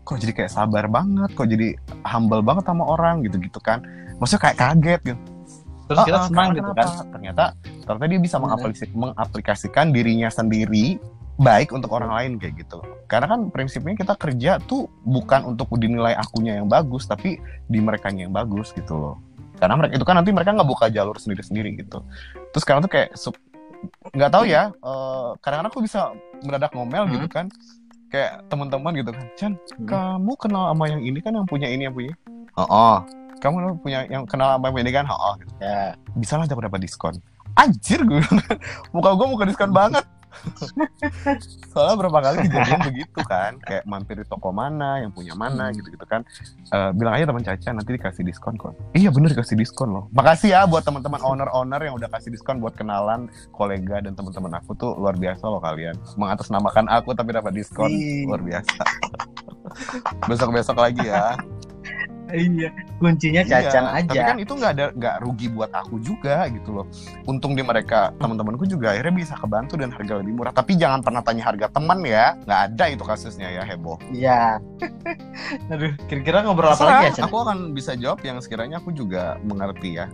kok 0.01 0.17
jadi 0.17 0.33
kayak 0.35 0.51
sabar 0.51 0.85
banget 0.85 1.29
kok 1.31 1.45
jadi 1.45 1.67
humble 2.03 2.41
banget 2.41 2.63
sama 2.65 2.83
orang 2.85 3.21
gitu 3.21 3.37
gitu 3.37 3.57
kan 3.57 3.79
maksudnya 4.17 4.41
kayak 4.43 4.57
kaget 4.59 5.01
gitu 5.07 5.21
Terus 5.83 6.07
kita 6.07 6.15
Ah, 6.15 6.23
ah, 6.23 6.27
senang 6.27 6.49
gitu 6.51 6.63
kenapa? 6.65 6.83
kan. 6.87 7.07
ternyata 7.11 7.43
ternyata 7.81 8.05
dia 8.07 8.19
bisa 8.21 8.35
Hmm. 8.35 8.43
mengaplikasi- 8.47 8.91
mengaplikasikan 8.93 9.85
dirinya 9.89 10.29
sendiri 10.29 10.95
baik 11.41 11.73
untuk 11.73 11.89
orang 11.89 12.13
lain 12.13 12.31
kayak 12.37 12.61
gitu 12.61 12.85
karena 13.09 13.25
kan 13.25 13.49
prinsipnya 13.49 13.97
kita 13.97 14.13
kerja 14.13 14.61
tuh 14.61 14.85
bukan 15.01 15.49
untuk 15.57 15.73
dinilai 15.81 16.13
akunya 16.13 16.61
yang 16.61 16.69
bagus 16.69 17.09
tapi 17.09 17.41
di 17.65 17.79
mereka 17.81 18.13
yang 18.13 18.29
bagus 18.29 18.69
gitu 18.77 18.93
loh 18.93 19.15
karena 19.57 19.73
mereka 19.77 19.97
itu 19.97 20.05
kan 20.05 20.15
nanti 20.21 20.29
mereka 20.29 20.53
nggak 20.53 20.69
buka 20.69 20.85
jalur 20.93 21.17
sendiri-sendiri 21.17 21.81
gitu 21.81 22.05
terus 22.53 22.61
sekarang 22.61 22.85
tuh 22.85 22.93
kayak 22.93 23.09
nggak 24.13 24.31
tahu 24.33 24.45
ya 24.45 24.69
eh, 24.69 25.29
kadang-kadang 25.41 25.73
aku 25.73 25.81
bisa 25.81 26.13
mendadak 26.45 26.71
ngomel 26.77 27.09
Hmm. 27.09 27.13
gitu 27.17 27.27
kan 27.29 27.45
kayak 28.13 28.45
teman-teman 28.51 28.91
gitu 29.01 29.09
kan 29.09 29.25
Chan 29.37 29.53
Hmm. 29.81 29.87
kamu 29.89 30.31
kenal 30.37 30.63
sama 30.69 30.85
yang 30.93 31.01
ini 31.01 31.19
kan 31.25 31.33
yang 31.33 31.47
punya 31.49 31.67
ini 31.69 31.89
yang 31.89 31.95
punya 31.95 32.13
oh, 32.53 32.65
oh. 32.69 32.95
kamu 33.41 33.81
punya 33.81 34.05
yang 34.09 34.29
kenal 34.29 34.57
sama 34.57 34.69
yang 34.69 34.85
ini 34.85 34.91
kan 34.93 35.05
oh, 35.09 35.17
oh. 35.17 35.33
gitu. 35.41 35.53
Ya. 35.57 35.97
bisa 36.13 36.37
lah 36.37 36.45
dapat 36.45 36.69
dapat 36.69 36.79
diskon 36.85 37.15
anjir 37.57 38.01
gue 38.05 38.21
muka 38.93 39.09
gue 39.17 39.27
muka 39.29 39.43
diskon 39.49 39.73
banget 39.73 40.05
soalnya 41.71 41.95
berapa 41.99 42.19
kali 42.23 42.35
kejadian 42.47 42.81
begitu 42.87 43.19
kan? 43.27 43.57
Kayak 43.61 43.83
mampir 43.85 44.15
di 44.21 44.25
toko 44.27 44.49
mana 44.55 45.03
yang 45.03 45.11
punya 45.11 45.35
mana 45.35 45.69
gitu 45.75 45.87
gitu 45.91 46.05
kan. 46.07 46.23
Eh, 46.71 46.91
bilang 46.95 47.13
aja 47.19 47.25
teman 47.27 47.43
Caca 47.43 47.69
nanti 47.75 47.91
dikasih 47.95 48.23
diskon 48.23 48.55
kok. 48.55 48.73
Iya 48.95 49.09
bener 49.11 49.35
dikasih 49.35 49.55
diskon 49.59 49.89
loh. 49.91 50.05
Makasih 50.15 50.55
ya 50.55 50.63
buat 50.67 50.83
teman-teman 50.83 51.21
owner-owner 51.21 51.81
yang 51.83 51.95
udah 51.95 52.09
kasih 52.11 52.31
diskon 52.33 52.59
buat 52.59 52.75
kenalan 52.75 53.27
kolega 53.55 53.99
dan 54.03 54.15
teman-teman 54.15 54.59
aku 54.59 54.75
tuh 54.75 54.95
luar 54.97 55.15
biasa 55.15 55.43
loh 55.47 55.61
kalian. 55.61 55.95
Mengatasnamakan 56.15 56.87
aku 56.89 57.15
tapi 57.15 57.35
dapat 57.35 57.51
diskon. 57.55 57.91
Luar 58.27 58.41
biasa. 58.43 58.81
Besok 60.27 60.51
besok 60.51 60.83
lagi 60.83 61.07
ya 61.07 61.39
iya 62.35 62.69
kuncinya 62.97 63.41
cacan 63.45 63.85
Iya, 63.85 63.97
aja 64.01 64.09
Tapi 64.09 64.23
kan 64.27 64.37
itu 64.39 64.53
nggak 64.55 64.71
ada 64.77 64.85
nggak 64.95 65.15
rugi 65.23 65.47
buat 65.51 65.71
aku 65.73 65.99
juga 66.03 66.47
gitu 66.49 66.81
loh. 66.81 66.85
Untung 67.27 67.53
di 67.53 67.63
mereka 67.63 68.11
teman-temanku 68.17 68.65
juga 68.67 68.95
akhirnya 68.95 69.13
bisa 69.15 69.33
kebantu 69.37 69.75
dan 69.79 69.91
harga 69.91 70.13
lebih 70.19 70.33
murah. 70.37 70.53
Tapi 70.53 70.77
jangan 70.79 71.03
pernah 71.03 71.21
tanya 71.21 71.43
harga 71.47 71.67
teman 71.71 71.99
ya. 72.05 72.37
Nggak 72.45 72.61
ada 72.71 72.83
itu 72.91 73.03
kasusnya 73.03 73.47
ya 73.51 73.63
heboh. 73.65 73.97
iya 74.11 74.57
aduh 75.71 75.93
kira-kira 76.09 76.43
ngobrol 76.43 76.73
apa 76.73 76.83
lagi 76.83 77.05
ya 77.09 77.21
Chan? 77.21 77.23
aku 77.27 77.35
akan 77.43 77.57
bisa 77.71 77.95
jawab 77.95 78.19
yang 78.25 78.37
sekiranya 78.43 78.79
aku 78.81 78.91
juga 78.91 79.37
mengerti 79.45 79.99
ya. 79.99 80.07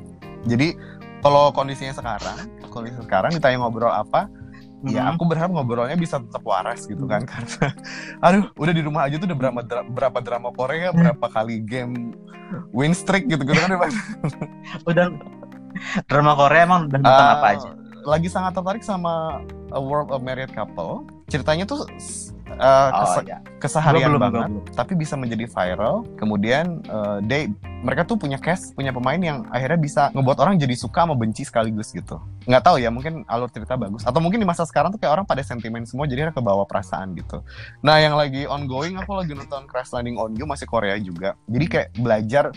Jadi 0.48 0.78
kalau 1.26 1.50
kondisinya 1.52 1.92
sekarang, 1.98 2.38
kondisi 2.70 2.98
sekarang 3.02 3.34
ditanya 3.34 3.58
ngobrol 3.66 3.90
apa, 3.90 4.30
ya 4.84 5.02
Mhm. 5.04 5.12
aku 5.12 5.24
berharap 5.26 5.50
ngobrolnya 5.50 5.96
bisa 5.96 6.20
tetap 6.20 6.44
waras 6.44 6.86
gitu 6.86 7.04
kan 7.04 7.26
karena 7.30 7.74
aduh 8.20 8.46
udah 8.54 8.70
di 8.72 8.82
rumah 8.82 9.02
aja 9.04 9.18
tuh 9.18 9.26
udah 9.26 9.40
berapa 9.40 9.62
dra- 9.62 9.88
berapa 9.88 10.20
drama 10.20 10.50
Korea 10.52 10.90
berapa 10.92 11.26
kali 11.28 11.62
game 11.62 12.14
win 12.70 12.94
streak 12.94 13.26
gitu 13.26 13.42
gitu 13.42 13.58
kan 13.58 13.74
udah 14.90 15.10
drama 16.06 16.34
Korea 16.34 16.62
emang 16.64 16.82
udah 16.88 17.00
nonton 17.00 17.26
Ah, 17.26 17.34
apa 17.36 17.48
aja? 17.52 17.70
lagi 18.04 18.28
sangat 18.28 18.54
tertarik 18.54 18.82
sama 18.82 19.42
A 19.70 19.80
World 19.80 20.10
of 20.10 20.22
Married 20.22 20.50
Couple 20.50 21.04
ceritanya 21.28 21.68
tuh 21.68 21.84
uh, 22.56 22.90
oh 22.90 23.00
kese- 23.04 23.26
iya. 23.28 23.38
keseharian 23.60 24.16
belum, 24.16 24.22
banget. 24.24 24.40
gua 24.40 24.48
belum. 24.48 24.76
tapi 24.76 24.94
bisa 24.96 25.14
menjadi 25.20 25.46
viral. 25.48 26.08
Kemudian 26.16 26.82
uh, 26.88 27.20
they 27.24 27.52
mereka 27.84 28.08
tuh 28.08 28.18
punya 28.18 28.40
cast 28.42 28.74
punya 28.74 28.90
pemain 28.96 29.20
yang 29.20 29.46
akhirnya 29.54 29.78
bisa 29.78 30.02
ngebuat 30.16 30.38
orang 30.42 30.56
jadi 30.58 30.74
suka 30.74 31.04
sama 31.06 31.14
benci 31.14 31.44
sekaligus 31.44 31.92
gitu. 31.92 32.18
Nggak 32.48 32.64
tahu 32.64 32.80
ya 32.82 32.90
mungkin 32.90 33.28
alur 33.28 33.52
cerita 33.52 33.76
bagus. 33.76 34.08
Atau 34.08 34.24
mungkin 34.24 34.40
di 34.42 34.48
masa 34.48 34.64
sekarang 34.64 34.96
tuh 34.96 35.00
kayak 35.04 35.22
orang 35.22 35.26
pada 35.28 35.44
sentimen 35.44 35.84
semua 35.84 36.08
jadi 36.08 36.32
ke 36.32 36.42
bawah 36.42 36.66
perasaan 36.66 37.14
gitu. 37.20 37.44
Nah 37.84 38.00
yang 38.00 38.16
lagi 38.16 38.48
ongoing 38.48 38.98
aku 38.98 39.14
lagi 39.20 39.36
nonton 39.36 39.68
Crash 39.70 39.92
Landing 39.92 40.18
on 40.18 40.34
You 40.34 40.48
masih 40.48 40.66
Korea 40.66 40.96
juga. 40.98 41.36
Jadi 41.46 41.66
kayak 41.68 41.88
belajar 42.00 42.50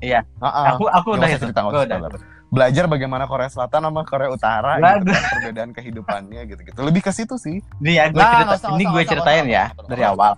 Iya. 0.00 0.24
Ah, 0.40 0.48
ah. 0.48 0.64
aku 0.76 0.88
aku 0.88 1.08
udah 1.16 1.28
itu. 1.28 1.44
cerita, 1.44 1.60
Gua 1.64 1.84
usah 1.84 2.00
udah. 2.00 2.39
Belajar 2.50 2.84
bagaimana 2.84 3.24
Korea 3.24 3.46
Selatan 3.46 3.86
sama 3.86 4.02
Korea 4.02 4.28
Utara 4.28 4.76
gitu 4.76 5.06
kan, 5.06 5.22
perbedaan 5.30 5.70
kehidupannya 5.70 6.40
gitu-gitu 6.50 6.80
lebih 6.82 7.00
ke 7.00 7.14
situ 7.14 7.38
sih. 7.38 7.62
Ini 7.78 7.90
ya 7.94 8.04
gue 8.10 8.18
Nah, 8.18 8.30
cerita, 8.34 8.54
usah, 8.58 8.68
ini 8.74 8.84
gue 8.84 9.00
usah, 9.00 9.08
ceritain 9.08 9.46
ya 9.46 9.64
dari 9.86 10.02
usah. 10.02 10.12
awal. 10.12 10.32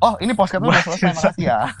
oh 0.00 0.16
ini 0.18 0.32
podcast 0.32 0.64
udah 0.64 0.80
selesai 0.80 1.12
makasih 1.12 1.44
ya 1.44 1.60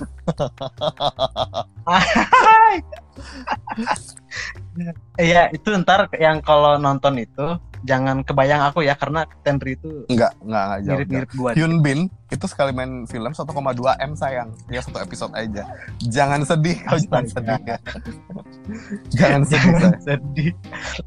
Iya 5.16 5.48
itu 5.50 5.68
ntar 5.78 6.08
yang 6.14 6.40
kalau 6.40 6.76
nonton 6.76 7.16
itu 7.16 7.46
jangan 7.80 8.20
kebayang 8.20 8.60
aku 8.62 8.84
ya 8.84 8.92
karena 8.92 9.24
Tenri 9.40 9.72
itu 9.72 10.04
Enggak, 10.06 10.36
enggak, 10.38 10.62
enggak 10.62 10.78
jauh. 10.78 10.90
mirip-mirip 10.92 11.30
gue. 11.32 11.50
Hyun 11.56 11.74
Bin 11.80 12.00
itu 12.30 12.46
sekali 12.46 12.70
main 12.70 13.02
film 13.04 13.32
1,2 13.32 13.42
M 13.98 14.12
sayang. 14.14 14.52
Ya 14.68 14.78
satu 14.78 15.00
episode 15.00 15.32
aja. 15.32 15.64
Jangan 16.06 16.44
sedih 16.44 16.76
kau 16.84 16.94
jangan 16.96 17.24
sedih. 17.26 17.60
jangan 19.10 19.42
sedih. 19.42 19.74
say. 19.74 19.96
Sedih. 20.06 20.52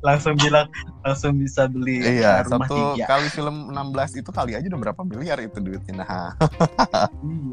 Langsung 0.02 0.36
bilang 0.36 0.68
langsung 1.00 1.34
bisa 1.36 1.66
beli 1.66 2.02
Iya, 2.02 2.44
rumah 2.44 2.66
satu 2.66 2.76
tiga. 2.96 3.06
kali 3.08 3.28
film 3.30 3.56
16 3.70 4.20
itu 4.20 4.30
kali 4.30 4.52
aja 4.54 4.66
udah 4.66 4.82
berapa 4.82 5.02
miliar 5.04 5.38
itu 5.40 5.58
duitnya. 5.58 5.94
Nah, 5.96 6.04
Iya. 6.04 6.26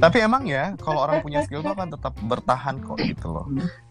tapi 0.00 0.16
emang 0.18 0.42
ya 0.44 0.74
kalau 0.76 1.04
orang 1.04 1.20
punya 1.20 1.44
skill 1.44 1.60
tuh 1.60 1.70
akan 1.70 1.92
tetap 1.92 2.14
bertahan 2.22 2.80
kok 2.80 2.96
gitu 2.98 3.26
loh. 3.28 3.46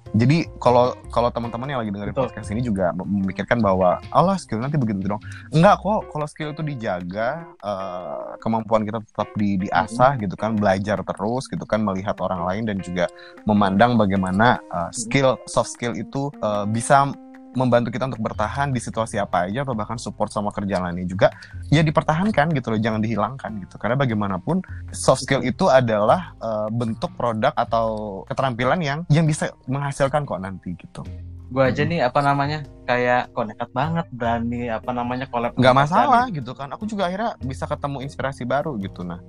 Jadi 0.09 0.49
kalau 0.57 0.97
kalau 1.13 1.29
teman-teman 1.29 1.69
yang 1.69 1.79
lagi 1.85 1.93
dengerin 1.93 2.13
Betul. 2.17 2.25
podcast 2.33 2.49
ini 2.49 2.61
juga 2.65 2.89
memikirkan 2.97 3.61
bahwa 3.61 4.01
Allah 4.09 4.35
skill 4.41 4.57
nanti 4.57 4.81
begitu 4.81 5.05
dong. 5.05 5.21
Enggak 5.53 5.85
kok, 5.85 6.09
kalau 6.09 6.25
skill 6.25 6.49
itu 6.53 6.65
dijaga, 6.65 7.45
eh, 7.61 8.33
kemampuan 8.41 8.89
kita 8.89 9.05
tetap 9.05 9.29
di 9.37 9.61
diasah 9.61 10.17
Hmm. 10.17 10.21
gitu 10.25 10.35
kan, 10.35 10.57
belajar 10.57 10.97
terus 11.05 11.45
gitu 11.45 11.61
kan, 11.69 11.85
melihat 11.85 12.17
orang 12.25 12.41
lain 12.41 12.63
dan 12.65 12.77
juga 12.81 13.05
memandang 13.45 14.01
bagaimana 14.01 14.57
eh, 14.59 14.89
skill 14.89 15.37
soft 15.45 15.69
skill 15.69 15.93
itu 15.93 16.33
eh, 16.41 16.65
bisa 16.65 17.09
membantu 17.57 17.89
kita 17.89 18.05
untuk 18.05 18.21
bertahan 18.21 18.69
di 18.69 18.77
situasi 18.77 19.17
apa 19.17 19.49
aja 19.49 19.65
atau 19.65 19.73
bahkan 19.73 19.97
support 19.97 20.29
sama 20.29 20.53
kerjaan 20.53 20.85
lainnya 20.85 21.09
juga 21.09 21.33
ya 21.73 21.81
dipertahankan 21.81 22.53
gitu 22.53 22.75
loh 22.75 22.79
jangan 22.81 23.01
dihilangkan 23.01 23.51
gitu. 23.65 23.75
Karena 23.81 23.95
bagaimanapun 23.97 24.61
soft 24.93 25.25
skill 25.25 25.41
itu 25.41 25.65
adalah 25.69 26.37
eh, 26.37 26.69
bentuk 26.69 27.13
produk 27.17 27.53
atau 27.57 28.21
keterampilan 28.29 28.79
yang 28.81 28.99
yang 29.09 29.25
bisa 29.25 29.49
menghasilkan 29.65 30.27
kok 30.27 30.41
nanti 30.41 30.75
gitu 30.77 31.01
Gue 31.49 31.63
aja 31.65 31.81
nih 31.81 32.05
apa 32.05 32.19
namanya 32.21 32.61
kayak 32.85 33.33
kok 33.33 33.45
nekat 33.45 33.69
banget 33.73 34.05
berani 34.13 34.69
apa 34.69 34.89
namanya 34.89 35.25
collab 35.29 35.53
nggak 35.53 35.77
masalah 35.77 36.25
gitu 36.33 36.57
kan 36.57 36.73
aku 36.73 36.89
juga 36.89 37.05
akhirnya 37.05 37.37
bisa 37.45 37.69
ketemu 37.69 38.01
inspirasi 38.01 38.49
baru 38.49 38.73
gitu 38.81 39.05
nah 39.05 39.21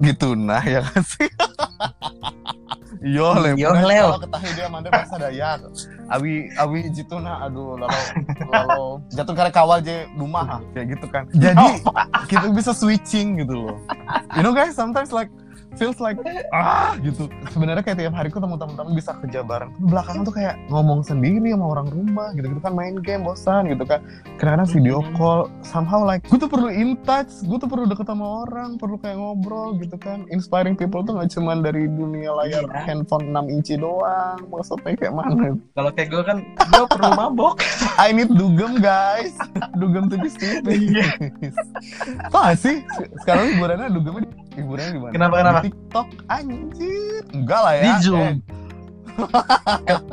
gitu 0.00 0.32
nah 0.32 0.64
ya 0.64 0.80
kan 0.80 1.04
sih 1.04 1.28
Yo, 3.02 3.34
Leo. 3.34 3.58
Yo, 3.58 3.74
Leo. 3.74 4.14
Kalau 4.14 4.22
ketahui 4.22 4.50
dia 4.54 4.66
mandor 4.70 4.94
bahasa 4.94 5.18
Dayak. 5.18 5.66
Awi, 6.06 6.54
awi 6.54 6.86
jitu 6.94 7.18
nah, 7.18 7.42
aduh, 7.42 7.74
lalu, 7.74 7.98
lalu 8.46 8.86
jatuh 9.10 9.34
karena 9.34 9.50
kawal 9.50 9.78
je 9.82 10.06
rumah, 10.14 10.62
kayak 10.70 10.94
gitu 10.94 11.06
kan. 11.10 11.26
Jadi 11.42 11.82
kita 12.30 12.46
bisa 12.54 12.70
switching 12.70 13.42
gitu 13.42 13.58
loh. 13.58 13.82
You 14.38 14.46
know 14.46 14.54
guys, 14.54 14.78
sometimes 14.78 15.10
like 15.10 15.34
feels 15.76 15.98
like 15.98 16.18
ah 16.52 16.94
gitu. 17.00 17.26
Sebenarnya 17.50 17.82
kayak 17.82 17.98
tiap 17.98 18.14
hari 18.14 18.28
ketemu 18.28 18.54
teman-teman 18.56 18.92
bisa 18.92 19.16
kerja 19.18 19.40
bareng. 19.42 19.70
Belakangan 19.80 20.22
tuh 20.22 20.34
kayak 20.34 20.54
ngomong 20.68 21.00
sendiri 21.02 21.52
sama 21.52 21.66
orang 21.68 21.88
rumah 21.88 22.28
gitu-gitu 22.32 22.60
kan 22.60 22.72
main 22.72 22.96
game 23.00 23.22
bosan 23.22 23.68
gitu 23.68 23.84
kan. 23.84 24.00
Kadang-kadang 24.36 24.68
video 24.70 24.96
Hmm. 25.02 25.14
call 25.14 25.40
somehow 25.62 26.00
like 26.00 26.22
gue 26.24 26.38
tuh 26.38 26.46
perlu 26.46 26.68
in 26.68 26.94
touch, 27.02 27.42
gue 27.42 27.58
tuh 27.58 27.66
perlu 27.66 27.84
deket 27.84 28.06
sama 28.06 28.46
orang, 28.46 28.76
perlu 28.76 28.96
kayak 28.96 29.16
ngobrol 29.16 29.74
gitu 29.76 29.96
kan. 29.96 30.24
Inspiring 30.28 30.74
people 30.74 31.02
tuh 31.02 31.16
gak 31.16 31.32
cuman 31.32 31.60
dari 31.60 31.86
dunia 31.86 32.30
layar 32.34 32.64
Iya. 32.64 32.80
handphone 32.86 33.32
6 33.32 33.50
inci 33.50 33.74
doang. 33.76 34.38
Maksudnya 34.46 34.94
kayak 34.94 35.14
mana? 35.14 35.56
Kalau 35.72 35.90
kayak 35.90 36.08
gue 36.08 36.22
kan 36.22 36.38
gue 36.46 36.84
perlu 36.86 37.10
mabok. 37.12 37.58
I 38.02 38.10
need 38.10 38.30
dugem 38.30 38.78
guys, 38.78 39.34
dugem 39.74 40.08
tipis-tipis. 40.08 41.54
Kok 42.30 42.40
gak 42.42 42.58
sih? 42.58 42.82
Sekarang 43.22 43.52
liburannya 43.52 43.88
dugemnya 43.90 44.28
di- 44.52 44.60
liburannya 44.60 44.92
di 44.92 45.00
mana? 45.00 45.12
Kenapa, 45.12 45.34
kenapa? 45.40 45.60
Di 45.60 45.66
TikTok 45.68 46.08
anjir. 46.28 47.22
Enggak 47.32 47.60
lah 47.64 47.72
ya. 47.74 47.82
Di 47.82 47.90
Zoom. 48.04 48.20
Eh, 48.20 48.34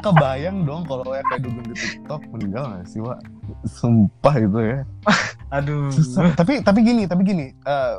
kebayang 0.00 0.64
dong 0.64 0.82
kalau 0.88 1.12
ya 1.12 1.22
kayak 1.28 1.44
dugem 1.44 1.64
di 1.66 1.76
TikTok 1.76 2.22
meninggal 2.32 2.64
gak 2.72 2.86
sih, 2.88 3.00
Wak? 3.04 3.20
Sumpah 3.68 4.34
itu 4.38 4.58
ya. 4.62 4.78
Aduh. 5.50 5.90
Susah. 5.90 6.30
tapi 6.38 6.62
tapi 6.62 6.86
gini, 6.86 7.04
tapi 7.04 7.26
gini, 7.26 7.50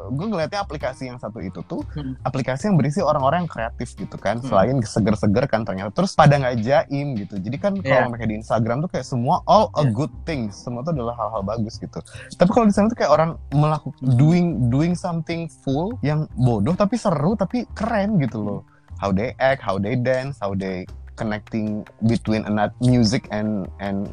gue 0.09 0.25
ngeliatnya 0.25 0.63
aplikasi 0.63 1.11
yang 1.11 1.19
satu 1.19 1.43
itu 1.43 1.59
tuh 1.67 1.83
Hmm. 1.91 2.15
aplikasi 2.23 2.71
yang 2.71 2.79
berisi 2.79 3.03
orang-orang 3.03 3.43
yang 3.43 3.51
kreatif 3.51 3.91
gitu 3.93 4.15
kan, 4.15 4.39
Hmm. 4.39 4.47
selain 4.47 4.79
seger-seger 4.79 5.45
kan 5.51 5.67
ternyata 5.67 5.91
terus 5.91 6.15
pada 6.15 6.39
nggak 6.39 6.63
jaim 6.63 7.19
gitu. 7.19 7.35
Jadi 7.37 7.57
kan 7.59 7.75
Iya. 7.75 7.83
kalau 7.83 8.07
mereka 8.15 8.25
di 8.25 8.35
Instagram 8.39 8.77
tuh 8.81 8.89
kayak 8.89 9.03
semua 9.03 9.43
all 9.43 9.67
a 9.75 9.83
Iya. 9.83 9.91
good 9.91 10.13
things, 10.23 10.55
semua 10.57 10.81
tuh 10.81 10.95
adalah 10.95 11.13
hal-hal 11.13 11.43
bagus 11.43 11.75
gitu. 11.75 11.99
Tapi 12.33 12.49
kalau 12.49 12.65
di 12.65 12.73
sana 12.73 12.87
tuh 12.87 12.97
kayak 12.97 13.11
orang 13.11 13.35
melakukan 13.51 13.99
Hmm. 13.99 14.15
doing 14.15 14.71
doing 14.71 14.95
something 14.95 15.51
full 15.61 15.99
yang 15.99 16.25
bodoh 16.33 16.73
tapi 16.73 16.95
seru 16.95 17.35
tapi 17.35 17.67
keren 17.75 18.15
gitu 18.17 18.39
loh. 18.39 18.59
How 19.01 19.09
they 19.09 19.33
act, 19.41 19.65
how 19.65 19.81
they 19.81 19.97
dance, 19.97 20.37
how 20.37 20.53
they 20.53 20.85
connecting 21.17 21.85
between 22.05 22.45
another 22.45 22.73
music 22.81 23.25
and 23.29 23.69
and 23.77 24.09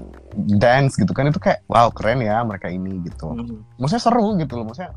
dance 0.61 0.96
gitu 0.96 1.12
kan 1.16 1.29
itu 1.29 1.40
kayak 1.40 1.64
wow 1.70 1.88
keren 1.88 2.20
ya 2.20 2.40
mereka 2.44 2.68
ini 2.68 3.01
gitu 3.05 3.33
Hmm. 3.33 3.64
maksudnya 3.81 4.03
seru 4.03 4.37
gitu 4.37 4.61
loh 4.61 4.68
maksudnya 4.68 4.92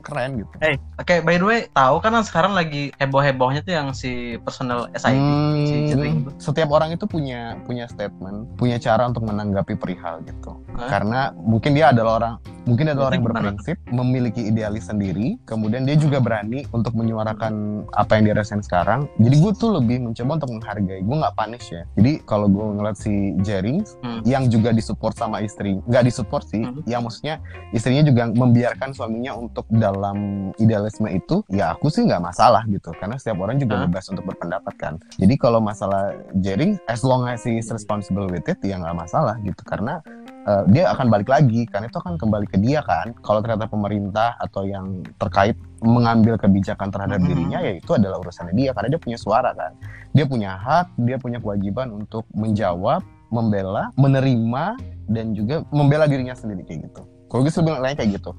keren 0.00 0.38
gitu 0.38 0.50
Eh, 0.60 0.74
oke 0.94 1.14
by 1.20 1.36
the 1.36 1.44
way, 1.44 1.60
tahu 1.68 1.98
kan 1.98 2.14
sekarang 2.20 2.52
lagi 2.52 2.92
heboh-hebohnya 2.96 3.60
tuh 3.60 3.72
yang 3.72 3.88
si 3.90 4.12
personal 4.38 4.86
SID, 4.92 5.18
si 5.60 5.74
Hmm, 5.92 6.24
tuh. 6.24 6.34
setiap 6.38 6.70
orang 6.70 6.90
itu 6.90 7.04
punya 7.04 7.58
punya 7.62 7.84
statement 7.84 8.54
punya 8.54 8.76
cara 8.76 9.06
untuk 9.06 9.24
menanggapi 9.24 9.74
perihal 9.74 10.22
gitu 10.22 10.56
Hah? 10.72 10.88
karena 10.88 11.20
mungkin 11.34 11.72
dia 11.72 11.90
adalah 11.90 12.12
orang 12.16 12.34
mungkin 12.64 12.88
adalah 12.88 13.08
orang 13.08 13.18
yang 13.18 13.26
berprinsip 13.26 13.76
memiliki 13.86 14.40
idealis 14.42 14.86
sendiri 14.86 15.36
kemudian 15.44 15.82
dia 15.82 15.94
juga 15.94 16.16
berani 16.16 16.64
untuk 16.70 16.94
menyuarakan 16.94 17.52
apa 17.92 18.16
yang 18.16 18.24
dia 18.24 18.36
rasain 18.36 18.60
sekarang 18.60 19.04
jadi 19.18 19.36
gue 19.38 19.52
tuh 19.54 19.70
lebih 19.74 20.00
mencoba 20.02 20.38
untuk 20.38 20.50
menghargai 20.54 21.00
gue 21.00 21.16
nggak 21.18 21.34
punish 21.34 21.66
ya 21.70 21.82
jadi 21.94 22.12
kalau 22.22 22.46
gue 22.46 22.64
ngeliat 22.72 22.96
si 22.96 23.12
Jerry 23.40 23.84
Hmm. 24.00 24.20
yang 24.22 24.46
juga 24.46 24.70
disupport 24.70 25.12
sama 25.14 25.40
istri 25.40 25.76
nggak 25.82 26.04
disupport 26.04 26.44
sih 26.44 26.62
Hmm. 26.62 26.80
yang 26.84 27.02
maksudnya 27.02 27.40
istrinya 27.70 28.00
juga 28.02 28.28
membiarkan 28.28 28.92
suaminya 28.92 29.34
untuk 29.34 29.63
dalam 29.72 30.50
idealisme 30.60 31.08
itu 31.08 31.40
ya 31.48 31.72
aku 31.74 31.88
sih 31.88 32.04
nggak 32.04 32.20
masalah 32.20 32.62
gitu. 32.68 32.92
Karena 32.96 33.16
setiap 33.16 33.40
orang 33.44 33.56
juga 33.56 33.80
Hah? 33.80 33.82
bebas 33.88 34.04
untuk 34.12 34.24
berpendapat 34.28 34.74
kan. 34.76 34.94
Jadi 35.16 35.34
kalau 35.36 35.58
masalah 35.58 36.12
Jerry 36.40 36.76
as 36.86 37.00
long 37.02 37.24
as 37.24 37.42
he 37.44 37.58
is 37.58 37.68
responsible 37.72 38.28
with 38.28 38.44
it 38.44 38.58
ya 38.60 38.76
nggak 38.76 38.96
masalah 38.96 39.40
gitu. 39.42 39.60
Karena 39.64 40.00
uh, 40.44 40.62
dia 40.68 40.92
akan 40.92 41.06
balik 41.08 41.28
lagi. 41.32 41.64
Karena 41.68 41.88
itu 41.88 41.98
akan 41.98 42.20
kembali 42.20 42.46
ke 42.48 42.58
dia 42.60 42.84
kan. 42.84 43.16
Kalau 43.24 43.40
ternyata 43.40 43.66
pemerintah 43.66 44.36
atau 44.36 44.68
yang 44.68 45.00
terkait 45.16 45.56
mengambil 45.84 46.40
kebijakan 46.40 46.88
terhadap 46.88 47.20
Mhm. 47.20 47.28
dirinya 47.28 47.58
ya 47.60 47.72
itu 47.76 47.90
adalah 47.96 48.20
urusannya 48.20 48.54
dia. 48.56 48.70
Karena 48.76 48.88
dia 48.92 49.00
punya 49.00 49.18
suara 49.18 49.50
kan. 49.56 49.72
Dia 50.12 50.24
punya 50.28 50.54
hak 50.54 50.94
dia 51.00 51.16
punya 51.18 51.38
kewajiban 51.42 51.90
untuk 51.90 52.28
menjawab 52.36 53.02
membela 53.32 53.90
menerima 53.98 54.78
dan 55.10 55.34
juga 55.34 55.66
membela 55.74 56.06
dirinya 56.06 56.32
sendiri 56.38 56.62
kayak 56.62 56.86
gitu 56.86 57.02
kalau 57.34 57.42
gue 57.42 57.50
sih 57.50 57.66
bilang 57.66 57.82
kayak 57.82 58.14
gitu. 58.14 58.30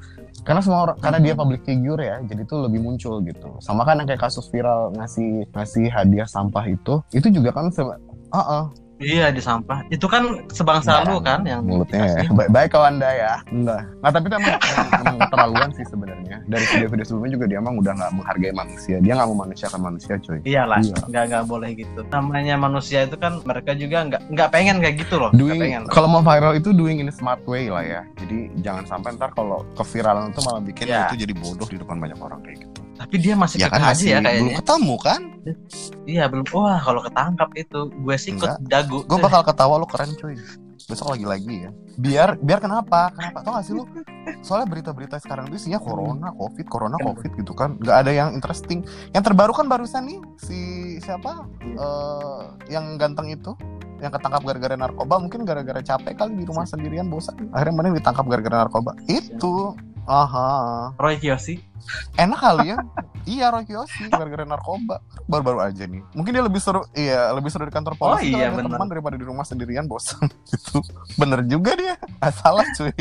Karena 0.47 0.63
semua 0.63 0.87
orang 0.87 0.97
karena 1.03 1.19
dia 1.19 1.35
public 1.35 1.67
figure 1.67 1.99
ya 1.99 2.15
jadi 2.23 2.47
tuh 2.47 2.63
lebih 2.63 2.79
muncul 2.79 3.19
gitu. 3.27 3.59
Sama 3.59 3.83
kan 3.83 3.99
yang 3.99 4.07
kayak 4.07 4.23
kasus 4.23 4.47
viral 4.47 4.95
ngasih 4.95 5.51
ngasih 5.51 5.91
hadiah 5.91 6.23
sampah 6.23 6.63
itu 6.63 7.03
itu 7.11 7.27
juga 7.27 7.51
kan 7.51 7.67
se- 7.75 7.83
uh 7.83 8.71
Iya 9.05 9.29
di 9.29 9.37
sampah. 9.39 9.85
Itu 9.87 10.09
kan 10.09 10.25
sebangsa 10.49 11.05
lu 11.05 11.21
kan 11.21 11.45
yang 11.45 11.61
mulutnya 11.61 12.01
ya. 12.03 12.25
Baik, 12.27 12.49
baik 12.49 12.69
kau 12.71 12.81
anda 12.81 13.05
ya 13.07 13.33
enggak 13.47 13.81
nah 14.01 14.09
tapi 14.09 14.25
itu 14.27 14.35
emang, 14.35 14.57
emang 14.99 15.17
keterlaluan 15.19 15.69
sih 15.71 15.85
sebenarnya 15.85 16.37
dari 16.45 16.65
video-video 16.67 17.03
sebelumnya 17.03 17.31
juga 17.31 17.45
dia 17.45 17.57
emang 17.57 17.75
udah 17.75 17.93
nggak 17.93 18.11
menghargai 18.13 18.53
manusia 18.53 18.95
dia 18.97 19.13
nggak 19.13 19.29
memanusiakan 19.29 19.81
manusia 19.81 20.13
cuy 20.17 20.39
Iyalah, 20.43 20.77
Iya. 20.79 20.95
nggak 21.05 21.23
nggak 21.27 21.43
boleh 21.45 21.69
gitu. 21.73 21.99
Namanya 22.07 22.55
manusia 22.55 22.99
itu 23.03 23.15
kan 23.15 23.41
mereka 23.41 23.71
juga 23.73 23.97
nggak 24.03 24.21
nggak 24.29 24.49
pengen 24.49 24.75
kayak 24.79 24.95
gitu 24.99 25.15
loh. 25.17 25.29
Doing 25.31 25.59
pengen. 25.59 25.83
kalau 25.87 26.07
mau 26.07 26.21
viral 26.21 26.53
itu 26.53 26.69
doing 26.71 26.97
in 26.97 27.07
a 27.07 27.13
smart 27.13 27.41
way 27.45 27.69
lah 27.69 27.81
ya 27.81 28.01
jadi 28.15 28.37
jangan 28.59 28.83
sampai 28.87 29.13
ntar 29.13 29.29
kalau 29.31 29.61
keviralan 29.75 30.29
itu 30.29 30.41
malah 30.41 30.61
bikin 30.61 30.85
Ya. 30.85 31.09
itu 31.09 31.17
jadi 31.19 31.33
bodoh 31.33 31.65
di 31.65 31.77
depan 31.77 31.97
banyak 31.97 32.17
orang 32.17 32.39
kayak 32.41 32.57
gitu 32.61 32.81
Tapi 33.05 33.21
dia 33.21 33.37
masih 33.37 33.61
ya 33.61 33.69
kan 33.69 33.85
aja 33.85 33.93
masih 33.93 34.07
ya 34.09 34.17
belum 34.17 34.25
kayaknya. 34.25 34.55
ketemu 34.57 34.95
kan? 34.97 35.21
Iya 36.09 36.23
belum. 36.25 36.45
Wah 36.57 36.81
kalau 36.81 37.01
ketangkap 37.05 37.49
itu, 37.53 37.79
gue 37.93 38.15
sih 38.17 38.33
ikut 38.33 38.65
dagu. 38.65 39.05
gue 39.05 39.17
bakal 39.21 39.45
ketawa 39.45 39.77
lu 39.77 39.85
keren 39.85 40.09
cuy. 40.17 40.33
Besok 40.89 41.13
lagi 41.13 41.25
lagi 41.25 41.53
ya. 41.65 41.69
Biar 42.01 42.29
biar 42.41 42.61
kenapa? 42.61 43.13
Kenapa? 43.13 43.45
Tau 43.45 43.57
gak 43.57 43.65
sih 43.65 43.73
lu? 43.77 43.85
Soalnya 44.41 44.69
berita-berita 44.69 45.21
sekarang 45.21 45.49
itu 45.49 45.61
isinya 45.61 45.77
corona 45.77 46.33
covid 46.33 46.65
corona 46.65 46.97
covid 46.97 47.31
gitu 47.37 47.53
kan. 47.53 47.77
Nggak 47.77 47.97
ada 48.05 48.11
yang 48.13 48.29
interesting. 48.33 48.81
Yang 49.13 49.33
terbaru 49.33 49.53
kan 49.53 49.69
barusan 49.69 50.09
nih 50.09 50.19
si 50.41 50.59
siapa? 51.01 51.45
Eh 51.61 52.41
yang 52.73 52.97
ganteng 52.97 53.29
itu 53.29 53.53
yang 54.01 54.13
ketangkap 54.13 54.41
gara-gara 54.45 54.77
narkoba. 54.77 55.21
Mungkin 55.21 55.45
gara-gara 55.45 55.81
capek 55.81 56.13
kali 56.17 56.41
di 56.41 56.45
rumah 56.45 56.65
sendirian 56.65 57.09
bosan. 57.09 57.49
Akhirnya 57.53 57.73
mana 57.73 57.93
ditangkap 57.93 58.25
gara-gara 58.29 58.65
narkoba. 58.65 58.97
Itu 59.09 59.73
aha. 60.07 60.49
Roy 60.97 61.17
Kiyoshi. 61.17 61.61
enak 62.17 62.39
kali 62.39 62.73
ya. 62.73 62.77
Iya 63.25 63.45
Roy 63.53 63.65
Kiyoshi 63.65 64.09
gara-gara 64.09 64.45
narkoba. 64.45 65.01
Baru-baru 65.25 65.61
aja 65.61 65.85
nih. 65.85 66.01
Mungkin 66.13 66.31
dia 66.33 66.43
lebih 66.45 66.61
seru 66.61 66.81
iya 66.93 67.29
lebih 67.33 67.49
seru 67.53 67.65
di 67.65 67.73
kantor 67.73 67.93
Oh 67.97 68.17
polisi 68.17 68.33
iya, 68.33 68.49
kalau 68.49 68.57
ada 68.57 68.57
bener. 68.61 68.71
teman 68.77 68.87
daripada 68.89 69.15
di 69.17 69.25
rumah 69.25 69.45
sendirian 69.45 69.85
bosan. 69.85 70.25
Gitu. 70.49 70.81
Bener 71.17 71.41
juga 71.45 71.73
dia. 71.77 71.95
Ah, 72.21 72.33
salah 72.33 72.65
cuy. 72.73 72.93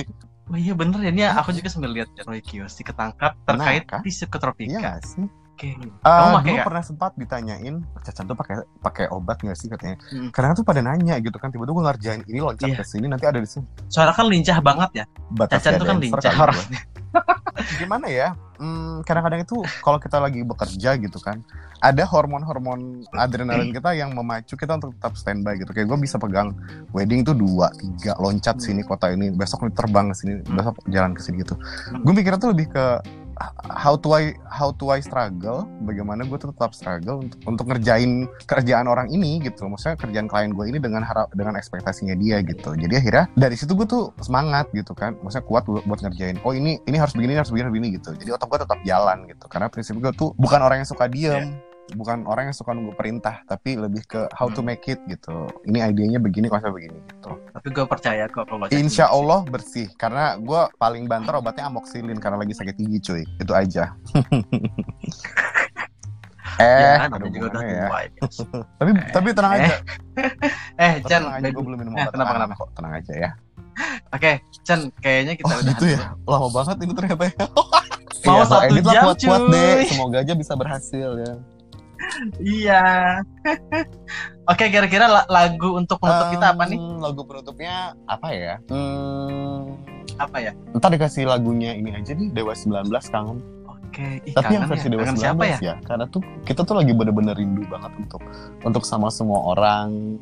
Oh 0.45 0.59
iya 0.61 0.77
bener 0.77 1.01
ya, 1.01 1.09
ini 1.09 1.25
aku 1.25 1.57
juga 1.57 1.73
sambil 1.73 1.97
lihat 1.97 2.13
Roy 2.29 2.45
Kiyoshi 2.45 2.85
ketangkap 2.85 3.33
terkait 3.49 3.89
kan? 3.89 4.05
tisu 4.05 4.25
iya 4.25 4.29
ketropika. 4.29 4.77
nggak 4.77 4.99
sih 5.09 5.25
Kamu 5.57 6.03
pakai 6.33 6.43
dulu 6.43 6.53
nggak? 6.53 6.67
pernah 6.67 6.83
sempat 6.83 7.13
ditanyain 7.15 7.75
Cacan 7.97 8.25
tuh 8.25 8.35
pakai 8.35 8.55
pakai 8.79 9.05
obat 9.09 9.39
nggak 9.39 9.55
sih 9.55 9.67
katanya 9.67 9.97
Hmm. 10.07 10.29
kadang 10.29 10.53
tuh 10.53 10.63
pada 10.63 10.81
nanya 10.81 11.17
gitu 11.17 11.35
kan 11.35 11.49
tiba-tiba 11.49 11.73
gue 11.73 11.85
ngerjain 11.85 12.21
ini 12.25 12.39
loncat 12.39 12.67
Iya. 12.67 12.77
ke 12.77 12.85
sini 12.85 13.07
nanti 13.07 13.25
ada 13.25 13.37
di 13.37 13.47
sini 13.47 13.65
Soalnya 13.87 14.13
kan 14.13 14.27
lincah 14.27 14.59
banget 14.61 14.91
ya. 14.93 15.05
batas 15.31 15.59
Cacan 15.59 15.73
tuh 15.77 15.87
kan 15.87 15.97
lincah. 15.97 16.33
gitu. 16.33 16.63
gimana 17.79 18.07
ya 18.09 18.29
Hmm, 18.55 19.03
kadang-kadang 19.03 19.43
itu 19.43 19.59
kalau 19.81 19.99
kita 19.99 20.17
lagi 20.17 20.41
bekerja 20.41 20.95
gitu 20.97 21.19
kan 21.19 21.43
ada 21.81 22.07
hormon-hormon 22.07 23.03
adrenalin 23.13 23.71
kita 23.71 23.91
yang 23.93 24.11
memacu 24.11 24.55
kita 24.55 24.79
untuk 24.79 24.95
tetap 24.95 25.15
standby 25.15 25.55
gitu 25.57 25.71
kayak 25.71 25.85
gue 25.85 25.99
bisa 26.01 26.17
pegang 26.17 26.55
wedding 26.91 27.23
tuh 27.23 27.35
dua 27.35 27.75
tiga 27.75 28.15
loncat 28.17 28.57
sini 28.57 28.81
kota 28.81 29.11
ini 29.11 29.31
besok 29.31 29.63
nih 29.63 29.75
terbang 29.75 30.07
ke 30.09 30.17
sini 30.17 30.33
Hmm. 30.39 30.55
besok 30.55 30.75
jalan 30.87 31.13
ke 31.13 31.21
sini 31.21 31.37
gitu 31.41 31.59
Hmm. 31.59 31.99
gue 32.01 32.13
mikirnya 32.15 32.39
tuh 32.39 32.51
lebih 32.51 32.67
ke 32.69 32.85
how 33.71 33.95
to 33.99 34.09
I 34.15 34.35
how 34.47 34.71
to 34.77 34.95
I 34.95 35.01
struggle? 35.03 35.67
Bagaimana 35.85 36.25
gue 36.25 36.39
tetap 36.39 36.73
struggle 36.73 37.25
untuk 37.25 37.39
untuk 37.45 37.65
ngerjain 37.71 38.31
kerjaan 38.47 38.87
orang 38.87 39.11
ini 39.11 39.43
gitu 39.43 39.67
maksudnya 39.67 39.99
kerjaan 39.99 40.27
klien 40.31 40.51
gue 40.53 40.65
ini 40.69 40.79
dengan 40.79 41.03
harap 41.05 41.31
dengan 41.35 41.59
ekspektasinya 41.59 42.15
dia 42.19 42.41
gitu. 42.45 42.75
Jadi 42.75 42.95
akhirnya 42.95 43.25
dari 43.35 43.57
situ 43.59 43.75
gue 43.75 43.87
tuh 43.87 44.11
semangat 44.21 44.71
gitu 44.73 44.93
kan. 44.93 45.19
Maksudnya 45.21 45.45
kuat 45.47 45.65
buat 45.67 45.85
buat 45.85 46.01
ngerjain 46.01 46.41
oh 46.47 46.53
ini 46.55 46.79
ini 46.87 46.97
harus 46.97 47.13
begini 47.13 47.37
ini 47.37 47.41
harus 47.41 47.51
begini 47.51 47.65
harus 47.67 47.75
begini 47.75 47.89
gitu. 48.01 48.11
Jadi 48.15 48.31
otak 48.35 48.49
gue 48.51 48.59
tetap 48.63 48.79
jalan 48.87 49.19
gitu. 49.29 49.45
Karena 49.51 49.67
prinsip 49.69 49.95
gue 49.99 50.13
tuh 50.15 50.31
bukan 50.39 50.61
orang 50.63 50.83
yang 50.83 50.89
suka 50.89 51.07
diem 51.11 51.59
bukan 51.93 52.25
orang 52.25 52.49
yang 52.49 52.57
suka 52.57 52.73
nunggu 52.73 52.93
perintah 52.93 53.45
tapi 53.45 53.77
lebih 53.77 54.01
ke 54.03 54.25
how 54.33 54.49
to 54.49 54.61
make 54.61 54.81
it 54.85 54.97
gitu. 55.05 55.45
Ini 55.63 55.85
idenya 55.87 56.17
begini 56.17 56.49
konsep 56.49 56.71
begini 56.71 56.97
gitu. 57.05 57.37
Tapi 57.51 57.69
gue 57.69 57.85
percaya 57.85 58.25
kok 58.27 58.47
kalau 58.47 58.65
Insya. 58.69 59.07
Allah 59.07 59.45
bersih 59.45 59.93
karena 59.95 60.37
gue 60.37 60.61
paling 60.75 61.05
banter 61.05 61.35
obatnya 61.35 61.69
amoxilin 61.69 62.17
karena 62.17 62.39
lagi 62.39 62.53
sakit 62.53 62.75
gigi 62.75 62.99
cuy. 63.03 63.23
Itu 63.37 63.53
aja. 63.53 63.93
Eh 66.55 66.95
Ya, 66.95 67.11
ada 67.11 67.19
juga 67.27 67.51
ya. 67.59 67.89
tua. 67.91 68.01
ya. 68.01 68.11
tapi 68.79 68.91
tapi 69.11 69.29
tenang 69.33 69.53
Eh, 69.53 69.59
aja. 69.59 69.75
Eh, 70.79 70.93
Tapi 70.97 71.09
Chan, 71.09 71.23
aja 71.27 71.49
gue 71.51 71.63
belum 71.63 71.79
minum 71.81 71.93
Eh, 71.93 71.99
obat 71.99 72.13
kenapa, 72.13 72.31
tenang 72.31 72.39
kenapa? 72.47 72.55
kok. 72.57 72.69
Tenang 72.73 72.93
aja 72.95 73.13
ya. 73.13 73.31
Oke, 74.09 74.33
Chan, 74.63 74.81
kayaknya 74.97 75.35
kita 75.35 75.51
oh 75.51 75.59
udah 75.59 75.67
gitu 75.69 75.85
ya? 75.91 76.01
lama 76.23 76.49
banget 76.49 76.77
ini 76.79 76.93
ternyata 76.95 77.25
ya. 77.27 77.35
Mau 78.23 78.35
Iya, 78.35 78.45
satu 78.47 78.63
edit 78.65 78.85
lah 78.85 78.95
jam, 78.95 79.03
kuat-kuat 79.05 79.41
cuy. 79.41 79.51
deh 79.51 79.77
semoga 79.85 80.17
aja 80.23 80.33
bisa 80.33 80.53
berhasil 80.55 81.09
ya 81.19 81.33
Iya. 82.37 82.83
Oke, 84.51 84.69
kira-kira 84.69 85.09
la- 85.09 85.25
lagu 85.27 85.73
untuk 85.73 85.97
penutup 85.99 86.29
kita 86.31 86.47
apa 86.53 86.65
nih? 86.69 86.79
Lagu 87.01 87.23
penutupnya 87.25 87.97
apa 88.05 88.29
ya 88.29 88.55
hmm, 88.69 89.61
Apa 90.21 90.37
ya? 90.39 90.53
ntar 90.73 90.93
dikasih 90.93 91.25
lagunya 91.25 91.73
ini 91.73 91.91
aja 91.91 92.13
nih 92.13 92.29
Dewa 92.29 92.53
19 92.53 92.85
kangen 93.09 93.39
Oke, 93.65 94.21
ih, 94.27 94.35
tapi 94.35 94.53
yang 94.53 94.67
versi 94.67 94.87
ya. 94.87 94.93
Dewa 94.93 95.03
Kangen 95.07 95.17
19 95.17 95.23
siapa 95.23 95.43
ya? 95.47 95.59
ya 95.63 95.75
karena 95.81 96.05
tuh 96.11 96.21
kita 96.45 96.61
tuh 96.63 96.75
lagi 96.77 96.93
bener-bener 96.93 97.33
rindu 97.33 97.63
banget 97.65 97.93
untuk 97.97 98.21
untuk 98.61 98.83
sama 98.83 99.09
semua 99.09 99.41
orang 99.49 100.19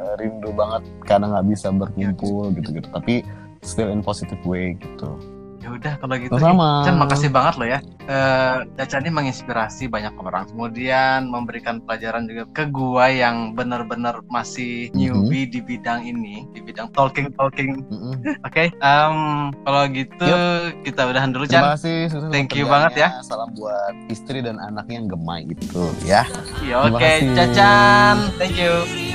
Eh, 0.00 0.14
rindu 0.16 0.48
banget 0.56 0.80
karena 1.04 1.28
nggak 1.28 1.46
bisa 1.52 1.68
berkumpul 1.68 2.56
gitu-gitu 2.56 2.88
tapi 2.88 3.20
still 3.60 3.92
in 3.92 4.00
positive 4.00 4.40
way 4.48 4.72
gitu 4.80 5.12
Ya 5.60 5.68
udah 5.70 5.92
kalau 5.96 6.16
gitu. 6.16 6.32
Ih, 6.32 6.56
Chan, 6.82 6.96
makasih 6.96 7.28
banget 7.28 7.54
loh 7.54 7.68
ya. 7.68 7.78
Eh, 8.02 8.56
Caca 8.74 8.96
ini 8.96 9.10
menginspirasi 9.10 9.86
banyak 9.86 10.16
orang. 10.16 10.48
Kemudian 10.48 11.28
memberikan 11.28 11.78
pelajaran 11.78 12.24
juga 12.24 12.48
ke 12.50 12.64
gua 12.66 13.06
yang 13.06 13.52
benar-benar 13.52 14.24
masih 14.26 14.88
Mhm. 14.88 14.96
newbie 14.96 15.44
di 15.44 15.60
bidang 15.60 16.00
ini, 16.02 16.48
di 16.50 16.60
bidang 16.60 16.88
talking 16.90 17.28
talking. 17.34 17.84
Mm-mm. 17.86 18.16
Oke, 18.46 18.72
em, 18.72 19.16
kalau 19.54 19.82
gitu 19.86 20.28
kita 20.80 21.00
udahan 21.04 21.28
dulu, 21.28 21.44
terima 21.44 21.76
Chan. 21.76 21.76
kasih 21.76 21.96
sukses 22.08 22.30
Thank 22.30 22.56
you 22.56 22.64
banget 22.64 22.92
ya. 22.98 23.08
salam 23.22 23.52
buat 23.52 23.92
istri 24.08 24.40
dan 24.40 24.56
anaknya 24.58 24.96
yang 24.96 25.08
gemai 25.08 25.44
gitu 25.46 25.92
ya 26.02 26.24
Ya, 26.60 26.80
Terima 26.82 26.96
Oke, 26.96 27.04
kasih. 27.04 27.28
Cacan. 27.36 28.16
Thank 28.36 28.56
you. 28.56 29.09